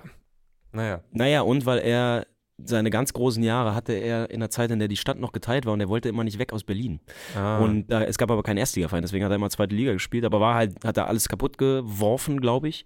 naja. 0.74 1.04
Naja, 1.12 1.42
und 1.42 1.66
weil 1.66 1.80
er 1.80 2.28
seine 2.66 2.90
ganz 2.90 3.14
großen 3.14 3.44
Jahre 3.44 3.76
hatte 3.76 3.94
er 3.94 4.30
in 4.30 4.40
der 4.40 4.50
Zeit, 4.50 4.72
in 4.72 4.80
der 4.80 4.88
die 4.88 4.98
Stadt 4.98 5.20
noch 5.20 5.32
geteilt 5.32 5.66
war 5.66 5.74
und 5.74 5.82
er 5.82 5.90
wollte 5.90 6.10
immer 6.10 6.24
nicht 6.24 6.40
weg 6.40 6.54
aus 6.54 6.64
Berlin. 6.64 7.00
Ah, 7.36 7.60
Und 7.60 7.92
äh, 7.92 8.06
es 8.06 8.18
gab 8.18 8.30
aber 8.32 8.44
keinen 8.44 8.58
Erstligaverein, 8.58 9.02
deswegen 9.02 9.24
hat 9.26 9.32
er 9.32 9.36
immer 9.36 9.50
zweite 9.50 9.76
Liga 9.76 9.94
gespielt, 9.94 10.26
aber 10.26 10.40
war 10.40 10.56
halt, 10.56 10.84
hat 10.86 10.98
er 10.98 11.08
alles 11.08 11.28
kaputt 11.30 11.58
geworfen, 11.58 12.40
glaube 12.42 12.68
ich. 12.70 12.86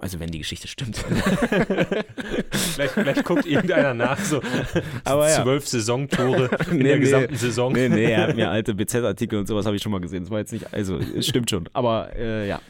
Also 0.00 0.18
wenn 0.20 0.30
die 0.30 0.38
Geschichte 0.38 0.68
stimmt. 0.68 0.96
vielleicht, 2.50 2.94
vielleicht 2.94 3.24
guckt 3.24 3.44
irgendeiner 3.46 3.94
nach, 3.94 4.18
so 4.18 4.40
Aber 5.04 5.28
ja. 5.28 5.42
zwölf 5.42 5.66
Saisontore 5.68 6.50
in 6.70 6.78
Nee, 6.78 6.82
der 6.84 6.94
nee. 6.96 7.00
gesamten 7.00 7.36
Saison. 7.36 7.72
nee, 7.72 7.88
nee, 7.88 8.04
er 8.10 8.28
hat 8.28 8.36
mir 8.36 8.50
alte 8.50 8.74
BZ-Artikel 8.74 9.38
und 9.38 9.46
sowas 9.46 9.66
habe 9.66 9.76
ich 9.76 9.82
schon 9.82 9.92
mal 9.92 10.00
gesehen. 10.00 10.22
Das 10.22 10.30
war 10.30 10.38
jetzt 10.38 10.52
nicht, 10.52 10.72
also 10.72 10.96
es 10.98 11.26
stimmt 11.26 11.50
schon. 11.50 11.68
Aber 11.74 12.14
äh, 12.16 12.48
ja. 12.48 12.60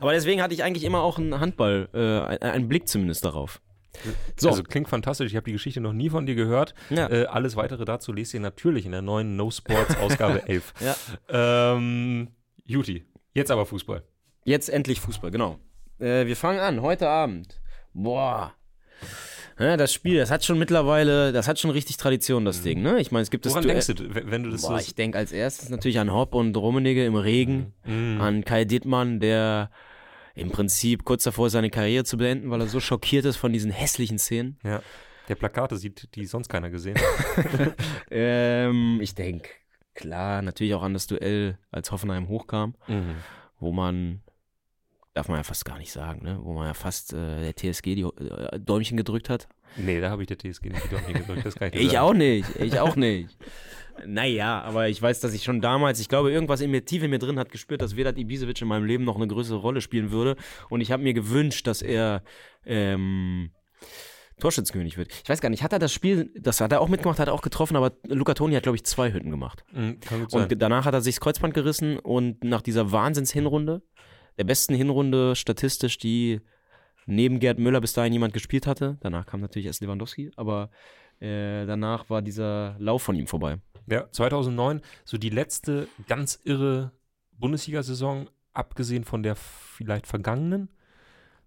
Aber 0.00 0.12
deswegen 0.12 0.40
hatte 0.42 0.54
ich 0.54 0.62
eigentlich 0.62 0.84
immer 0.84 1.02
auch 1.02 1.18
einen 1.18 1.40
Handball, 1.40 1.88
äh, 1.92 2.44
einen 2.46 2.68
Blick 2.68 2.88
zumindest 2.88 3.24
darauf. 3.24 3.60
So. 4.36 4.48
Also 4.50 4.62
klingt 4.62 4.88
fantastisch. 4.88 5.30
Ich 5.30 5.36
habe 5.36 5.44
die 5.44 5.52
Geschichte 5.52 5.80
noch 5.80 5.92
nie 5.92 6.08
von 6.10 6.26
dir 6.26 6.34
gehört. 6.34 6.74
Ja. 6.90 7.08
Äh, 7.10 7.26
alles 7.26 7.56
weitere 7.56 7.84
dazu 7.84 8.12
lest 8.12 8.32
ihr 8.34 8.40
natürlich 8.40 8.86
in 8.86 8.92
der 8.92 9.02
neuen 9.02 9.36
No 9.36 9.50
Sports 9.50 9.96
Ausgabe 9.98 10.42
11. 10.48 10.74
Ja. 10.80 10.96
Ähm, 11.74 12.28
Juti, 12.64 13.04
jetzt 13.34 13.50
aber 13.50 13.66
Fußball. 13.66 14.02
Jetzt 14.44 14.68
endlich 14.70 15.00
Fußball, 15.00 15.30
genau. 15.30 15.58
Äh, 16.00 16.26
wir 16.26 16.36
fangen 16.36 16.58
an, 16.60 16.82
heute 16.82 17.08
Abend. 17.08 17.60
Boah. 17.92 18.54
Ja, 19.58 19.76
das 19.76 19.92
Spiel, 19.92 20.16
das 20.16 20.30
hat 20.30 20.44
schon 20.44 20.58
mittlerweile, 20.58 21.30
das 21.30 21.46
hat 21.46 21.58
schon 21.60 21.70
richtig 21.70 21.98
Tradition, 21.98 22.44
das 22.44 22.62
Ding, 22.62 22.80
ne? 22.82 22.98
Ich 23.00 23.12
meine, 23.12 23.22
es 23.22 23.30
gibt 23.30 23.44
das 23.44 23.52
Woran 23.52 23.68
denkst 23.68 23.86
du, 23.88 23.94
wenn 24.14 24.42
du 24.42 24.50
das 24.50 24.62
Boah, 24.62 24.78
so 24.78 24.84
ich 24.84 24.94
denke 24.94 25.18
als 25.18 25.30
erstes 25.30 25.68
natürlich 25.68 25.98
an 26.00 26.10
Hopp 26.12 26.34
und 26.34 26.56
Rummenigge 26.56 27.04
im 27.04 27.14
Regen, 27.14 27.74
Mm. 27.84 28.20
an 28.20 28.44
Kai 28.44 28.64
Dittmann, 28.64 29.20
der 29.20 29.70
im 30.34 30.50
Prinzip 30.50 31.04
kurz 31.04 31.24
davor 31.24 31.50
seine 31.50 31.70
Karriere 31.70 32.04
zu 32.04 32.16
beenden, 32.16 32.50
weil 32.50 32.60
er 32.60 32.66
so 32.66 32.80
schockiert 32.80 33.24
ist 33.24 33.36
von 33.36 33.52
diesen 33.52 33.70
hässlichen 33.70 34.18
Szenen. 34.18 34.58
Ja. 34.64 34.82
Der 35.28 35.34
Plakate 35.36 35.76
sieht, 35.76 36.08
die 36.16 36.24
sonst 36.26 36.48
keiner 36.48 36.70
gesehen 36.70 36.96
hat. 36.98 37.74
Ähm, 38.10 38.98
ich 39.00 39.14
denke, 39.14 39.48
klar, 39.94 40.42
natürlich 40.42 40.74
auch 40.74 40.82
an 40.82 40.94
das 40.94 41.06
Duell, 41.06 41.58
als 41.70 41.90
Hoffenheim 41.92 42.28
hochkam, 42.28 42.74
Mhm. 42.88 43.14
wo 43.60 43.72
man, 43.72 44.21
darf 45.14 45.28
man 45.28 45.38
ja 45.38 45.42
fast 45.42 45.64
gar 45.64 45.78
nicht 45.78 45.92
sagen, 45.92 46.24
ne? 46.24 46.38
wo 46.42 46.54
man 46.54 46.66
ja 46.66 46.74
fast 46.74 47.12
äh, 47.12 47.40
der 47.40 47.54
TSG 47.54 47.94
die 47.94 48.02
äh, 48.02 48.58
Däumchen 48.58 48.96
gedrückt 48.96 49.28
hat. 49.28 49.48
Nee, 49.76 50.00
da 50.00 50.10
habe 50.10 50.22
ich 50.22 50.28
der 50.28 50.38
TSG 50.38 50.66
nicht 50.66 50.84
die 50.84 50.88
Däumchen 50.88 51.14
gedrückt. 51.14 51.46
Das 51.46 51.54
kann 51.54 51.68
ich 51.68 51.74
dir 51.74 51.80
Ich 51.80 51.98
auch 51.98 52.14
nicht, 52.14 52.48
ich 52.56 52.78
auch 52.78 52.96
nicht. 52.96 53.36
Naja, 54.06 54.62
aber 54.62 54.88
ich 54.88 55.00
weiß, 55.00 55.20
dass 55.20 55.34
ich 55.34 55.44
schon 55.44 55.60
damals, 55.60 56.00
ich 56.00 56.08
glaube, 56.08 56.32
irgendwas 56.32 56.62
in 56.62 56.70
mir, 56.70 56.82
tief 56.82 57.02
in 57.02 57.10
mir 57.10 57.18
drin 57.18 57.38
hat 57.38 57.52
gespürt, 57.52 57.82
dass 57.82 57.94
Vedat 57.94 58.16
Ibisevic 58.16 58.60
in 58.62 58.68
meinem 58.68 58.86
Leben 58.86 59.04
noch 59.04 59.16
eine 59.16 59.26
größere 59.26 59.58
Rolle 59.58 59.82
spielen 59.82 60.10
würde. 60.10 60.36
Und 60.70 60.80
ich 60.80 60.90
habe 60.90 61.02
mir 61.02 61.12
gewünscht, 61.12 61.66
dass 61.66 61.82
er 61.82 62.22
ähm, 62.64 63.50
Torschützenkönig 64.40 64.96
wird. 64.96 65.12
Ich 65.22 65.28
weiß 65.28 65.40
gar 65.40 65.50
nicht, 65.50 65.62
hat 65.62 65.72
er 65.72 65.78
das 65.78 65.92
Spiel, 65.92 66.32
das 66.38 66.60
hat 66.60 66.72
er 66.72 66.80
auch 66.80 66.88
mitgemacht, 66.88 67.18
hat 67.18 67.28
er 67.28 67.34
auch 67.34 67.42
getroffen, 67.42 67.76
aber 67.76 67.92
Luca 68.06 68.34
Toni 68.34 68.54
hat, 68.54 68.64
glaube 68.64 68.76
ich, 68.76 68.84
zwei 68.84 69.12
Hütten 69.12 69.30
gemacht. 69.30 69.64
Mhm, 69.72 70.00
kann 70.00 70.20
gut 70.20 70.30
sein. 70.30 70.42
Und 70.42 70.60
danach 70.62 70.84
hat 70.84 70.94
er 70.94 71.00
sich 71.00 71.16
das 71.16 71.20
Kreuzband 71.20 71.54
gerissen 71.54 71.98
und 71.98 72.42
nach 72.42 72.62
dieser 72.62 72.90
Wahnsinns-Hinrunde, 72.90 73.82
der 74.38 74.44
besten 74.44 74.74
Hinrunde 74.74 75.36
statistisch, 75.36 75.98
die 75.98 76.40
neben 77.06 77.40
Gerd 77.40 77.58
Müller 77.58 77.80
bis 77.80 77.92
dahin 77.92 78.12
jemand 78.12 78.32
gespielt 78.32 78.66
hatte, 78.66 78.96
danach 79.00 79.26
kam 79.26 79.40
natürlich 79.40 79.66
erst 79.66 79.80
Lewandowski, 79.80 80.30
aber 80.36 80.70
äh, 81.20 81.66
danach 81.66 82.08
war 82.10 82.22
dieser 82.22 82.76
Lauf 82.78 83.02
von 83.02 83.16
ihm 83.16 83.26
vorbei. 83.26 83.58
Ja, 83.88 84.10
2009, 84.10 84.80
so 85.04 85.18
die 85.18 85.30
letzte 85.30 85.88
ganz 86.06 86.40
irre 86.44 86.92
Bundesliga-Saison, 87.32 88.28
abgesehen 88.52 89.04
von 89.04 89.22
der 89.22 89.34
vielleicht 89.34 90.06
vergangenen. 90.06 90.68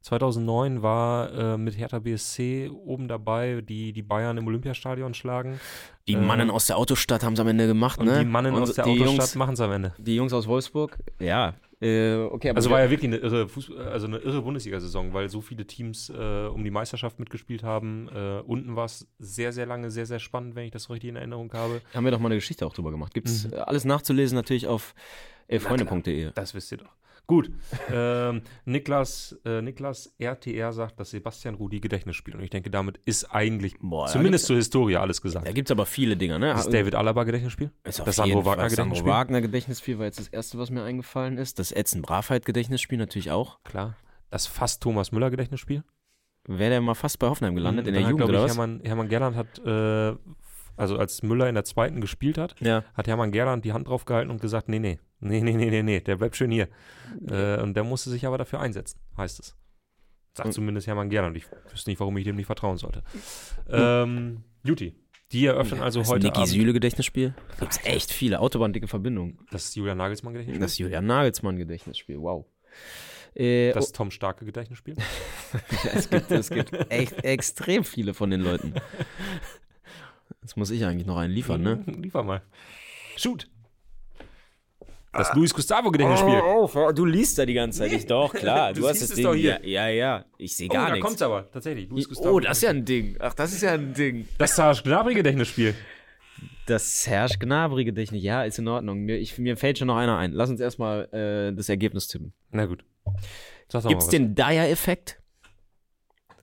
2009 0.02 0.84
war 0.84 1.34
äh, 1.34 1.58
mit 1.58 1.78
Hertha 1.80 1.98
BSC 1.98 2.69
oben 2.69 3.08
dabei, 3.08 3.62
die 3.67 3.91
die 3.91 4.04
Bayern 4.04 4.38
im 4.38 4.45
Olympiastadion 4.45 5.15
schlagen. 5.15 5.60
Die 6.08 6.13
Äh, 6.13 6.17
Mannen 6.17 6.52
aus 6.52 6.67
der 6.67 6.78
Autostadt 6.78 7.24
haben 7.24 7.34
es 7.34 7.39
am 7.39 7.48
Ende 7.48 7.65
gemacht, 7.65 8.00
ne? 8.04 8.19
die 8.19 8.26
Mannen 8.26 8.54
aus 8.54 8.74
der 8.74 8.86
Autostadt 8.86 9.36
machen 9.36 9.54
es 9.54 9.62
am 9.62 9.71
Ende. 9.71 9.93
die 9.98 10.15
Jungs 10.15 10.32
aus 10.32 10.45
Wolfsburg, 10.45 11.00
ja, 11.19 11.56
äh, 11.81 12.15
okay, 12.15 12.49
aber 12.49 12.57
Also 12.57 12.69
war 12.69 12.79
ja 12.81 12.89
wirklich 12.89 13.09
eine 13.09 13.17
irre, 13.17 13.47
also 13.91 14.07
eine 14.07 14.17
irre 14.17 14.41
Bundesliga-Saison, 14.41 15.13
weil 15.13 15.29
so 15.29 15.41
viele 15.41 15.65
Teams 15.67 16.09
äh, 16.09 16.47
um 16.47 16.63
die 16.63 16.71
Meisterschaft 16.71 17.19
mitgespielt 17.19 17.63
haben. 17.63 18.09
Äh, 18.13 18.39
unten 18.45 18.75
war 18.75 18.85
es 18.85 19.07
sehr, 19.19 19.51
sehr 19.51 19.65
lange, 19.65 19.91
sehr, 19.91 20.05
sehr 20.05 20.19
spannend, 20.19 20.55
wenn 20.55 20.65
ich 20.65 20.71
das 20.71 20.89
richtig 20.89 21.09
in 21.09 21.15
Erinnerung 21.15 21.51
habe. 21.53 21.81
haben 21.93 22.05
wir 22.05 22.11
doch 22.11 22.19
mal 22.19 22.27
eine 22.29 22.35
Geschichte 22.35 22.65
auch 22.65 22.73
drüber 22.73 22.91
gemacht. 22.91 23.13
Gibt's 23.13 23.47
Mhm. 23.47 23.53
alles 23.65 23.85
nachzulesen 23.85 24.35
natürlich 24.35 24.67
auf 24.67 24.93
elfreunde.de. 25.47 26.31
Das 26.33 26.53
wisst 26.53 26.71
ihr 26.71 26.79
doch. 26.79 26.95
Gut. 27.27 27.49
ähm, 27.91 28.41
Niklas, 28.65 29.35
äh, 29.45 29.61
Niklas 29.61 30.13
RTR 30.19 30.71
sagt, 30.73 30.99
dass 30.99 31.09
Sebastian 31.11 31.55
Rudi 31.55 31.79
Gedächtnis 31.79 32.15
spielt. 32.15 32.38
Und 32.38 32.43
ich 32.43 32.49
denke, 32.49 32.69
damit 32.69 32.97
ist 33.05 33.25
eigentlich 33.25 33.75
Boah, 33.79 34.07
zumindest 34.07 34.45
zur 34.45 34.55
Historie 34.57 34.97
alles 34.97 35.21
gesagt. 35.21 35.47
Da 35.47 35.51
gibt 35.51 35.69
es 35.69 35.71
aber 35.71 35.85
viele 35.85 36.17
Dinger, 36.17 36.39
ne? 36.39 36.53
Das 36.53 36.69
David 36.69 36.95
Alaba 36.95 37.23
Gedächtnisspiel? 37.23 37.71
Ist 37.83 37.99
Das 38.05 38.15
Sandro 38.15 38.45
Wagner 38.45 38.69
Sandro 38.69 38.75
Gedächtnisspiel? 38.93 39.11
Wagner 39.11 39.41
Gedächtnisspiel 39.41 39.97
war 39.99 40.05
jetzt 40.05 40.19
das 40.19 40.27
erste, 40.27 40.58
was 40.58 40.69
mir 40.69 40.83
eingefallen 40.83 41.37
ist. 41.37 41.60
Das 41.60 41.71
Edson 41.71 42.02
Bravheit 42.02 42.45
Gedächtnisspiel 42.45 42.97
natürlich 42.97 43.31
auch. 43.31 43.60
Klar. 43.63 43.95
Das 44.29 44.47
fast 44.47 44.83
Thomas 44.83 45.12
Müller 45.12 45.29
Gedächtnisspiel. 45.29 45.83
Wäre 46.47 46.69
der 46.69 46.81
mal 46.81 46.93
fast 46.93 47.17
bei 47.19 47.27
Hoffenheim 47.27 47.56
gelandet 47.56 47.87
in 47.87 47.93
der 47.95 48.04
hat, 48.04 48.12
Jugend 48.12 48.27
glaub 48.27 48.29
oder 48.29 48.39
ich, 48.45 48.52
was? 48.52 48.58
Hermann, 48.58 48.81
Hermann 48.83 49.08
Gerland 49.10 49.35
hat, 49.35 49.60
äh, 49.65 50.15
also 50.77 50.97
als 50.97 51.23
Müller 51.23 51.47
in 51.50 51.56
der 51.56 51.63
zweiten 51.63 52.02
gespielt 52.02 52.37
hat, 52.37 52.56
Ja. 52.60 52.83
hat 52.93 53.08
Hermann 53.08 53.31
Gerland 53.31 53.65
die 53.65 53.73
Hand 53.73 53.87
drauf 53.87 54.06
gehalten 54.06 54.29
und 54.29 54.41
gesagt, 54.41 54.69
nee, 54.69 54.77
nee, 54.79 55.00
nee, 55.26 55.42
nee, 55.42 55.54
nee, 55.54 55.69
nee, 55.69 55.84
nee, 55.84 56.00
der 56.00 56.15
bleibt 56.17 56.36
schön 56.36 56.52
hier. 56.52 56.67
Äh, 57.28 57.62
und 57.62 57.73
der 57.76 57.84
musste 57.84 58.10
sich 58.10 58.26
aber 58.26 58.38
dafür 58.38 58.60
einsetzen, 58.60 59.00
heißt 59.17 59.40
es. 59.40 59.56
Sagt 60.34 60.48
Und- 60.48 60.54
zumindest 60.54 60.88
Hermann 60.88 61.10
Gerland. 61.10 61.38
Ich 61.38 61.46
wüsste 61.71 61.90
nicht, 61.90 62.00
warum 62.00 62.17
ich 62.17 62.23
dem 62.26 62.36
nicht 62.36 62.46
vertrauen 62.48 62.78
sollte. 62.78 63.04
Ähm, 63.69 64.44
Juti, 64.63 64.96
die 65.32 65.46
eröffnen 65.46 65.82
also 65.82 66.00
das 66.00 66.10
heute 66.10 66.26
Niki 66.28 66.38
Abend. 66.40 66.50
Süle 66.50 66.73
Gedächtnisspiel. 66.73 67.34
Gibt 67.60 67.71
es 67.71 67.86
echt 67.86 68.12
viele 68.12 68.40
autobahndicke 68.40 68.88
Verbindungen. 68.88 69.40
Das 69.52 69.65
ist 69.65 69.76
Julian 69.76 69.98
Nagelsmann 69.98 70.34
Gedächtnisspiel. 70.34 70.62
Das 70.65 70.78
Julian 70.78 71.06
Nagelsmann 71.06 71.58
Gedächtnisspiel, 71.58 72.19
wow. 72.19 72.46
Äh, 73.34 73.71
Das 73.73 73.92
Tom 73.92 74.12
Starke 74.12 74.46
Gedächtnisspiel. 74.46 74.96
oh, 74.98 75.58
es, 75.94 76.10
gibt, 76.10 76.32
es 76.32 76.50
gibt 76.50 76.92
echt 76.92 77.23
extrem 77.23 77.84
viele 77.84 78.13
von 78.13 78.30
den 78.30 78.42
Leuten. 78.42 78.73
Jetzt 80.42 80.58
muss 80.58 80.69
ich 80.69 80.86
eigentlich 80.86 81.08
noch 81.08 81.17
einen 81.17 81.34
liefern, 81.34 81.62
ne? 81.62 81.84
Liefer 81.86 82.23
mal. 82.23 82.42
Shoot. 83.17 83.50
Das 85.17 85.33
Luis 85.33 85.53
Gustavo 85.53 85.91
Gedächtnisspiel. 85.91 86.41
Oh, 86.43 86.69
oh, 86.73 86.91
du 86.91 87.05
liest 87.05 87.37
da 87.37 87.45
die 87.45 87.53
ganze 87.53 87.79
Zeit. 87.79 87.91
Ich 87.93 88.05
doch, 88.05 88.33
klar. 88.33 88.73
Du 88.73 88.81
Du, 88.81 88.87
hast 88.89 89.01
das 89.01 89.09
es 89.09 89.15
Ding. 89.15 89.23
doch 89.25 89.33
hier. 89.33 89.59
Ja, 89.65 89.87
ja, 89.87 89.89
ja. 89.89 90.25
Ich 90.37 90.55
sehe 90.55 90.67
Oh, 90.69 90.73
gar 90.73 90.87
da 90.87 90.93
nichts. 90.93 91.05
kommt's 91.05 91.21
aber. 91.21 91.49
Tatsächlich. 91.51 91.89
Luis 91.89 92.07
Gustavo. 92.09 92.35
Oh, 92.35 92.39
das 92.39 92.57
ist 92.57 92.63
ja 92.63 92.69
ein 92.71 92.85
Ding. 92.85 93.15
Ach, 93.19 93.33
das 93.33 93.53
ist 93.53 93.61
ja 93.61 93.73
ein 93.73 93.93
Ding. 93.93 94.27
Das 94.37 94.55
Serge 94.55 94.81
Gnabry 94.83 95.13
Gedächtnisspiel. 95.15 95.73
Das 96.65 97.03
Serge 97.03 97.35
Gnabry 97.39 97.85
Gedächtnis. 97.85 98.23
Ja, 98.23 98.43
ist 98.43 98.59
in 98.59 98.67
Ordnung. 98.67 98.99
Mir, 98.99 99.17
ich, 99.17 99.37
mir 99.37 99.55
fällt 99.57 99.77
schon 99.77 99.87
noch 99.87 99.97
einer 99.97 100.17
ein. 100.17 100.31
Lass 100.31 100.49
uns 100.49 100.59
erstmal 100.59 101.05
äh, 101.13 101.55
das 101.55 101.69
Ergebnis 101.69 102.07
tippen. 102.07 102.33
Na 102.51 102.65
gut. 102.65 102.83
Gibt's 103.05 103.83
mal 103.85 103.95
was. 103.95 104.07
den 104.09 104.35
Dyer-Effekt? 104.35 105.21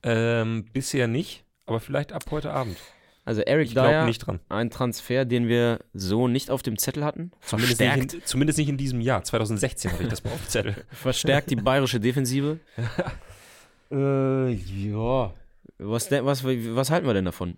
Ähm, 0.03 0.65
bisher 0.73 1.07
nicht, 1.07 1.45
aber 1.65 1.79
vielleicht 1.79 2.11
ab 2.11 2.23
heute 2.31 2.51
Abend. 2.51 2.77
Also 3.25 3.41
Eric 3.41 3.67
Ich 3.69 3.73
Dyer, 3.73 4.05
nicht 4.05 4.19
dran. 4.19 4.39
ein 4.49 4.69
Transfer, 4.69 5.23
den 5.23 5.47
wir 5.47 5.79
so 5.93 6.27
nicht 6.27 6.51
auf 6.51 6.61
dem 6.61 6.77
Zettel 6.77 7.05
hatten. 7.05 7.31
Zumindest 7.41 7.79
nicht, 7.79 8.13
in, 8.13 8.21
zumindest 8.25 8.59
nicht 8.59 8.69
in 8.69 8.77
diesem 8.77 8.99
Jahr. 8.99 9.23
2016 9.23 9.91
hatte 9.91 10.03
ich 10.03 10.09
das 10.09 10.23
mal 10.23 10.31
auf 10.31 10.41
dem 10.41 10.49
Zettel. 10.49 10.75
verstärkt 10.91 11.49
die 11.49 11.55
bayerische 11.55 12.01
Defensive. 12.01 12.59
äh, 13.91 14.51
ja. 14.51 15.33
Was, 15.77 16.11
was, 16.11 16.43
was 16.43 16.91
halten 16.91 17.07
wir 17.07 17.13
denn 17.13 17.25
davon? 17.25 17.57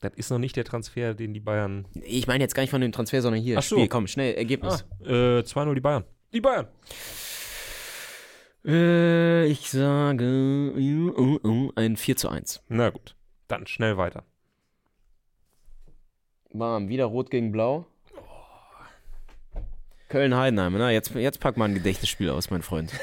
Das 0.00 0.12
ist 0.16 0.30
noch 0.30 0.38
nicht 0.38 0.56
der 0.56 0.64
Transfer, 0.64 1.14
den 1.14 1.34
die 1.34 1.40
Bayern. 1.40 1.86
Ich 2.02 2.26
meine 2.26 2.42
jetzt 2.42 2.54
gar 2.54 2.62
nicht 2.62 2.70
von 2.70 2.80
dem 2.80 2.92
Transfer, 2.92 3.20
sondern 3.22 3.42
hier. 3.42 3.58
Ach 3.58 3.62
so. 3.62 3.76
Spiel, 3.76 3.88
komm, 3.88 4.06
schnell, 4.06 4.34
Ergebnis. 4.34 4.84
Ah, 5.04 5.08
äh, 5.08 5.40
2-0 5.40 5.74
die 5.74 5.80
Bayern. 5.80 6.04
Die 6.32 6.40
Bayern. 6.40 6.66
Äh, 8.64 9.46
ich 9.46 9.70
sage 9.70 10.24
äh, 10.76 10.80
äh, 10.80 11.38
äh, 11.44 11.70
ein 11.76 11.96
4 11.96 12.16
zu 12.16 12.28
1. 12.28 12.62
Na 12.68 12.90
gut. 12.90 13.14
Dann 13.52 13.66
schnell 13.66 13.98
weiter. 13.98 14.24
Bam, 16.54 16.88
wieder 16.88 17.04
Rot 17.04 17.30
gegen 17.30 17.52
Blau. 17.52 17.84
Köln-Heidenheim, 20.08 20.72
na, 20.78 20.90
jetzt, 20.90 21.14
jetzt 21.14 21.38
pack 21.38 21.58
mal 21.58 21.66
ein 21.66 21.74
Gedächtnisspiel 21.74 22.30
aus, 22.30 22.48
mein 22.48 22.62
Freund. 22.62 22.92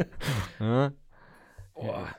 ja? 0.60 0.92
Boah. 1.72 2.14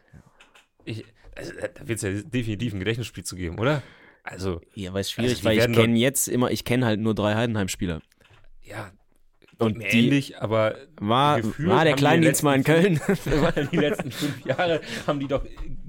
Ich, 0.86 1.06
also, 1.36 1.54
da 1.54 1.88
wird 1.88 1.98
es 1.98 2.02
ja 2.02 2.20
definitiv 2.24 2.74
ein 2.74 2.80
Gedächtnisspiel 2.80 3.24
zu 3.24 3.36
geben, 3.36 3.60
oder? 3.60 3.84
Also, 4.24 4.60
ja, 4.74 4.92
weil 4.92 5.02
es 5.02 5.12
schwierig, 5.12 5.34
Also 5.34 5.44
weil 5.44 5.60
ich 5.60 5.72
kenne 5.72 6.00
jetzt 6.00 6.28
immer, 6.30 6.50
ich 6.50 6.66
kenne 6.66 6.88
halt 6.88 7.00
nur 7.00 7.14
drei 7.14 7.36
Heidenheim-Spieler. 7.36 8.02
ja. 8.64 8.92
Und 9.60 9.78
mir 9.78 9.90
die- 9.90 10.06
ähnlich, 10.06 10.42
aber 10.42 10.76
War, 11.00 11.44
war 11.44 11.44
der 11.44 11.70
haben 11.70 11.86
die 11.88 11.94
Kleindienst 11.94 12.44
mal 12.44 12.56
in 12.56 12.64
Köln? 12.64 13.00
die 13.72 13.78
letzten 13.78 14.12
fünf 14.12 14.46
Jahre 14.46 14.82
haben 15.06 15.20
die 15.20 15.28
doch 15.28 15.46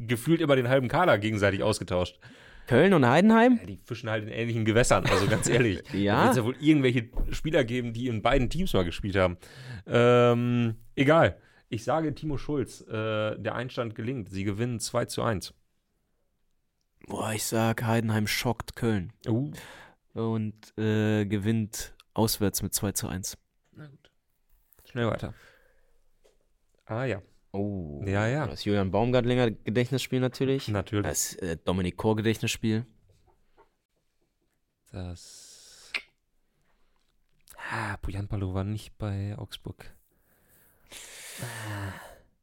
gefühlt 0.07 0.41
immer 0.41 0.57
den 0.57 0.69
halben 0.69 0.89
Kader 0.89 1.19
gegenseitig 1.19 1.63
ausgetauscht. 1.63 2.19
Köln 2.67 2.93
und 2.95 3.05
Heidenheim? 3.09 3.59
Ja, 3.61 3.67
die 3.67 3.79
fischen 3.85 4.11
halt 4.11 4.25
in 4.25 4.29
ähnlichen 4.31 4.65
Gewässern, 4.65 5.05
also 5.07 5.27
ganz 5.27 5.49
ehrlich. 5.49 5.83
Ja? 5.93 6.15
Da 6.17 6.23
wird 6.23 6.31
es 6.33 6.37
ja 6.37 6.45
wohl 6.45 6.57
irgendwelche 6.61 7.09
Spieler 7.31 7.65
geben, 7.65 7.93
die 7.93 8.07
in 8.09 8.23
beiden 8.23 8.49
Teams 8.51 8.73
mal 8.73 8.85
gespielt 8.85 9.17
haben. 9.17 9.39
Ähm, 9.87 10.77
egal. 10.95 11.37
Ich 11.69 11.85
sage 11.85 12.15
Timo 12.15 12.37
Schulz, 12.39 12.81
äh, 12.83 13.37
der 13.39 13.55
Einstand 13.55 13.95
gelingt. 13.95 14.29
Sie 14.31 14.43
gewinnen 14.45 14.81
2 14.81 15.05
zu 15.07 15.23
1. 15.23 15.55
Boah, 17.07 17.33
ich 17.33 17.45
sag, 17.45 17.85
Heidenheim 17.85 18.27
schockt 18.27 18.77
Köln 18.77 19.13
Uh. 19.27 19.53
und 20.15 20.55
äh, 20.79 21.25
gewinnt 21.27 21.95
auswärts 22.15 22.63
mit 22.63 22.75
2 22.75 22.93
zu 22.93 23.09
1. 23.09 23.37
Schnell 24.91 25.07
weiter. 25.07 25.35
Ah 26.87 27.05
ja, 27.05 27.23
Oh. 27.53 28.03
Ja, 28.07 28.29
ja. 28.29 28.47
Das 28.47 28.65
Julian 28.65 28.91
Baumgartlinger 28.93 29.51
Gedächtnisspiel 29.51 30.21
natürlich. 30.21 30.69
natürlich. 30.69 31.07
Das 31.07 31.35
äh, 31.37 31.57
Dominik 31.65 31.97
Kor 31.97 32.15
Gedächtnisspiel. 32.17 32.87
Das. 34.93 35.93
Ah, 37.73 37.97
Pujan 37.99 38.29
Palo 38.29 38.55
war 38.55 38.65
nicht 38.65 38.97
bei 38.99 39.37
Augsburg. 39.37 39.93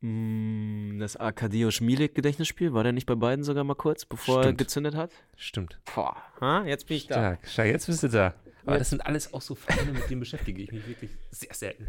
Mm, 0.02 1.00
Das 1.00 1.16
Arkadiusz 1.16 1.82
Milik 1.82 2.14
Gedächtnisspiel, 2.16 2.74
war 2.74 2.84
der 2.84 2.92
nicht 2.94 3.06
bei 3.06 3.16
beiden 3.16 3.44
sogar 3.44 3.64
mal 3.64 3.76
kurz, 3.76 4.06
bevor 4.06 4.38
er 4.40 4.44
Stimmt. 4.44 4.58
gezündet 4.60 4.96
hat? 4.96 5.12
Stimmt. 5.36 5.80
Boah, 5.94 6.16
ha? 6.42 6.64
jetzt 6.66 6.88
bin 6.88 6.98
ich 6.98 7.08
da. 7.08 7.16
Stark. 7.16 7.48
Schau, 7.48 7.64
jetzt 7.64 7.88
bist 7.88 8.04
du 8.04 8.10
da. 8.10 8.34
Aber 8.68 8.76
Jetzt- 8.76 8.82
das 8.82 8.90
sind 8.90 9.06
alles 9.06 9.34
auch 9.34 9.42
so 9.42 9.56
Vereine, 9.56 9.94
mit 9.94 10.10
denen 10.10 10.20
beschäftige 10.20 10.62
ich 10.62 10.72
mich 10.74 10.86
wirklich 10.88 11.10
sehr 11.32 11.54
selten. 11.54 11.88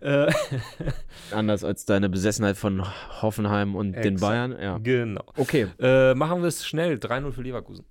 Äh, 0.00 0.32
Anders 1.32 1.64
als 1.64 1.84
deine 1.84 2.08
Besessenheit 2.08 2.56
von 2.56 2.86
Hoffenheim 3.20 3.74
und 3.74 3.92
den 3.92 4.14
Exakt. 4.14 4.20
Bayern. 4.20 4.52
Ja. 4.60 4.78
genau. 4.78 5.24
Okay. 5.36 5.66
Äh, 5.80 6.14
machen 6.14 6.40
wir 6.40 6.46
es 6.48 6.64
schnell. 6.64 6.94
3-0 6.98 7.32
für 7.32 7.42
Leverkusen. 7.42 7.84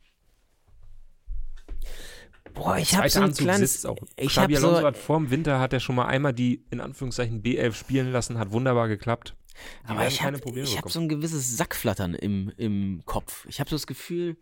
Boah, 2.54 2.78
ich 2.78 2.96
habe 2.96 3.10
so 3.10 3.20
ein 3.20 3.26
Anzug 3.26 3.46
kleines. 3.46 3.86
Ich 4.16 4.30
Xabi 4.30 4.56
Alonso 4.58 4.80
so. 4.80 4.88
hat 4.88 4.98
vorm 4.98 5.30
Winter 5.32 5.60
hat 5.60 5.74
er 5.74 5.80
schon 5.82 5.96
mal 5.96 6.08
einmal 6.08 6.34
die 6.34 6.66
in 6.72 6.80
Anführungszeichen 6.80 7.44
B11 7.44 7.74
spielen 7.74 8.12
lassen, 8.12 8.38
hat 8.40 8.52
wunderbar 8.52 8.88
geklappt. 8.88 9.36
Die 9.84 9.90
Aber 9.90 10.08
ich 10.08 10.22
habe 10.24 10.38
hab 10.38 10.90
so 10.90 11.00
ein 11.02 11.10
gewisses 11.10 11.58
Sackflattern 11.58 12.14
im, 12.16 12.52
im 12.58 13.02
Kopf. 13.06 13.46
Ich 13.50 13.60
habe 13.60 13.70
so 13.70 13.76
das 13.76 13.86
Gefühl. 13.86 14.38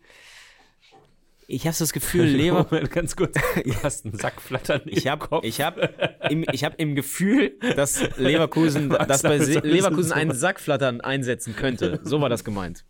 Ich 1.50 1.66
habe 1.66 1.76
das 1.80 1.94
Gefühl, 1.94 2.26
Lever, 2.26 2.68
Moment, 2.72 2.92
ganz 2.92 3.16
kurz. 3.16 3.36
Du 3.64 3.74
hast 3.82 4.06
einen 4.06 4.18
Sack 4.18 4.42
flattern. 4.42 4.82
Ich 4.86 5.08
habe 5.08 5.42
ich 5.44 5.62
hab 5.62 5.78
im, 6.30 6.46
ich 6.52 6.66
hab 6.66 6.78
im 6.78 6.94
Gefühl, 6.94 7.58
dass 7.78 8.04
Leverkusen, 8.18 8.90
Was 8.92 9.08
dass 9.08 9.22
bei 9.24 9.40
Se 9.40 9.54
das 9.54 9.64
Leverkusen 9.64 10.12
einen 10.12 10.32
was? 10.32 10.42
Sackflattern 10.42 11.00
einsetzen 11.00 11.56
könnte. 11.56 12.02
So 12.04 12.20
war 12.20 12.28
das 12.28 12.44
gemeint. 12.44 12.84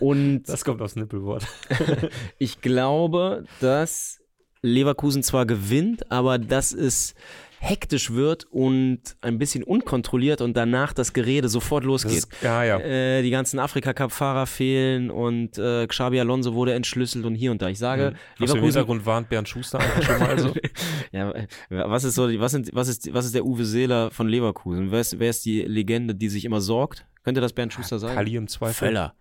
Und 0.00 0.42
Das 0.42 0.64
kommt 0.64 0.82
aufs 0.82 0.96
Nippelwort. 0.96 1.46
ich 2.38 2.60
glaube, 2.60 3.44
dass 3.60 4.20
Leverkusen 4.60 5.22
zwar 5.22 5.46
gewinnt, 5.46 6.10
aber 6.10 6.38
dass 6.38 6.72
es 6.72 7.14
hektisch 7.60 8.12
wird 8.12 8.44
und 8.50 9.00
ein 9.20 9.38
bisschen 9.38 9.64
unkontrolliert 9.64 10.40
und 10.40 10.56
danach 10.56 10.92
das 10.92 11.12
Gerede 11.12 11.48
sofort 11.48 11.84
losgeht. 11.84 12.18
ist, 12.18 12.28
ja, 12.42 12.64
ja. 12.64 12.78
Äh, 12.78 13.22
die 13.22 13.30
ganzen 13.30 13.58
Afrika-Cup-Fahrer 13.58 14.46
fehlen 14.46 15.10
und 15.10 15.58
äh, 15.58 15.86
Xabi 15.86 16.20
Alonso 16.20 16.54
wurde 16.54 16.74
entschlüsselt 16.74 17.24
und 17.24 17.34
hier 17.34 17.50
und 17.50 17.60
da. 17.60 17.68
Ich 17.68 17.78
sage, 17.78 18.10
dem 18.10 18.16
Leverkusen 18.38 18.64
Hintergrund 18.64 19.06
warnt 19.06 19.28
Bernd 19.28 19.48
Schuster 19.48 19.80
einfach 19.80 20.02
schon 20.02 20.18
mal 20.18 20.38
so. 20.38 20.52
Ja, 21.12 21.30
äh, 21.32 21.46
was 21.68 22.04
ist 22.04 22.14
so, 22.14 22.28
was 22.40 22.52
sind, 22.52 22.70
was 22.72 22.88
ist, 22.88 23.12
was 23.12 23.24
ist 23.24 23.34
der 23.34 23.44
Uwe 23.44 23.64
Seeler 23.64 24.10
von 24.10 24.28
Leverkusen? 24.28 24.90
Wer 24.90 25.00
ist, 25.00 25.18
wer 25.18 25.30
ist 25.30 25.44
die 25.44 25.62
Legende, 25.62 26.14
die 26.14 26.28
sich 26.28 26.44
immer 26.44 26.60
sorgt? 26.60 27.06
Könnte 27.24 27.40
das 27.40 27.52
Bernd 27.52 27.72
Schuster 27.72 27.98
sein? 27.98 28.14
Kali 28.14 28.36
im 28.36 28.48
Zweifel. 28.48 28.88
Völler. 28.88 29.14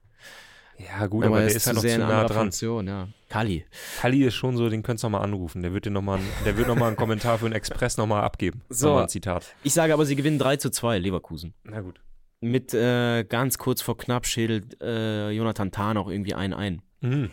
Ja, 0.80 1.07
gut, 1.07 1.25
aber, 1.25 1.39
der 1.39 1.47
ist 1.47 1.65
ja 1.65 1.73
noch 1.73 1.82
zu 1.82 1.97
nah 1.97 2.25
dran. 2.25 2.38
Funktion, 2.38 2.88
ja. 2.88 3.07
Kali. 3.30 3.65
Kali 3.99 4.23
ist 4.23 4.36
schon 4.36 4.55
so, 4.57 4.69
den 4.69 4.84
könntest 4.84 5.03
du 5.03 5.07
noch 5.09 5.19
mal 5.19 5.23
anrufen. 5.23 5.61
Der 5.63 5.73
wird 5.73 5.86
dir 5.86 5.89
noch 5.91 6.01
mal, 6.03 6.19
ein- 6.19 6.28
der 6.45 6.55
wird 6.55 6.67
noch 6.67 6.75
mal 6.75 6.88
einen 6.88 6.95
Kommentar 6.95 7.39
für 7.39 7.45
den 7.49 7.53
Express 7.53 7.97
noch 7.97 8.05
mal 8.05 8.21
abgeben. 8.21 8.61
So. 8.69 8.89
Noch 8.89 8.95
mal 8.95 9.01
ein 9.03 9.09
Zitat. 9.09 9.55
Ich 9.63 9.73
sage 9.73 9.93
aber, 9.93 10.05
sie 10.05 10.15
gewinnen 10.15 10.38
3 10.38 10.57
zu 10.57 10.69
2, 10.69 10.99
Leverkusen. 10.99 11.53
Na 11.63 11.82
gut. 11.82 11.99
Mit 12.41 12.73
äh, 12.75 13.23
ganz 13.23 13.57
kurz 13.57 13.82
vor 13.82 13.97
knapp 13.97 14.28
schädelt 14.28 14.80
äh, 14.82 15.32
Jonathan 15.32 15.71
Tah 15.71 15.95
noch 15.95 16.07
irgendwie 16.09 16.36
ein 16.36 16.53
ein. 16.53 16.84
Mhm. 17.01 17.32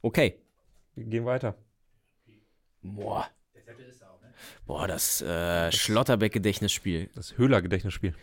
Okay. 0.00 0.38
Wir 0.94 1.04
gehen 1.04 1.24
weiter. 1.26 1.54
Boah. 2.82 3.26
Boah, 4.66 4.86
das 4.86 5.20
äh, 5.20 5.70
Schlotterbeck-Gedächtnisspiel. 5.72 7.10
Das 7.14 7.36
Höhler-Gedächtnisspiel. 7.36 8.14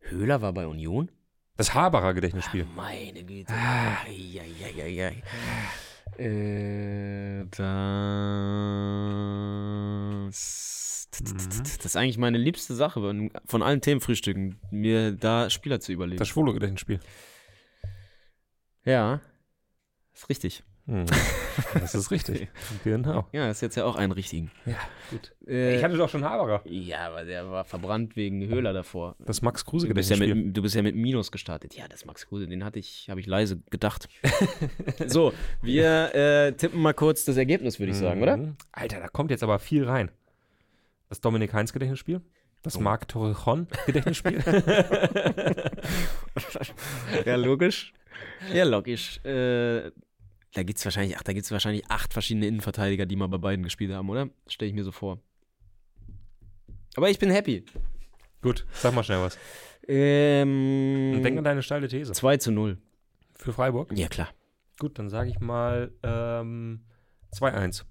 Höhler 0.00 0.40
war 0.42 0.52
bei 0.52 0.66
Union? 0.66 1.10
Das 1.56 1.74
Haberer 1.74 2.12
Gedächtnisspiel. 2.12 2.66
Meine 2.76 3.24
Güte. 3.24 3.52
Eieieiei. 3.52 5.22
Äh, 6.18 7.44
das, 7.50 7.58
das 11.10 11.84
ist 11.84 11.96
eigentlich 11.96 12.18
meine 12.18 12.38
liebste 12.38 12.74
Sache 12.74 13.00
von, 13.00 13.30
von 13.44 13.62
allen 13.62 13.80
Themenfrühstücken, 13.80 14.58
mir 14.70 15.12
da 15.12 15.50
Spieler 15.50 15.80
zu 15.80 15.92
überlegen. 15.92 16.18
Das 16.18 16.28
Schwolo-Gedächtnisspiel. 16.28 17.00
ja, 18.84 19.20
ist 20.14 20.28
richtig. 20.28 20.62
Mhm. 20.86 21.06
Das 21.72 21.94
ist 21.94 22.10
richtig. 22.10 22.48
genau. 22.84 23.26
Ja, 23.32 23.48
ist 23.50 23.62
jetzt 23.62 23.76
ja 23.76 23.84
auch 23.86 23.96
einen 23.96 24.12
richtigen. 24.12 24.50
Ja, 24.66 24.74
gut. 25.10 25.32
Äh, 25.48 25.76
Ich 25.78 25.82
hatte 25.84 25.96
doch 25.96 26.10
schon 26.10 26.22
Haberer. 26.22 26.60
ja, 26.66 27.06
aber 27.08 27.24
der 27.24 27.50
war 27.50 27.64
verbrannt 27.64 28.14
wegen 28.14 28.46
Höhler 28.46 28.74
davor. 28.74 29.16
Das 29.20 29.40
Max 29.40 29.64
Kruse 29.64 29.88
Du 29.88 29.94
bist, 29.94 30.10
ja 30.10 30.18
mit, 30.18 30.54
du 30.54 30.60
bist 30.60 30.74
ja 30.74 30.82
mit 30.82 30.94
Minus 30.94 31.32
gestartet. 31.32 31.74
Ja, 31.74 31.88
das 31.88 32.04
Max 32.04 32.26
Kruse, 32.26 32.46
den 32.46 32.62
hatte 32.62 32.78
ich, 32.78 33.08
habe 33.08 33.20
ich 33.20 33.26
leise 33.26 33.58
gedacht. 33.70 34.06
so, 35.06 35.32
wir 35.62 36.14
äh, 36.14 36.52
tippen 36.52 36.80
mal 36.82 36.92
kurz 36.92 37.24
das 37.24 37.38
Ergebnis, 37.38 37.78
würde 37.80 37.92
ich 37.92 37.98
sagen, 37.98 38.22
oder? 38.22 38.36
Mhm. 38.36 38.56
Alter, 38.72 39.00
da 39.00 39.08
kommt 39.08 39.30
jetzt 39.30 39.42
aber 39.42 39.58
viel 39.58 39.84
rein. 39.88 40.10
Das 41.08 41.22
Dominik 41.22 41.54
Heinz 41.54 41.72
Gedächtnisspiel. 41.72 42.20
Das 42.62 42.76
Oh. 42.76 42.80
Marc 42.80 43.08
Torrejon 43.08 43.66
Gedächtnisspiel. 43.86 44.42
Ja, 47.24 47.36
logisch. 47.36 47.92
Ja, 48.52 48.64
logisch. 48.64 49.24
Äh, 49.24 49.90
da 50.56 50.62
gibt's 50.62 50.84
wahrscheinlich, 50.84 51.18
ach, 51.18 51.22
da 51.22 51.34
gibt's 51.34 51.50
wahrscheinlich 51.50 51.84
acht 51.90 52.12
verschiedene 52.14 52.46
Innenverteidiger, 52.46 53.04
die 53.04 53.16
mal 53.16 53.28
bei 53.28 53.36
beiden 53.36 53.62
gespielt 53.62 53.92
haben, 53.92 54.08
oder? 54.08 54.30
Stelle 54.46 54.70
ich 54.70 54.74
mir 54.74 54.84
so 54.84 54.92
vor. 54.92 55.20
Aber 56.96 57.10
ich 57.10 57.18
bin 57.18 57.30
happy. 57.30 57.64
Gut, 58.40 58.64
sag 58.72 58.94
mal 58.94 59.04
schnell 59.04 59.20
was. 59.20 59.38
Ähm, 59.86 61.20
denk 61.22 61.36
an 61.36 61.44
deine 61.44 61.62
steile 61.62 61.88
These. 61.88 62.12
2 62.12 62.38
zu 62.38 62.52
0. 62.52 62.78
Für 63.34 63.52
Freiburg? 63.52 63.92
Ja, 63.94 64.08
klar. 64.08 64.28
Gut, 64.78 64.98
dann 64.98 65.10
sage 65.10 65.28
ich 65.28 65.40
mal 65.40 65.92
ähm, 66.02 66.80
2-1. 67.34 67.84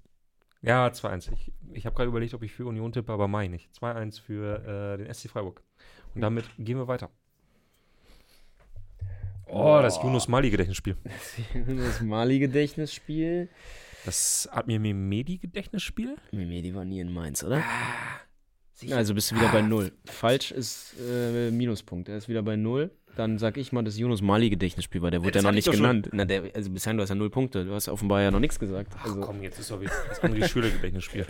Ja, 0.62 0.88
2-1. 0.88 1.32
Ich, 1.32 1.52
ich 1.72 1.86
habe 1.86 1.94
gerade 1.94 2.08
überlegt, 2.08 2.34
ob 2.34 2.42
ich 2.42 2.52
für 2.52 2.66
Union 2.66 2.90
tippe, 2.90 3.12
aber 3.12 3.28
meine 3.28 3.54
ich. 3.54 3.68
2-1 3.80 4.20
für 4.20 4.94
äh, 4.94 4.98
den 4.98 5.12
SC 5.12 5.28
Freiburg. 5.28 5.62
Und 6.14 6.20
damit 6.20 6.46
gehen 6.58 6.78
wir 6.78 6.88
weiter. 6.88 7.10
Oh, 9.46 9.78
das 9.80 9.96
Yunus 10.02 10.28
Mali 10.28 10.50
Gedächtnisspiel. 10.50 10.96
Das 11.66 12.00
Mali-Gedächtnisspiel. 12.00 13.48
Das 14.04 14.48
Admir 14.52 14.80
Mehmedi 14.80 15.38
Gedächtnisspiel? 15.38 16.16
Mimedi 16.32 16.74
war 16.74 16.84
nie 16.84 17.00
in 17.00 17.12
Mainz, 17.12 17.42
oder? 17.42 17.62
Also 18.90 19.14
bist 19.14 19.30
du 19.30 19.36
wieder 19.36 19.48
bei 19.48 19.62
Null. 19.62 19.92
Falsch 20.04 20.50
ist 20.52 20.94
äh, 21.00 21.50
Minuspunkt. 21.50 22.08
Er 22.08 22.18
ist 22.18 22.28
wieder 22.28 22.42
bei 22.42 22.56
Null. 22.56 22.90
Dann 23.16 23.38
sag 23.38 23.56
ich 23.56 23.72
mal 23.72 23.82
das 23.82 23.96
Yunus 23.96 24.20
Mali 24.20 24.50
Gedächtnisspiel, 24.50 25.00
weil 25.00 25.10
der 25.10 25.24
wurde 25.24 25.38
ja 25.38 25.42
noch 25.42 25.52
nicht 25.52 25.70
genannt. 25.70 26.10
Na, 26.12 26.24
der, 26.26 26.50
also 26.54 26.70
bisher 26.70 26.92
du 26.92 27.00
hast 27.00 27.08
ja 27.08 27.14
null 27.14 27.30
Punkte. 27.30 27.64
Du 27.64 27.72
hast 27.72 27.88
offenbar 27.88 28.20
ja 28.20 28.30
noch 28.30 28.40
nichts 28.40 28.58
gesagt. 28.58 28.92
Ach 28.98 29.04
Also, 29.06 29.20
komm, 29.20 29.42
jetzt 29.42 29.58
ist 29.58 29.70
doch 29.70 29.80
wieder 29.80 29.92
das 30.08 30.22
André 30.22 30.46
Schürrle 30.46 30.70
Gedächtnisspiel. 30.70 31.26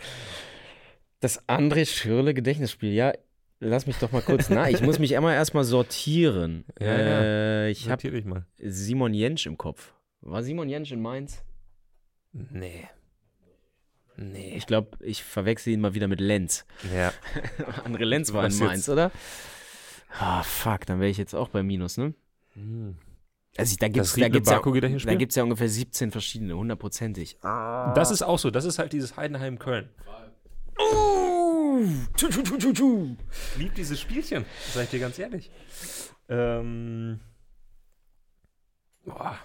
das 1.21 1.49
André 1.49 1.87
Schürle 1.87 2.35
Gedächtnisspiel, 2.35 2.93
ja. 2.93 3.13
Lass 3.59 3.87
mich 3.87 3.97
doch 3.97 4.13
mal 4.13 4.23
kurz 4.23 4.51
nach. 4.51 4.69
Ich 4.69 4.83
muss 4.83 4.99
mich 4.99 5.13
immer 5.13 5.33
erstmal 5.35 5.65
sortieren. 5.65 6.65
Ja, 6.81 6.87
ja. 6.87 7.21
äh, 7.23 7.71
ich 7.71 7.89
habe. 7.89 8.45
Simon 8.59 9.15
Jentsch 9.15 9.47
im 9.47 9.57
Kopf. 9.57 9.95
War 10.21 10.43
Simon 10.43 10.69
Jentsch 10.69 10.93
in 10.93 11.01
Mainz? 11.01 11.43
Nee. 12.33 12.89
Nee. 14.17 14.55
Ich 14.57 14.67
glaube, 14.67 14.97
ich 15.01 15.23
verwechsel 15.23 15.73
ihn 15.73 15.81
mal 15.81 15.95
wieder 15.95 16.09
mit 16.09 16.21
Lenz. 16.21 16.67
Ja. 16.95 17.13
André 17.85 18.05
Lenz 18.05 18.33
war 18.33 18.47
in 18.47 18.57
Mainz, 18.59 18.87
jetzt? 18.87 18.89
oder? 18.89 19.11
Ah, 20.19 20.43
fuck, 20.43 20.87
dann 20.87 21.01
wäre 21.01 21.11
ich 21.11 21.19
jetzt 21.19 21.35
auch 21.35 21.49
bei 21.49 21.63
Minus, 21.63 21.99
ne? 21.99 22.15
Hm. 22.55 22.97
Also 23.59 23.77
da 23.79 23.89
gibt's, 23.89 24.13
Das 24.13 24.21
da 24.21 24.29
gibt's, 24.29 24.51
ja, 24.51 24.61
da 24.61 25.15
gibt's 25.15 25.35
ja 25.35 25.43
ungefähr 25.43 25.69
17 25.69 26.11
verschiedene, 26.11 26.57
hundertprozentig. 26.57 27.39
Ah. 27.43 27.93
Das 27.95 28.11
ist 28.11 28.23
auch 28.23 28.39
so. 28.39 28.51
Das 28.51 28.65
ist 28.65 28.79
halt 28.79 28.93
dieses 28.93 29.17
Heidenheim-Köln. 29.17 29.89
Uh, 30.79 31.16
tschu, 32.17 32.29
tschu, 32.29 32.43
tschu, 32.43 32.59
tschu, 32.59 32.73
tschu. 32.73 33.17
Ich 33.53 33.57
liebe 33.59 33.75
dieses 33.75 34.01
Spielchen, 34.01 34.45
sag 34.73 34.85
ich 34.85 34.91
dir 34.91 35.01
ganz 35.01 35.19
ehrlich. 35.19 35.51
Ähm. 36.29 37.21
Boah. 39.05 39.39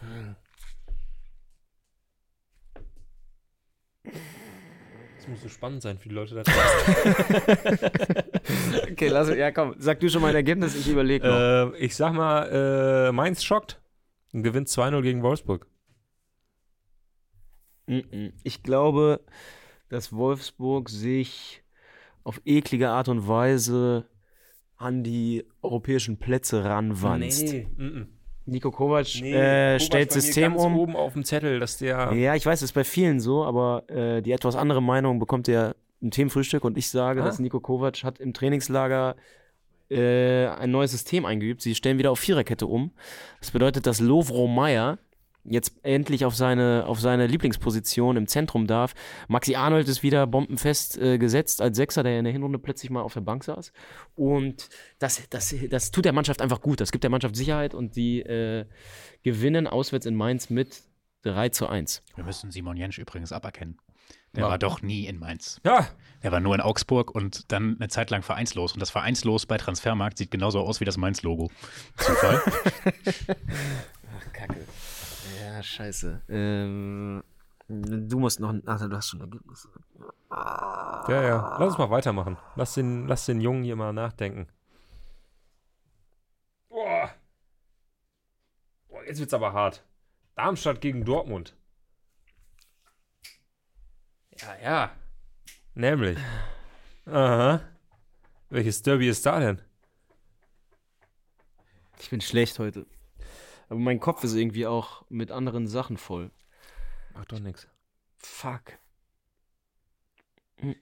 Hm. 0.00 0.36
Das 5.16 5.28
muss 5.28 5.42
so 5.42 5.48
spannend 5.48 5.82
sein 5.82 5.98
für 5.98 6.08
die 6.08 6.14
Leute 6.14 6.34
da 6.34 6.42
draußen. 6.42 7.80
Okay, 8.90 9.08
lass, 9.08 9.28
ja 9.28 9.52
komm, 9.52 9.74
sag 9.78 10.00
du 10.00 10.08
schon 10.08 10.22
mal 10.22 10.28
ein 10.28 10.34
Ergebnis, 10.34 10.74
ich 10.74 10.88
überlege 10.88 11.26
noch. 11.28 11.38
ähm, 11.68 11.74
ich 11.78 11.94
sag 11.94 12.14
mal, 12.14 13.08
äh, 13.08 13.12
Mainz 13.12 13.44
schockt 13.44 13.80
und 14.32 14.42
gewinnt 14.42 14.68
2-0 14.68 15.02
gegen 15.02 15.22
Wolfsburg. 15.22 15.66
Mm-mm. 17.86 18.32
Ich 18.42 18.62
glaube, 18.62 19.20
dass 19.88 20.12
Wolfsburg 20.12 20.88
sich 20.88 21.62
auf 22.24 22.40
eklige 22.44 22.90
Art 22.90 23.08
und 23.08 23.26
Weise 23.28 24.06
an 24.76 25.02
die 25.02 25.44
europäischen 25.62 26.18
Plätze 26.18 26.64
ranwanzt. 26.64 27.52
Mhm. 27.76 28.08
Nico 28.46 28.70
Kovac 28.70 29.06
Nee, 29.20 29.32
äh, 29.32 29.76
Kovac 29.76 29.82
stellt 29.82 30.12
System 30.12 30.56
um. 30.56 30.78
oben 30.78 30.96
auf 30.96 31.12
dem 31.12 31.24
Zettel, 31.24 31.58
dass 31.58 31.76
der. 31.78 32.12
Ja, 32.14 32.34
ich 32.34 32.46
weiß, 32.46 32.60
das 32.60 32.70
ist 32.70 32.74
bei 32.74 32.84
vielen 32.84 33.20
so, 33.20 33.44
aber 33.44 33.88
äh, 33.90 34.22
die 34.22 34.32
etwas 34.32 34.56
andere 34.56 34.80
Meinung 34.82 35.18
bekommt 35.18 35.48
er 35.48 35.74
im 36.00 36.10
Themenfrühstück 36.10 36.64
und 36.64 36.78
ich 36.78 36.88
sage, 36.88 37.22
Ah. 37.22 37.26
dass 37.26 37.38
Nico 37.40 37.60
Kovac 37.60 38.04
hat 38.04 38.20
im 38.20 38.32
Trainingslager 38.32 39.16
äh, 39.90 40.46
ein 40.46 40.70
neues 40.70 40.92
System 40.92 41.24
eingeübt. 41.24 41.60
Sie 41.60 41.74
stellen 41.74 41.98
wieder 41.98 42.10
auf 42.10 42.20
Viererkette 42.20 42.66
um. 42.66 42.92
Das 43.40 43.50
bedeutet, 43.50 43.86
dass 43.86 44.00
Lovro 44.00 44.46
Meyer 44.46 44.98
jetzt 45.44 45.72
endlich 45.82 46.24
auf 46.24 46.34
seine, 46.36 46.84
auf 46.86 47.00
seine 47.00 47.26
Lieblingsposition 47.26 48.16
im 48.16 48.26
Zentrum 48.26 48.66
darf. 48.66 48.94
Maxi 49.28 49.54
Arnold 49.54 49.88
ist 49.88 50.02
wieder 50.02 50.26
bombenfest 50.26 50.98
äh, 50.98 51.18
gesetzt 51.18 51.60
als 51.62 51.76
Sechser, 51.76 52.02
der 52.02 52.18
in 52.18 52.24
der 52.24 52.32
Hinrunde 52.32 52.58
plötzlich 52.58 52.90
mal 52.90 53.00
auf 53.02 53.14
der 53.14 53.22
Bank 53.22 53.44
saß. 53.44 53.72
Und 54.14 54.68
das, 54.98 55.22
das, 55.30 55.54
das 55.70 55.90
tut 55.90 56.04
der 56.04 56.12
Mannschaft 56.12 56.42
einfach 56.42 56.60
gut. 56.60 56.80
Das 56.80 56.92
gibt 56.92 57.04
der 57.04 57.10
Mannschaft 57.10 57.34
Sicherheit 57.36 57.74
und 57.74 57.96
die 57.96 58.20
äh, 58.20 58.66
gewinnen 59.22 59.66
auswärts 59.66 60.06
in 60.06 60.14
Mainz 60.14 60.50
mit 60.50 60.82
3 61.22 61.48
zu 61.48 61.66
1. 61.68 62.02
Wir 62.14 62.24
müssen 62.24 62.50
Simon 62.50 62.76
Jensch 62.76 62.98
übrigens 62.98 63.32
aberkennen. 63.32 63.78
Der 64.34 64.44
Ja. 64.44 64.50
war 64.50 64.58
doch 64.58 64.82
nie 64.82 65.06
in 65.06 65.18
Mainz. 65.18 65.60
Ja, 65.64 65.88
Der 66.22 66.32
war 66.32 66.40
nur 66.40 66.54
in 66.54 66.60
Augsburg 66.60 67.10
und 67.14 67.50
dann 67.52 67.76
eine 67.78 67.88
Zeit 67.88 68.10
lang 68.10 68.22
vereinslos. 68.22 68.72
Und 68.74 68.80
das 68.80 68.90
Vereinslos 68.90 69.46
bei 69.46 69.56
Transfermarkt 69.56 70.18
sieht 70.18 70.30
genauso 70.30 70.60
aus 70.60 70.80
wie 70.80 70.84
das 70.84 70.96
Mainz-Logo. 70.98 71.50
Zufall? 71.96 72.42
Ach, 72.86 72.92
Kacke. 74.32 74.56
Ja, 75.40 75.62
scheiße. 75.62 76.22
Ähm, 76.28 77.22
du 77.68 78.18
musst 78.18 78.40
noch. 78.40 78.54
Ach, 78.66 78.80
du 78.80 78.96
hast 78.96 79.08
schon 79.08 79.20
Ergebnisse. 79.20 79.68
ja, 80.30 81.22
ja. 81.22 81.56
Lass 81.58 81.68
uns 81.68 81.78
mal 81.78 81.90
weitermachen. 81.90 82.36
Lass 82.56 82.74
den, 82.74 83.06
lass 83.06 83.26
den 83.26 83.40
Jungen 83.40 83.64
hier 83.64 83.76
mal 83.76 83.92
nachdenken. 83.92 84.48
Boah. 86.68 87.10
Boah, 88.88 89.04
jetzt 89.04 89.18
wird's 89.20 89.34
aber 89.34 89.52
hart. 89.52 89.84
Darmstadt 90.34 90.80
gegen 90.80 91.04
Dortmund. 91.04 91.56
Ja, 94.40 94.56
ja. 94.62 94.90
Nämlich. 95.74 96.18
Aha. 97.06 97.60
Welches 98.50 98.82
Derby 98.82 99.08
ist 99.08 99.26
da 99.26 99.40
denn? 99.40 99.60
Ich 102.00 102.10
bin 102.10 102.20
schlecht 102.20 102.58
heute. 102.58 102.86
Aber 103.68 103.78
mein 103.80 104.00
Kopf 104.00 104.24
ist 104.24 104.34
irgendwie 104.34 104.66
auch 104.66 105.04
mit 105.08 105.30
anderen 105.30 105.66
Sachen 105.66 105.96
voll. 105.96 106.30
Macht 107.14 107.32
doch 107.32 107.40
nix. 107.40 107.68
Fuck. 108.18 108.78
Mm, 110.60 110.72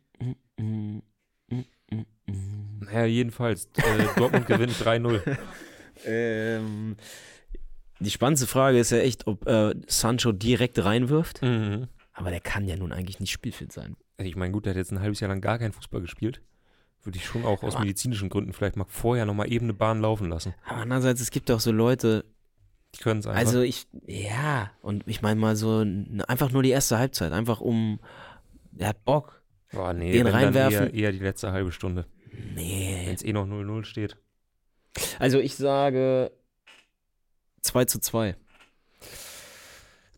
mm, 0.59 1.03
mm. 1.51 2.07
Naja, 2.81 3.05
jedenfalls. 3.07 3.69
Äh, 3.77 4.07
Dortmund 4.17 4.47
gewinnt 4.47 4.73
3-0. 4.73 5.37
Ähm, 6.05 6.97
die 8.01 8.11
spannendste 8.11 8.47
Frage 8.47 8.79
ist 8.79 8.91
ja 8.91 8.99
echt, 8.99 9.27
ob 9.27 9.47
äh, 9.47 9.75
Sancho 9.87 10.33
direkt 10.33 10.83
reinwirft. 10.85 11.43
Mhm. 11.43 11.89
Aber 12.13 12.31
der 12.31 12.41
kann 12.41 12.67
ja 12.67 12.77
nun 12.77 12.93
eigentlich 12.93 13.21
nicht 13.21 13.31
spielfit 13.33 13.73
sein. 13.73 13.97
Ich 14.19 14.37
meine, 14.37 14.53
gut, 14.53 14.65
der 14.67 14.71
hat 14.71 14.77
jetzt 14.79 14.93
ein 14.93 15.01
halbes 15.01 15.21
Jahr 15.21 15.29
lang 15.29 15.41
gar 15.41 15.59
keinen 15.59 15.73
Fußball 15.73 16.01
gespielt. 16.01 16.41
Würde 17.03 17.19
ich 17.19 17.25
schon 17.27 17.45
auch 17.45 17.63
aus 17.63 17.75
Aber- 17.77 17.85
medizinischen 17.85 18.29
Gründen 18.31 18.53
vielleicht 18.53 18.77
mal 18.77 18.87
vorher 18.89 19.27
nochmal 19.27 19.53
eben 19.53 19.67
eine 19.67 19.75
Bahn 19.75 20.01
laufen 20.01 20.29
lassen. 20.29 20.55
Aber 20.65 20.79
andererseits, 20.81 21.21
es 21.21 21.31
gibt 21.31 21.51
auch 21.51 21.61
so 21.61 21.71
Leute, 21.73 22.25
Die 22.97 23.03
können 23.03 23.21
es 23.21 23.27
einfach. 23.27 23.39
Also 23.41 23.61
ich, 23.63 23.87
ja, 24.07 24.71
und 24.83 25.05
ich 25.07 25.23
meine 25.23 25.39
mal 25.41 25.57
so, 25.57 25.85
einfach 26.29 26.51
nur 26.51 26.63
die 26.63 26.71
erste 26.71 26.99
Halbzeit, 26.99 27.33
einfach 27.33 27.61
um, 27.61 28.01
er 28.77 28.89
hat 28.89 29.05
Bock. 29.05 29.43
Boah, 29.73 29.93
nee, 29.93 30.13
den 30.13 30.25
wenn 30.27 30.33
reinwerfen. 30.33 30.89
Eher, 30.89 30.95
eher 30.95 31.13
die 31.13 31.19
letzte 31.19 31.53
halbe 31.53 31.73
Stunde. 31.73 32.07
Wenn 32.33 32.55
Nee. 32.55 33.11
es 33.13 33.23
eh 33.25 33.33
noch 33.33 33.47
0-0 33.47 33.85
steht. 33.85 34.17
Also 35.19 35.39
ich 35.39 35.57
sage 35.57 36.31
2 37.63 37.85
zu 37.87 37.99
2. 38.01 38.37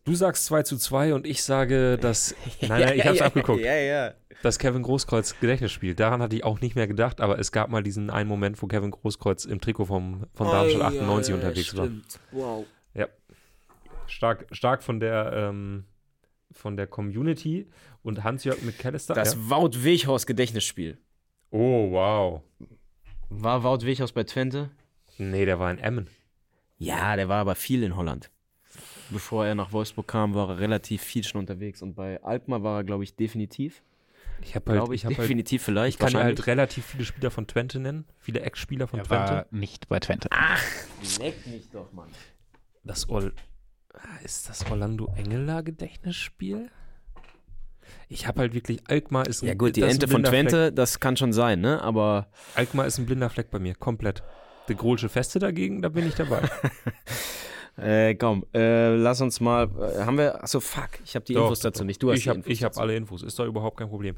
Du 0.05 0.15
sagst 0.15 0.45
2 0.45 0.63
zu 0.63 0.77
2 0.77 1.13
und 1.13 1.27
ich 1.27 1.43
sage, 1.43 1.97
dass. 1.97 2.35
Nein, 2.61 2.81
nein, 2.81 2.97
ich 2.97 3.05
hab's 3.05 3.21
abgeguckt. 3.21 3.61
Ja, 3.61 3.75
ja. 3.75 4.13
Dass 4.41 4.57
Kevin 4.57 4.83
Großkreuz 4.83 5.39
Gedächtnis 5.39 5.71
spielt. 5.71 5.99
Daran 5.99 6.21
hatte 6.21 6.35
ich 6.35 6.43
auch 6.45 6.61
nicht 6.61 6.75
mehr 6.75 6.87
gedacht, 6.87 7.19
aber 7.19 7.39
es 7.39 7.51
gab 7.51 7.69
mal 7.69 7.83
diesen 7.83 8.09
einen 8.09 8.29
Moment, 8.29 8.61
wo 8.61 8.67
Kevin 8.67 8.91
Großkreuz 8.91 9.45
im 9.45 9.59
Trikot 9.59 9.85
vom, 9.85 10.25
von 10.33 10.47
Darmstadt 10.47 10.81
98 10.93 11.33
unterwegs 11.33 11.75
war. 11.75 11.89
Wow. 12.31 12.65
Stark, 14.09 14.47
stark 14.51 14.83
von 14.83 14.99
der, 14.99 15.31
ähm, 15.33 15.85
von 16.51 16.77
der 16.77 16.87
Community 16.87 17.69
und 18.01 18.23
Hans-Jörg 18.23 18.61
mit 18.63 18.79
Callister. 18.79 19.13
Das 19.13 19.33
ja. 19.33 19.39
Wout 19.49 19.83
Weghorst 19.83 20.27
Gedächtnisspiel. 20.27 20.97
Oh, 21.51 21.91
wow. 21.91 22.41
War 23.29 23.63
Wout 23.63 23.85
Weghorst 23.85 24.13
bei 24.13 24.23
Twente? 24.23 24.71
Nee, 25.17 25.45
der 25.45 25.59
war 25.59 25.69
in 25.71 25.77
Emmen. 25.77 26.07
Ja, 26.77 27.15
der 27.15 27.29
war 27.29 27.41
aber 27.41 27.55
viel 27.55 27.83
in 27.83 27.95
Holland. 27.95 28.31
Bevor 29.11 29.45
er 29.45 29.55
nach 29.55 29.71
Wolfsburg 29.71 30.07
kam, 30.07 30.33
war 30.35 30.49
er 30.49 30.59
relativ 30.59 31.01
viel 31.01 31.23
schon 31.23 31.39
unterwegs. 31.39 31.81
Und 31.81 31.95
bei 31.95 32.21
Alkmaar 32.23 32.63
war 32.63 32.79
er, 32.79 32.83
glaube 32.83 33.03
ich, 33.03 33.15
definitiv. 33.15 33.81
Ich 34.41 34.55
habe 34.55 34.71
halt, 34.71 34.79
Glaube 34.79 34.95
ich 34.95 35.01
ich, 35.01 35.05
hab 35.05 35.11
halt, 35.11 35.23
definitiv 35.23 35.63
vielleicht. 35.63 35.99
ich 35.99 35.99
kann 35.99 36.13
halt 36.21 36.47
relativ 36.47 36.85
viele 36.85 37.03
Spieler 37.03 37.29
von 37.31 37.45
Twente 37.47 37.79
nennen. 37.79 38.05
Viele 38.19 38.41
Ex-Spieler 38.41 38.87
von 38.87 38.99
Er 38.99 39.05
Twente. 39.05 39.31
war 39.33 39.45
nicht 39.51 39.89
bei 39.89 39.99
Twente. 39.99 40.29
Leck 41.19 41.45
mich 41.47 41.69
doch, 41.71 41.91
Mann. 41.91 42.09
Das 42.83 43.09
Ol 43.09 43.33
ist 44.23 44.47
das 44.47 44.69
Orlando 44.71 45.11
Engeler 45.17 45.61
Gedächtnisspiel? 45.63 46.69
Ich 48.07 48.27
habe 48.27 48.41
halt 48.41 48.53
wirklich, 48.53 48.79
Alkmaar 48.87 49.27
ist 49.27 49.41
ein 49.43 49.47
Ja 49.47 49.55
gut, 49.55 49.75
die 49.75 49.81
Ente 49.81 50.07
von 50.07 50.21
blinder 50.21 50.29
Fleck. 50.29 50.47
Twente, 50.49 50.71
das 50.71 50.99
kann 50.99 51.17
schon 51.17 51.33
sein, 51.33 51.59
ne? 51.59 51.81
Aber 51.81 52.27
Alkmaar 52.55 52.85
ist 52.85 52.97
ein 52.97 53.05
blinder 53.05 53.29
Fleck 53.29 53.49
bei 53.51 53.59
mir, 53.59 53.75
komplett. 53.75 54.23
Die 54.69 54.75
Grolsche 54.75 55.09
Feste 55.09 55.39
dagegen, 55.39 55.81
da 55.81 55.89
bin 55.89 56.07
ich 56.07 56.15
dabei. 56.15 56.41
Äh, 57.81 58.15
komm, 58.15 58.45
äh, 58.53 58.95
lass 58.95 59.21
uns 59.21 59.39
mal. 59.39 59.69
Äh, 59.79 60.03
haben 60.03 60.17
wir. 60.17 60.43
Achso, 60.43 60.59
fuck. 60.59 60.89
Ich 61.03 61.15
habe 61.15 61.25
die 61.25 61.33
Doch, 61.33 61.43
Infos 61.43 61.59
dazu 61.59 61.81
doch. 61.81 61.85
nicht. 61.87 62.01
Du 62.03 62.11
hast 62.11 62.17
ich 62.17 62.23
die 62.23 62.29
habe 62.29 62.39
Infos 62.39 62.51
ich 62.51 62.63
hab 62.63 62.77
alle 62.77 62.95
Infos, 62.95 63.23
ist 63.23 63.37
doch 63.39 63.45
überhaupt 63.45 63.77
kein 63.77 63.89
Problem. 63.89 64.15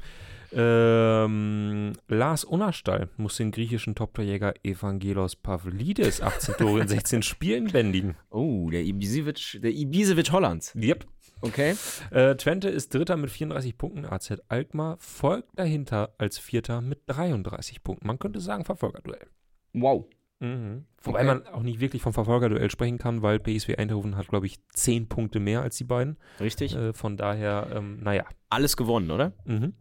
Ähm, 0.54 1.92
Lars 2.08 2.44
Unnerstall 2.44 3.08
muss 3.16 3.36
den 3.36 3.50
griechischen 3.52 3.94
Top-Torjäger 3.94 4.54
Evangelos 4.62 5.34
Pavlidis 5.36 6.20
18 6.20 6.56
Tore 6.56 6.80
in 6.82 6.88
16 6.88 7.22
Spielen 7.22 7.68
bändigen. 7.72 8.16
Oh, 8.30 8.68
der 8.70 8.82
Ibisevic, 8.82 9.60
der 9.62 9.70
Ibisevic 9.72 10.30
Hollands. 10.30 10.74
Yep. 10.74 11.06
Okay. 11.40 11.74
Äh, 12.10 12.36
Twente 12.36 12.68
ist 12.68 12.94
Dritter 12.94 13.16
mit 13.16 13.30
34 13.30 13.76
Punkten, 13.76 14.04
AZ 14.04 14.32
Alkmaar 14.48 14.96
folgt 15.00 15.58
dahinter 15.58 16.14
als 16.18 16.38
Vierter 16.38 16.80
mit 16.80 17.00
33 17.06 17.82
Punkten. 17.82 18.06
Man 18.06 18.18
könnte 18.18 18.38
sagen 18.40 18.64
Verfolgerduell. 18.64 19.26
Wow. 19.72 20.04
Mhm. 20.42 20.86
Wobei 21.02 21.22
man 21.22 21.46
auch 21.46 21.62
nicht 21.62 21.78
wirklich 21.78 22.02
vom 22.02 22.12
Verfolgerduell 22.12 22.68
sprechen 22.68 22.98
kann, 22.98 23.22
weil 23.22 23.38
PSV 23.38 23.78
Eindhoven 23.78 24.16
hat, 24.16 24.26
glaube 24.26 24.46
ich, 24.46 24.58
10 24.70 25.08
Punkte 25.08 25.38
mehr 25.38 25.62
als 25.62 25.76
die 25.76 25.84
beiden. 25.84 26.18
Richtig. 26.40 26.74
Äh, 26.74 26.92
von 26.92 27.16
daher, 27.16 27.68
ähm, 27.72 28.00
naja. 28.02 28.24
Alles 28.48 28.76
gewonnen, 28.76 29.12
oder? 29.12 29.32
Mhm. 29.44 29.74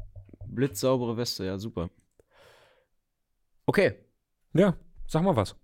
Blitzsaubere 0.46 1.18
Weste, 1.18 1.46
ja, 1.46 1.58
super. 1.58 1.90
Okay. 3.66 3.96
Ja, 4.54 4.76
sag 5.08 5.24
mal 5.24 5.36
was. 5.36 5.56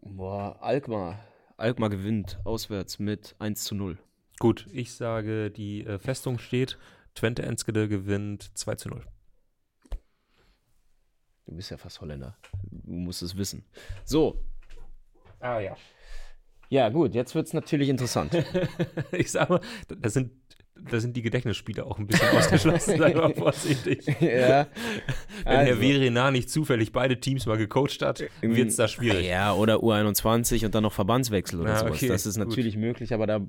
Boah, 0.00 0.60
Alkmaar. 0.60 1.20
Alkmaar 1.56 1.90
gewinnt 1.90 2.40
auswärts 2.44 2.98
mit 2.98 3.36
1 3.38 3.62
zu 3.62 3.76
0. 3.76 3.96
Gut, 4.40 4.66
ich 4.72 4.92
sage, 4.92 5.52
die 5.52 5.86
äh, 5.86 6.00
Festung 6.00 6.38
steht. 6.40 6.78
Twente 7.14 7.42
Enskede 7.42 7.86
gewinnt 7.86 8.50
2 8.58 8.74
zu 8.74 8.88
0. 8.88 9.04
Du 11.46 11.54
bist 11.56 11.70
ja 11.70 11.76
fast 11.76 12.00
Holländer. 12.00 12.36
Du 12.70 12.92
musst 12.92 13.22
es 13.22 13.36
wissen. 13.36 13.64
So. 14.04 14.38
Ah 15.40 15.58
ja. 15.60 15.76
Ja, 16.68 16.88
gut, 16.88 17.14
jetzt 17.14 17.34
wird 17.34 17.46
es 17.46 17.52
natürlich 17.52 17.88
interessant. 17.88 18.32
ich 19.12 19.30
sag 19.30 19.50
mal, 19.50 19.60
da- 19.88 20.08
sind, 20.08 20.30
da 20.90 20.98
sind 21.00 21.14
die 21.16 21.22
Gedächtnisspiele 21.22 21.84
auch 21.84 21.98
ein 21.98 22.06
bisschen 22.06 22.28
ausgeschlossen, 22.30 22.96
sei 22.96 23.12
mal 23.12 23.34
vorsichtig. 23.34 24.06
ja. 24.06 24.16
Wenn 24.16 24.66
Herr 25.44 25.58
Also. 25.58 25.80
Verena 25.80 26.30
nicht 26.30 26.48
zufällig 26.48 26.92
beide 26.92 27.20
Teams 27.20 27.44
mal 27.44 27.58
gecoacht 27.58 28.00
hat, 28.00 28.24
wird 28.40 28.68
es 28.70 28.76
da 28.76 28.88
schwierig. 28.88 29.26
Ja, 29.26 29.52
oder 29.52 29.76
U21 29.78 30.64
und 30.64 30.74
dann 30.74 30.84
noch 30.84 30.92
Verbandswechsel 30.94 31.60
oder 31.60 31.70
Ja, 31.72 31.78
sowas. 31.80 31.92
okay, 31.96 32.08
das 32.08 32.24
ist 32.24 32.38
gut. 32.38 32.48
natürlich 32.48 32.76
möglich, 32.76 33.12
aber 33.12 33.26
da 33.26 33.40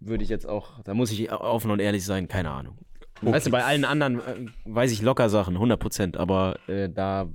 würde 0.00 0.24
ich 0.24 0.30
jetzt 0.30 0.48
auch, 0.48 0.82
da 0.82 0.94
muss 0.94 1.12
ich 1.12 1.30
offen 1.30 1.70
und 1.70 1.78
ehrlich 1.78 2.04
sein, 2.04 2.26
keine 2.26 2.50
Ahnung. 2.50 2.76
Okay. 3.24 3.32
Weißt 3.36 3.46
du, 3.46 3.50
bei 3.50 3.64
allen 3.64 3.84
anderen 3.84 4.18
äh, 4.18 4.50
weiß 4.64 4.92
ich 4.92 5.02
locker 5.02 5.28
Sachen, 5.28 5.54
100 5.54 5.80
Prozent, 5.80 6.16
aber 6.16 6.58
äh, 6.68 6.88
da 6.88 7.28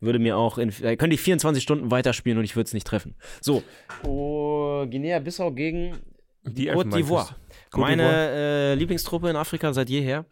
würde 0.00 0.18
mir 0.18 0.36
auch, 0.36 0.58
in, 0.58 0.72
da 0.82 0.96
könnte 0.96 1.14
ich 1.14 1.20
24 1.20 1.62
Stunden 1.62 1.90
weiterspielen 1.90 2.38
und 2.38 2.44
ich 2.44 2.56
würde 2.56 2.66
es 2.66 2.74
nicht 2.74 2.86
treffen. 2.86 3.14
So, 3.40 3.62
oh, 4.04 4.86
Guinea-Bissau 4.86 5.52
gegen 5.52 5.98
Die 6.44 6.70
Côte 6.70 6.90
d'Ivoire. 6.90 7.34
Meine 7.74 8.30
äh, 8.30 8.74
Lieblingstruppe 8.74 9.30
in 9.30 9.36
Afrika 9.36 9.72
seit 9.72 9.88
jeher. 9.88 10.26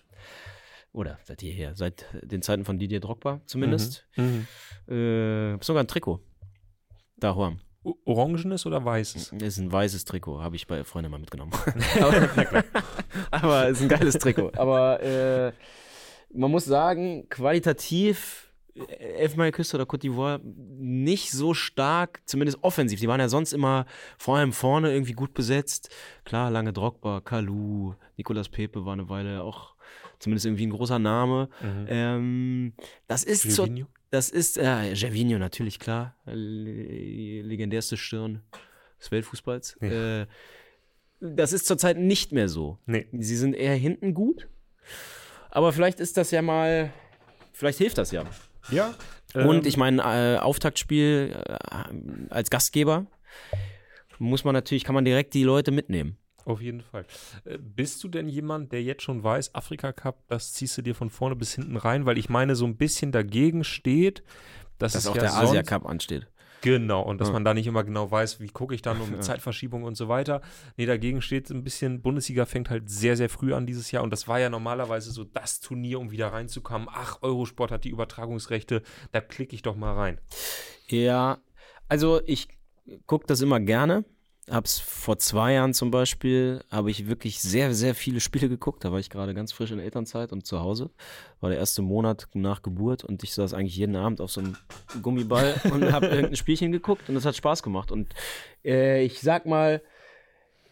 Oder 0.93 1.19
seit 1.25 1.43
jeher, 1.43 1.75
seit 1.75 2.05
den 2.23 2.43
Zeiten 2.43 2.67
von 2.67 2.79
Didier 2.79 3.01
Drogba 3.01 3.41
zumindest. 3.47 4.07
Mhm. 4.17 4.47
Äh, 4.89 5.53
hab 5.53 5.65
sogar 5.65 5.83
ein 5.83 5.89
Trikot. 5.89 6.21
Da, 7.17 7.35
Huam. 7.35 7.61
Orangenes 8.05 8.67
oder 8.67 8.85
weißes? 8.85 9.33
Ist 9.33 9.59
ein 9.59 9.73
weißes 9.73 10.05
Trikot, 10.05 10.41
habe 10.41 10.57
ich 10.57 10.67
bei 10.67 10.85
Freunden 10.85 11.11
mal 11.11 11.19
mitgenommen. 11.19 11.53
aber, 12.01 12.65
aber 13.31 13.69
ist 13.69 13.83
ein 13.83 13.89
geiles 13.89 14.19
Trikot. 14.19 14.53
Aber 14.57 15.03
äh, 15.03 15.53
man 16.33 16.51
muss 16.51 16.65
sagen, 16.65 17.29
qualitativ 17.29 18.53
äh, 18.75 18.95
Elfenbeinküste 18.95 19.77
oder 19.77 19.85
Côte 19.85 20.03
d'Ivoire 20.03 20.41
nicht 20.45 21.33
so 21.33 21.55
stark, 21.55 22.21
zumindest 22.25 22.59
offensiv. 22.63 23.01
Die 23.01 23.09
waren 23.09 23.21
ja 23.21 23.29
sonst 23.29 23.53
immer 23.53 23.87
vor 24.17 24.37
allem 24.37 24.53
vorne 24.53 24.93
irgendwie 24.93 25.13
gut 25.13 25.35
besetzt. 25.35 25.91
Klar, 26.25 26.51
lange 26.51 26.73
Drogba, 26.73 27.21
Kalu, 27.21 27.95
Nicolas 28.17 28.49
Pepe 28.49 28.85
war 28.85 28.93
eine 28.93 29.09
Weile 29.09 29.43
auch 29.43 29.75
zumindest 30.19 30.47
irgendwie 30.47 30.67
ein 30.67 30.71
großer 30.71 30.99
Name. 30.99 31.49
Mhm. 31.61 31.87
Ähm, 31.89 32.73
das 33.09 33.25
ist 33.25 33.51
zur 33.53 33.67
Gervinho? 33.67 33.89
Das 34.13 34.29
ist, 34.29 34.59
äh, 34.59 34.93
Gervinho 34.93 35.39
natürlich, 35.39 35.79
klar. 35.79 36.15
Le 36.27 37.41
legendärste 37.41 37.97
Stirn 37.97 38.43
des 39.01 39.11
Weltfußballs. 39.11 39.79
Ja. 39.81 40.21
Äh, 40.21 40.27
das 41.21 41.55
ist 41.55 41.67
zurzeit 41.67 41.97
nicht 41.97 42.31
mehr 42.31 42.51
so. 42.51 42.79
Nee. 42.85 43.07
Sie 43.13 43.37
sind 43.37 43.55
eher 43.55 43.75
hinten 43.75 44.13
gut. 44.13 44.49
Aber 45.51 45.73
vielleicht 45.73 45.99
ist 45.99 46.19
das 46.19 46.31
ja 46.31 46.43
mal, 46.43 46.93
vielleicht 47.55 47.79
hilft 47.79 47.97
das 47.97 48.11
ja. 48.11 48.25
Ja. 48.71 48.95
Und 49.33 49.61
ähm, 49.61 49.67
ich 49.67 49.79
meine, 49.79 50.03
äh, 50.03 50.39
Auftaktspiel 50.39 51.35
äh, 51.35 52.29
als 52.29 52.51
Gastgeber 52.51 53.07
muss 54.19 54.45
man 54.45 54.53
natürlich, 54.53 54.85
kann 54.85 54.95
man 54.95 55.07
direkt 55.07 55.33
die 55.33 55.45
Leute 55.45 55.71
mitnehmen. 55.71 56.19
Auf 56.45 56.61
jeden 56.61 56.81
Fall. 56.81 57.05
Äh, 57.45 57.59
Bist 57.59 58.03
du 58.05 58.09
denn 58.09 58.29
jemand, 58.29 58.73
der 58.73 58.83
jetzt 58.83 59.03
schon 59.03 59.23
weiß, 59.23 59.55
Afrika 59.55 59.93
Cup, 59.93 60.23
das 60.29 60.53
ziehst 60.53 60.77
du 60.79 60.83
dir 60.83 60.95
von 60.95 61.11
vorne 61.11 61.37
bis 61.37 61.55
hinten 61.55 61.77
rein, 61.77 62.07
weil 62.07 62.19
ich 62.19 62.29
meine, 62.29 62.55
so 62.57 62.65
ein 62.67 62.77
bisschen 62.77 63.13
dagegen 63.13 63.65
steht, 63.65 64.23
dass, 64.79 64.93
Dass 64.95 65.05
es 65.05 65.11
auch 65.11 65.17
ja 65.17 65.23
der 65.23 65.35
Asia 65.37 65.63
Cup 65.63 65.87
ansteht. 65.87 66.27
Genau, 66.63 67.03
und 67.03 67.21
dass 67.21 67.29
Ja. 67.29 67.33
man 67.33 67.45
da 67.45 67.55
nicht 67.55 67.67
immer 67.67 67.83
genau 67.83 68.09
weiß, 68.11 68.39
wie 68.39 68.47
gucke 68.47 68.73
ich 68.75 68.83
dann 68.83 69.01
Ja. 69.01 69.21
Zeitverschiebung 69.21 69.83
und 69.83 69.97
so 69.97 70.09
weiter. 70.09 70.41
Nee, 70.77 70.87
dagegen 70.87 71.21
steht 71.21 71.51
ein 71.51 71.65
bisschen, 71.65 72.03
Bundesliga 72.03 72.47
fängt 72.47 72.71
halt 72.71 72.89
sehr, 72.89 73.17
sehr 73.17 73.29
früh 73.29 73.53
an 73.53 73.67
dieses 73.67 73.91
Jahr 73.91 74.05
und 74.05 74.11
das 74.11 74.29
war 74.29 74.39
ja 74.39 74.49
normalerweise 74.49 75.11
so 75.11 75.25
das 75.25 75.59
Turnier, 75.61 75.99
um 75.99 76.13
wieder 76.13 76.29
reinzukommen. 76.33 76.89
Ach, 76.91 77.19
Eurosport 77.21 77.73
hat 77.73 77.83
die 77.83 77.91
Übertragungsrechte, 77.91 78.83
da 79.11 79.21
klicke 79.21 79.57
ich 79.57 79.63
doch 79.63 79.75
mal 79.75 79.93
rein. 79.95 80.21
Ja, 80.87 81.39
also 81.89 82.21
ich 82.27 82.47
gucke 83.07 83.27
das 83.27 83.41
immer 83.41 83.59
gerne. 83.59 84.05
Hab's 84.51 84.81
vor 84.81 85.19
zwei 85.19 85.53
Jahren 85.55 85.73
zum 85.73 85.91
Beispiel, 85.93 86.65
habe 86.71 86.91
ich 86.91 87.07
wirklich 87.07 87.41
sehr, 87.41 87.75
sehr 87.75 87.95
viele 87.95 88.19
Spiele 88.21 88.49
geguckt. 88.49 88.85
Da 88.85 88.91
war 88.91 88.99
ich 88.99 89.09
gerade 89.09 89.35
ganz 89.35 89.53
frisch 89.53 89.71
in 89.71 89.77
der 89.77 89.85
Elternzeit 89.85 90.33
und 90.33 90.45
zu 90.47 90.59
Hause. 90.61 90.91
War 91.41 91.51
der 91.51 91.59
erste 91.61 91.81
Monat 91.81 92.27
nach 92.35 92.63
Geburt 92.63 93.05
und 93.05 93.23
ich 93.23 93.35
saß 93.35 93.55
eigentlich 93.55 93.77
jeden 93.77 93.95
Abend 93.95 94.21
auf 94.21 94.33
so 94.33 94.41
einem 94.41 94.57
Gummiball 95.01 95.55
und 95.73 95.93
habe 95.93 96.07
irgendein 96.07 96.37
Spielchen 96.37 96.73
geguckt 96.73 97.09
und 97.09 97.15
es 97.17 97.25
hat 97.25 97.37
Spaß 97.37 97.63
gemacht. 97.63 97.93
Und 97.93 98.13
äh, 98.65 99.05
ich 99.05 99.21
sag 99.21 99.47
mal, 99.47 99.81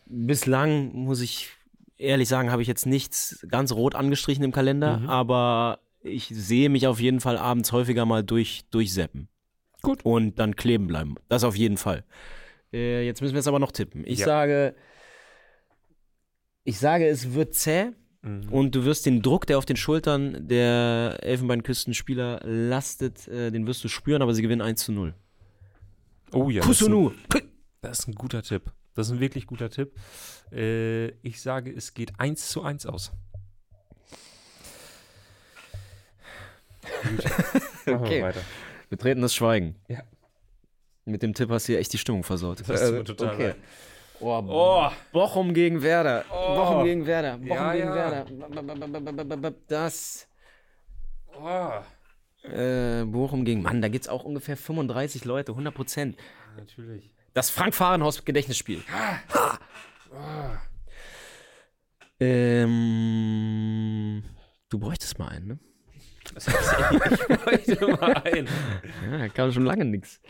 bislang 0.07 0.93
muss 0.93 1.21
ich 1.21 1.49
ehrlich 1.97 2.29
sagen, 2.29 2.51
habe 2.51 2.63
ich 2.63 2.69
jetzt 2.69 2.87
nichts 2.87 3.45
ganz 3.49 3.73
rot 3.73 3.95
angestrichen 3.95 4.43
im 4.45 4.53
Kalender, 4.53 4.99
Mhm. 4.99 5.09
aber 5.11 5.79
ich 6.03 6.27
sehe 6.33 6.71
mich 6.71 6.87
auf 6.87 6.99
jeden 6.99 7.21
Fall 7.21 7.37
abends 7.37 7.73
häufiger 7.73 8.07
mal 8.07 8.25
durch, 8.25 8.63
durchseppen. 8.71 9.29
Gut. 9.83 10.05
Und 10.05 10.39
dann 10.39 10.57
kleben 10.57 10.87
bleiben. 10.87 11.17
Das 11.29 11.45
auf 11.45 11.57
jeden 11.57 11.77
Fall. 11.77 12.05
Äh, 12.73 13.05
jetzt 13.07 13.21
müssen 13.21 13.35
wir 13.35 13.39
jetzt 13.39 13.49
aber 13.49 13.59
noch 13.59 13.73
tippen. 13.73 14.05
Ich 14.07 14.21
Ja. 14.21 14.27
sage, 14.27 14.75
ich 16.65 16.79
sage, 16.79 17.07
es 17.09 17.33
wird 17.35 17.55
zäh 17.55 17.91
Mhm. 18.23 18.49
und 18.53 18.75
du 18.75 18.85
wirst 18.85 19.07
den 19.07 19.23
Druck, 19.23 19.47
der 19.47 19.57
auf 19.59 19.65
den 19.65 19.77
Schultern 19.77 20.47
der 20.47 21.19
Elfenbeinküstenspieler 21.23 22.41
lastet, 22.45 23.27
äh, 23.29 23.51
den 23.51 23.67
wirst 23.67 23.83
du 23.83 23.89
spüren, 23.89 24.21
aber 24.23 24.35
sie 24.35 24.43
gewinnen 24.43 24.61
1 24.61 24.85
zu 24.85 24.93
0. 24.93 25.15
Oh 26.33 26.51
ja, 26.51 26.61
das 26.61 26.71
ist, 26.71 26.83
ein, 26.83 26.93
Kusunu! 26.93 27.13
das 27.81 28.01
ist 28.01 28.09
ein 28.09 28.15
guter 28.15 28.43
Tipp. 28.43 28.71
Das 28.95 29.07
ist 29.07 29.13
ein 29.15 29.21
wirklich 29.21 29.47
guter 29.47 29.71
Tipp. 29.71 29.93
Äh, 30.53 31.09
ich 31.23 31.41
sage, 31.41 31.73
es 31.73 31.95
geht 31.95 32.13
1 32.21 32.51
zu 32.51 32.63
1 32.63 32.85
aus. 32.87 33.11
Gut. 37.03 37.25
Machen 37.25 37.61
wir 37.87 37.95
Okay. 38.01 38.23
weiter. 38.23 38.41
Betretenes 38.91 39.35
Schweigen. 39.35 39.77
Ja. 39.89 40.03
Mit 41.11 41.23
dem 41.23 41.35
Tipp 41.35 41.51
hast 41.51 41.69
du 41.69 41.73
hier 41.73 41.81
echt 41.81 41.93
die 41.93 41.99
Stimmung 41.99 42.23
versaut. 42.25 42.61
Das 42.67 42.91
mir 42.91 43.05
total 43.05 43.35
okay. 43.35 43.55
Oh, 44.21 44.43
Oh, 44.49 44.89
Bochum 45.13 45.55
gegen 45.55 45.83
Werder. 45.83 46.25
Oh. 46.31 46.55
Bochum 46.55 46.85
gegen 46.85 47.07
Werder. 47.07 47.39
Bochum 47.39 47.49
Ja, 47.49 47.73
gegen 47.73 47.89
ja. 47.89 47.95
Werder. 47.95 48.27
Das. 49.67 50.29
oh. 51.35 51.71
Äh, 52.47 53.05
Bochum 53.05 53.45
gegen. 53.45 53.63
Mann, 53.63 53.81
da 53.83 53.89
gibt's 53.89 54.09
auch 54.09 54.25
ungefähr 54.25 54.57
35 54.57 55.25
Leute, 55.25 55.53
100 55.53 55.75
Prozent. 55.75 56.17
Natürlich. 56.57 57.11
Das 57.33 57.51
Frank-Fahrenhaus-Gedächtnisspiel. 57.51 58.83
Oh. 60.13 60.17
Ähm. 62.71 64.23
Du 64.69 64.79
bräuchtest 64.79 65.19
mal 65.19 65.29
einen, 65.29 65.47
ne? 65.49 65.59
Ich 66.25 66.35
bräuchte 66.35 67.87
mal 67.89 68.15
ein. 68.25 68.49
Ja, 69.11 69.19
da 69.19 69.29
kam 69.29 69.51
schon 69.53 69.65
lange 69.65 69.85
nichts. 69.85 70.21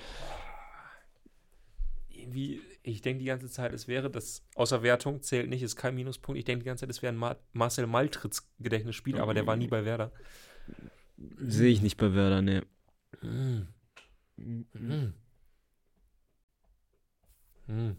Irgendwie, 2.31 2.61
ich 2.85 3.03
denke 3.03 3.19
die 3.19 3.25
ganze 3.25 3.49
Zeit, 3.49 3.73
es 3.73 3.89
wäre 3.89 4.09
das, 4.09 4.45
außer 4.55 4.85
Wertung 4.85 5.21
zählt 5.21 5.51
nicht, 5.51 5.63
ist 5.63 5.75
kein 5.75 5.97
Minuspunkt. 5.97 6.39
Ich 6.39 6.45
denke 6.45 6.63
die 6.63 6.67
ganze 6.67 6.83
Zeit, 6.83 6.91
es 6.91 7.03
wäre 7.03 7.13
ein 7.13 7.17
Ma 7.17 7.37
Marcel 7.53 7.89
Maltritz 7.89 8.49
Gedächtnisspiel, 8.61 9.19
aber 9.19 9.35
der 9.35 9.49
war 9.49 9.57
nie 9.57 9.67
bei 9.67 9.85
Werder. 9.85 10.13
Sehe 11.39 11.71
ich 11.73 11.83
nicht 11.83 11.97
bei 11.97 12.15
Werder, 12.15 12.41
ne. 12.41 12.63
Mm. 13.21 13.67
Mm. 14.37 15.15
Mm. 17.67 17.97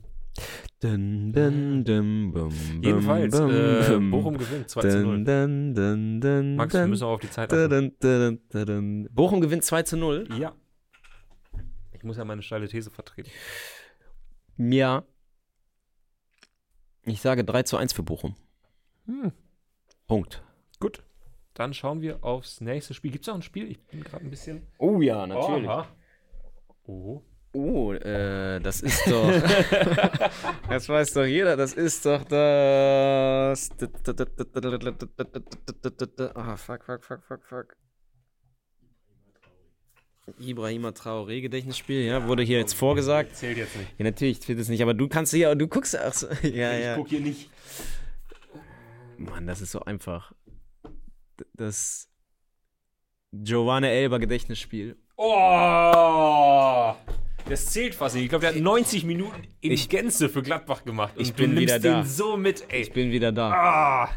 Dun, 0.80 1.34
dun, 1.34 1.84
dun, 1.84 2.32
bum, 2.32 2.32
bum, 2.32 2.82
Jedenfalls, 2.82 3.38
bum, 3.38 3.52
äh. 3.52 4.12
Bochum 4.12 4.38
gewinnt 4.38 4.70
2 4.70 4.82
zu 4.82 5.02
0. 5.02 5.26
Dun, 5.26 5.26
dun, 5.26 5.76
dun, 5.76 6.22
dun, 6.22 6.56
Max, 6.56 6.74
wir 6.74 6.88
müssen 6.88 7.04
auch 7.04 7.16
auf 7.16 7.20
die 7.20 7.30
Zeit 7.30 7.52
achten. 7.52 9.10
Bochum 9.12 9.42
gewinnt 9.42 9.66
2 9.66 9.84
zu 9.84 9.98
0. 9.98 10.30
Ja. 10.40 10.56
Ich 11.92 12.04
muss 12.04 12.16
ja 12.16 12.24
meine 12.24 12.42
steile 12.42 12.70
These 12.70 12.90
vertreten. 12.90 13.30
Ja. 14.70 15.04
Ich 17.04 17.20
sage 17.22 17.44
3 17.44 17.64
zu 17.64 17.78
1 17.78 17.94
für 17.94 18.04
Bochum. 18.04 18.36
Hm. 19.06 19.32
Punkt. 20.06 20.44
Gut. 20.80 21.04
Dann 21.56 21.74
schauen 21.74 22.02
wir 22.02 22.24
aufs 22.24 22.62
nächste 22.62 22.94
Spiel. 22.94 23.12
Gibt 23.12 23.24
es 23.24 23.28
noch 23.28 23.36
ein 23.36 23.42
Spiel? 23.42 23.72
Ich 23.72 23.80
bin 23.80 24.04
gerade 24.04 24.24
ein 24.24 24.30
bisschen. 24.30 24.68
Oh 24.78 25.02
ja, 25.02 25.24
Aha. 25.24 25.88
Oh. 26.84 27.24
Oh, 27.54 27.92
äh, 27.92 28.60
das 28.62 28.82
ist 28.82 29.06
doch. 29.08 29.30
das 30.70 30.88
weiß 30.88 31.14
doch 31.14 31.26
jeder, 31.26 31.58
das 31.58 31.74
ist 31.74 32.06
doch 32.06 32.24
das. 32.24 33.72
Ah, 36.36 36.56
fuck, 36.56 36.84
fuck, 36.86 37.04
fuck, 37.04 37.24
fuck, 37.26 37.46
fuck. 37.46 37.76
Ibrahima 40.40 40.90
Traoré 40.90 41.42
Gedächtnisspiel, 41.42 42.02
ja, 42.06 42.28
wurde 42.28 42.44
hier 42.44 42.60
jetzt 42.60 42.74
vorgesagt. 42.74 43.36
Zählt 43.36 43.58
jetzt 43.58 43.76
nicht. 43.76 43.90
Ja, 43.98 44.04
natürlich 44.06 44.42
zählt 44.42 44.60
es 44.60 44.70
nicht, 44.70 44.82
aber 44.82 44.94
du 44.94 45.08
kannst 45.08 45.34
hier, 45.34 45.54
du 45.56 45.68
guckst 45.68 45.98
auch 46.00 46.14
so. 46.14 46.28
Ja, 46.44 46.78
ich 46.78 46.84
ja. 46.86 46.96
gucke 46.96 47.10
hier 47.10 47.20
nicht. 47.22 47.50
Mann, 49.18 49.48
das 49.48 49.62
ist 49.62 49.72
so 49.72 49.82
einfach. 49.84 50.32
Das 51.54 52.08
Giovanni 53.32 53.88
Elber 53.88 54.20
Gedächtnisspiel. 54.20 54.98
Oh! 55.18 56.94
Das 57.50 57.66
zählt 57.68 57.96
fast 57.96 58.16
nicht. 58.16 58.24
Ich 58.26 58.30
glaube, 58.30 58.42
der 58.46 58.54
hat 58.56 58.62
90 58.62 59.04
Minuten 59.04 59.44
in 59.60 59.72
Ich- 59.72 59.90
Gänze 59.90 60.30
für 60.30 60.42
Gladbach 60.42 60.84
gemacht. 60.86 61.14
Ich 61.18 61.34
bin 61.34 61.58
wieder 61.58 61.80
da. 61.80 62.04
so 62.04 62.38
mit, 62.38 62.66
ey. 62.72 62.82
Ich 62.82 62.94
bin 62.94 63.12
wieder 63.12 63.32
da. 63.32 63.52
ah! 63.52 64.10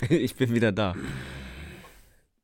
Ich 0.08 0.36
bin 0.36 0.54
wieder 0.54 0.70
da. 0.70 0.94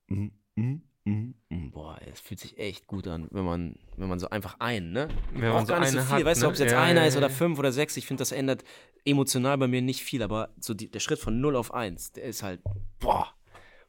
Mhm, 0.08 0.32
mhm, 0.56 0.82
mhm. 1.04 1.34
Boah, 1.74 1.98
es 2.06 2.20
fühlt 2.20 2.38
sich 2.38 2.56
echt 2.56 2.86
gut 2.86 3.08
an, 3.08 3.26
wenn 3.32 3.44
man, 3.44 3.74
wenn 3.96 4.08
man 4.08 4.20
so 4.20 4.30
einfach 4.30 4.60
einen, 4.60 4.92
ne? 4.92 5.08
Wenn 5.32 5.50
Braucht 5.50 5.66
gar 5.66 5.80
nicht 5.80 5.90
so 5.90 6.00
viel. 6.02 6.24
weißt 6.24 6.42
du, 6.42 6.46
ob 6.46 6.52
es 6.52 6.60
jetzt 6.60 6.70
ne? 6.70 6.76
Ja, 6.76 6.82
einer 6.84 7.00
ja, 7.00 7.08
ist 7.08 7.16
oder 7.16 7.28
fünf 7.28 7.58
oder 7.58 7.72
sechs, 7.72 7.96
ich 7.96 8.06
finde, 8.06 8.20
das 8.20 8.30
ändert 8.30 8.62
emotional 9.04 9.58
bei 9.58 9.66
mir 9.66 9.82
nicht 9.82 10.04
viel, 10.04 10.22
aber 10.22 10.50
so 10.60 10.72
die, 10.72 10.88
der 10.88 11.00
Schritt 11.00 11.18
von 11.18 11.40
0 11.40 11.56
auf 11.56 11.74
1, 11.74 12.12
der 12.12 12.22
ist 12.22 12.44
halt, 12.44 12.62
boah, 13.00 13.34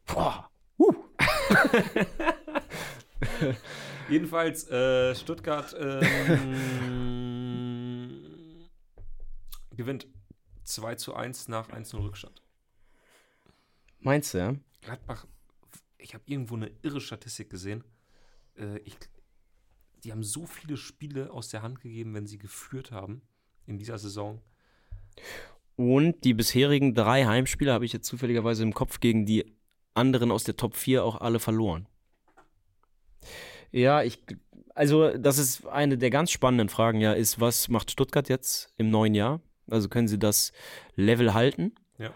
boah, 0.08 0.50
uh. 0.80 0.96
Jedenfalls, 4.10 4.68
äh, 4.72 5.14
Stuttgart 5.14 5.76
ähm, 5.80 6.10
gewinnt 9.78 10.08
2 10.64 10.96
zu 10.96 11.14
1 11.14 11.50
nach 11.50 11.70
1-0 11.70 12.02
Rückstand. 12.02 12.42
Meinst 14.00 14.34
du, 14.34 14.40
ja? 14.40 14.56
Gladbach, 14.82 15.28
ich 16.06 16.14
habe 16.14 16.24
irgendwo 16.28 16.56
eine 16.56 16.72
irre 16.84 17.02
Statistik 17.02 17.50
gesehen. 17.50 17.84
Äh, 18.58 18.78
ich, 18.80 18.96
die 20.04 20.12
haben 20.12 20.24
so 20.24 20.46
viele 20.46 20.78
Spiele 20.78 21.32
aus 21.32 21.50
der 21.50 21.64
Hand 21.64 21.82
gegeben, 21.82 22.14
wenn 22.14 22.28
sie 22.28 22.38
geführt 22.38 22.92
haben 22.92 23.24
in 23.66 23.80
dieser 23.80 23.98
Saison. 23.98 24.40
Und 25.76 26.24
die 26.24 26.36
bisherigen 26.36 26.94
drei 26.94 27.26
Heimspiele 27.26 27.74
habe 27.74 27.86
ich 27.86 27.92
jetzt 27.92 28.08
zufälligerweise 28.08 28.62
im 28.62 28.74
Kopf 28.74 29.00
gegen 29.00 29.26
die 29.26 29.58
anderen 29.96 30.32
aus 30.32 30.44
der 30.44 30.56
Top 30.56 30.76
4 30.76 31.04
auch 31.04 31.22
alle 31.22 31.40
verloren. 31.40 31.88
Ja, 33.72 34.04
ich, 34.04 34.24
also 34.76 35.18
das 35.18 35.40
ist 35.40 35.66
eine 35.66 35.98
der 35.98 36.12
ganz 36.12 36.30
spannenden 36.30 36.70
Fragen, 36.70 37.02
ja, 37.02 37.14
ist, 37.14 37.42
was 37.42 37.68
macht 37.68 37.90
Stuttgart 37.90 38.30
jetzt 38.30 38.72
im 38.78 38.92
neuen 38.92 39.16
Jahr? 39.16 39.42
Also 39.68 39.90
können 39.90 40.08
sie 40.08 40.20
das 40.20 40.54
Level 40.96 41.34
halten? 41.34 41.74
Ja. 41.98 42.14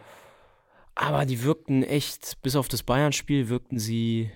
Aber 1.02 1.26
die 1.26 1.44
wirkten 1.44 1.82
echt, 1.82 2.42
bis 2.42 2.58
auf 2.58 2.68
das 2.68 2.84
Bayern-Spiel, 2.84 3.48
wirkten 3.48 3.80
sie 3.80 4.30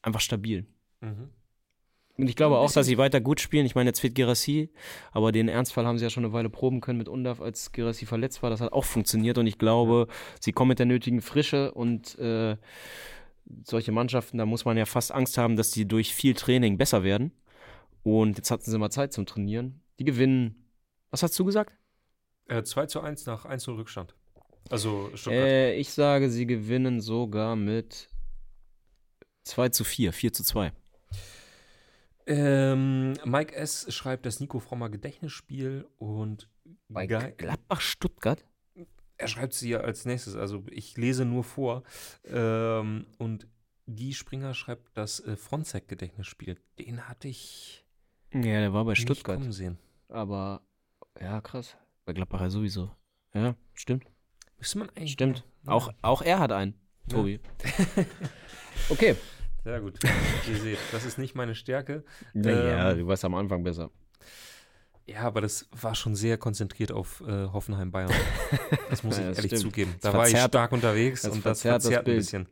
einfach 0.00 0.20
stabil. 0.20 0.64
Mhm. 1.00 1.30
Und 2.16 2.28
ich 2.28 2.36
glaube 2.36 2.58
auch, 2.58 2.70
dass 2.70 2.86
sie 2.86 2.98
weiter 2.98 3.20
gut 3.20 3.40
spielen. 3.40 3.66
Ich 3.66 3.74
meine, 3.74 3.90
jetzt 3.90 3.98
fehlt 3.98 4.14
Gerassi, 4.14 4.70
aber 5.10 5.32
den 5.32 5.48
Ernstfall 5.48 5.86
haben 5.86 5.98
sie 5.98 6.04
ja 6.04 6.10
schon 6.10 6.24
eine 6.24 6.32
Weile 6.32 6.50
proben 6.50 6.80
können 6.80 6.98
mit 6.98 7.08
Undaf, 7.08 7.40
als 7.40 7.72
Gerassi 7.72 8.06
verletzt 8.06 8.44
war. 8.44 8.50
Das 8.50 8.60
hat 8.60 8.72
auch 8.72 8.84
funktioniert 8.84 9.36
und 9.36 9.48
ich 9.48 9.58
glaube, 9.58 10.06
sie 10.38 10.52
kommen 10.52 10.68
mit 10.68 10.78
der 10.78 10.86
nötigen 10.86 11.20
Frische 11.20 11.72
und 11.72 12.16
äh, 12.20 12.56
solche 13.64 13.90
Mannschaften, 13.90 14.38
da 14.38 14.46
muss 14.46 14.64
man 14.64 14.76
ja 14.76 14.84
fast 14.84 15.10
Angst 15.10 15.36
haben, 15.36 15.56
dass 15.56 15.72
die 15.72 15.88
durch 15.88 16.14
viel 16.14 16.34
Training 16.34 16.78
besser 16.78 17.02
werden. 17.02 17.32
Und 18.04 18.36
jetzt 18.36 18.52
hatten 18.52 18.70
sie 18.70 18.78
mal 18.78 18.90
Zeit 18.90 19.12
zum 19.12 19.26
Trainieren. 19.26 19.80
Die 19.98 20.04
gewinnen. 20.04 20.70
Was 21.10 21.24
hast 21.24 21.36
du 21.36 21.44
gesagt? 21.44 21.76
Äh, 22.46 22.62
2 22.62 22.86
zu 22.86 23.00
1 23.00 23.26
nach 23.26 23.46
1-0 23.46 23.76
Rückstand. 23.76 24.14
Also 24.70 25.10
Stuttgart. 25.14 25.44
Äh, 25.46 25.74
ich 25.74 25.92
sage, 25.92 26.30
sie 26.30 26.46
gewinnen 26.46 27.00
sogar 27.00 27.54
mit 27.56 28.08
2 29.44 29.68
zu 29.70 29.84
4, 29.84 30.12
4 30.12 30.32
zu 30.32 30.42
2. 30.44 30.72
Ähm, 32.26 33.12
Mike 33.24 33.54
S. 33.54 33.92
schreibt 33.92 34.24
das 34.24 34.40
Nico 34.40 34.58
Frommer 34.58 34.88
Gedächtnisspiel 34.88 35.86
und 35.98 36.48
Bei 36.88 37.06
Geil. 37.06 37.34
Gladbach 37.36 37.80
Stuttgart? 37.80 38.44
er 39.16 39.28
schreibt 39.28 39.52
sie 39.52 39.68
ja 39.70 39.80
als 39.80 40.06
nächstes, 40.06 40.34
also 40.34 40.64
ich 40.70 40.96
lese 40.96 41.24
nur 41.24 41.44
vor. 41.44 41.82
Ähm, 42.24 43.06
und 43.18 43.46
Guy 43.86 44.12
Springer 44.12 44.54
schreibt 44.54 44.96
das 44.96 45.20
äh, 45.20 45.36
Fronzek-Gedächtnisspiel. 45.36 46.56
Den 46.78 47.08
hatte 47.08 47.28
ich 47.28 47.84
Ja, 48.32 48.40
der 48.60 48.72
war 48.72 48.84
bei 48.84 48.94
Stuttgart. 48.94 49.38
kommen 49.38 49.52
sehen. 49.52 49.78
Aber 50.08 50.62
ja, 51.20 51.40
krass. 51.42 51.76
Bei 52.06 52.12
Gladbach 52.12 52.40
ja 52.40 52.50
sowieso. 52.50 52.90
Ja, 53.34 53.54
stimmt. 53.74 54.04
Müsste 54.58 54.78
man 54.78 54.88
eigentlich. 54.90 55.12
Stimmt. 55.12 55.44
Ja. 55.66 55.72
Auch, 55.72 55.90
auch 56.02 56.22
er 56.22 56.38
hat 56.38 56.52
einen, 56.52 56.74
Ja. 57.08 57.16
Tobi. 57.16 57.40
okay. 58.88 59.16
Sehr 59.64 59.80
gut. 59.80 59.98
Ihr 60.48 60.56
seht, 60.60 60.78
das 60.92 61.04
ist 61.06 61.16
nicht 61.18 61.34
meine 61.34 61.54
Stärke. 61.54 62.04
Ja, 62.34 62.90
Ähm, 62.90 62.98
du 62.98 63.06
warst 63.06 63.24
am 63.24 63.34
Anfang 63.34 63.62
besser. 63.64 63.90
Ja, 65.06 65.20
aber 65.22 65.40
das 65.40 65.68
war 65.70 65.94
schon 65.94 66.14
sehr 66.16 66.38
konzentriert 66.38 66.92
auf 66.92 67.22
äh, 67.26 67.46
Hoffenheim 67.48 67.90
Bayern. 67.90 68.10
Das 68.90 69.02
muss 69.02 69.16
ich 69.18 69.22
Ja, 69.22 69.28
das 69.28 69.38
ehrlich 69.38 69.50
stimmt. 69.50 69.62
zugeben. 69.62 69.94
Das 70.00 70.12
Da 70.12 70.18
war 70.18 70.28
ich 70.28 70.38
stark 70.38 70.72
unterwegs 70.72 71.22
das 71.22 71.32
und 71.32 71.38
das 71.44 71.60
verzerrt 71.62 71.76
das 71.76 71.82
verzerrt 71.84 72.02
ein 72.02 72.04
Bild. 72.04 72.18
bisschen. 72.18 72.48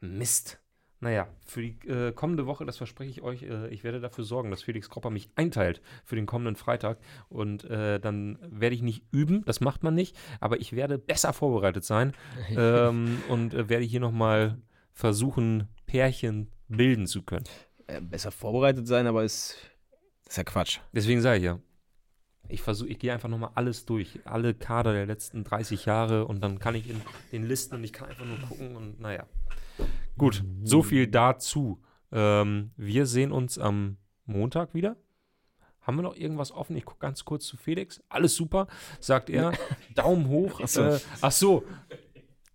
Mist. 0.00 0.58
Naja, 1.00 1.28
für 1.46 1.62
die 1.62 1.88
äh, 1.88 2.12
kommende 2.12 2.46
Woche, 2.46 2.64
das 2.64 2.76
verspreche 2.76 3.10
ich 3.10 3.22
euch, 3.22 3.44
äh, 3.44 3.68
ich 3.68 3.84
werde 3.84 4.00
dafür 4.00 4.24
sorgen, 4.24 4.50
dass 4.50 4.64
Felix 4.64 4.90
Kropper 4.90 5.10
mich 5.10 5.30
einteilt 5.36 5.80
für 6.04 6.16
den 6.16 6.26
kommenden 6.26 6.56
Freitag. 6.56 6.98
Und 7.28 7.64
äh, 7.64 8.00
dann 8.00 8.38
werde 8.42 8.74
ich 8.74 8.82
nicht 8.82 9.04
üben, 9.12 9.44
das 9.44 9.60
macht 9.60 9.84
man 9.84 9.94
nicht, 9.94 10.16
aber 10.40 10.60
ich 10.60 10.72
werde 10.72 10.98
besser 10.98 11.32
vorbereitet 11.32 11.84
sein 11.84 12.14
ähm, 12.56 13.22
und 13.28 13.54
äh, 13.54 13.68
werde 13.68 13.84
hier 13.84 14.00
nochmal 14.00 14.58
versuchen, 14.92 15.68
Pärchen 15.86 16.50
bilden 16.66 17.06
zu 17.06 17.22
können. 17.22 17.44
Äh, 17.86 18.00
besser 18.00 18.32
vorbereitet 18.32 18.88
sein, 18.88 19.06
aber 19.06 19.22
ist, 19.22 19.56
ist 20.26 20.36
ja 20.36 20.42
Quatsch. 20.42 20.80
Deswegen 20.92 21.20
sage 21.20 21.38
ich 21.38 21.44
ja, 21.44 21.60
ich 22.48 22.62
versuche, 22.62 22.88
ich 22.88 22.98
gehe 22.98 23.12
einfach 23.12 23.28
nochmal 23.28 23.50
alles 23.54 23.84
durch, 23.84 24.18
alle 24.24 24.54
Kader 24.54 24.92
der 24.94 25.06
letzten 25.06 25.44
30 25.44 25.84
Jahre 25.84 26.24
und 26.24 26.40
dann 26.40 26.58
kann 26.58 26.74
ich 26.74 26.88
in 26.88 27.00
den 27.30 27.46
Listen 27.46 27.76
und 27.76 27.84
ich 27.84 27.92
kann 27.92 28.08
einfach 28.08 28.24
nur 28.24 28.38
gucken 28.40 28.74
und 28.74 29.00
naja. 29.00 29.26
Gut, 30.18 30.44
so 30.64 30.82
viel 30.82 31.06
dazu. 31.06 31.80
Ähm, 32.10 32.72
wir 32.76 33.06
sehen 33.06 33.30
uns 33.30 33.56
am 33.56 33.98
Montag 34.26 34.74
wieder. 34.74 34.96
Haben 35.80 35.96
wir 35.96 36.02
noch 36.02 36.16
irgendwas 36.16 36.50
offen? 36.50 36.76
Ich 36.76 36.84
gucke 36.84 36.98
ganz 36.98 37.24
kurz 37.24 37.46
zu 37.46 37.56
Felix. 37.56 38.02
Alles 38.08 38.34
super, 38.34 38.66
sagt 38.98 39.30
er. 39.30 39.52
Daumen 39.94 40.28
hoch. 40.28 40.60
Ach 40.62 40.68
so. 40.68 40.82
Äh, 40.82 40.98
ach 41.20 41.32
so. 41.32 41.64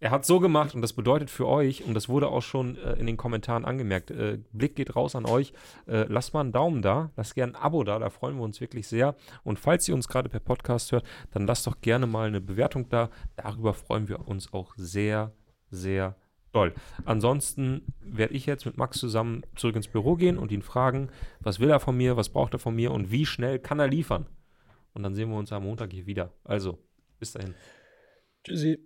Er 0.01 0.11
hat 0.11 0.25
so 0.25 0.41
gemacht 0.41 0.75
und 0.75 0.81
das 0.81 0.91
bedeutet 0.91 1.29
für 1.29 1.47
euch, 1.47 1.85
und 1.85 1.93
das 1.93 2.09
wurde 2.09 2.27
auch 2.27 2.41
schon 2.41 2.77
äh, 2.77 2.95
in 2.95 3.07
den 3.07 3.15
Kommentaren 3.15 3.63
angemerkt, 3.63 4.11
äh, 4.11 4.39
Blick 4.51 4.75
geht 4.75 4.97
raus 4.97 5.15
an 5.15 5.25
euch, 5.25 5.53
äh, 5.87 6.03
lasst 6.09 6.33
mal 6.33 6.41
einen 6.41 6.51
Daumen 6.51 6.81
da, 6.81 7.11
lasst 7.15 7.35
gerne 7.35 7.53
ein 7.53 7.61
Abo 7.61 7.85
da, 7.85 7.99
da 7.99 8.09
freuen 8.09 8.35
wir 8.35 8.43
uns 8.43 8.59
wirklich 8.59 8.85
sehr. 8.89 9.15
Und 9.45 9.59
falls 9.59 9.87
ihr 9.87 9.95
uns 9.95 10.09
gerade 10.09 10.27
per 10.27 10.41
Podcast 10.41 10.91
hört, 10.91 11.05
dann 11.31 11.47
lasst 11.47 11.65
doch 11.67 11.79
gerne 11.79 12.05
mal 12.05 12.27
eine 12.27 12.41
Bewertung 12.41 12.89
da. 12.89 13.09
Darüber 13.37 13.73
freuen 13.73 14.09
wir 14.09 14.27
uns 14.27 14.51
auch 14.51 14.73
sehr, 14.75 15.31
sehr 15.71 16.17
doll. 16.53 16.73
Ansonsten 17.05 17.81
werde 18.01 18.33
ich 18.33 18.45
jetzt 18.45 18.65
mit 18.65 18.77
Max 18.77 18.99
zusammen 18.99 19.43
zurück 19.55 19.75
ins 19.75 19.87
Büro 19.87 20.15
gehen 20.15 20.37
und 20.37 20.51
ihn 20.51 20.61
fragen, 20.61 21.09
was 21.39 21.59
will 21.59 21.69
er 21.69 21.79
von 21.79 21.97
mir, 21.97 22.15
was 22.15 22.29
braucht 22.29 22.53
er 22.53 22.59
von 22.59 22.75
mir 22.75 22.91
und 22.91 23.11
wie 23.11 23.25
schnell 23.25 23.59
kann 23.59 23.79
er 23.79 23.87
liefern. 23.87 24.27
Und 24.93 25.03
dann 25.03 25.15
sehen 25.15 25.29
wir 25.29 25.37
uns 25.37 25.51
am 25.51 25.63
Montag 25.63 25.91
hier 25.91 26.05
wieder. 26.05 26.31
Also, 26.43 26.77
bis 27.19 27.33
dahin. 27.33 27.55
Tschüssi. 28.43 28.79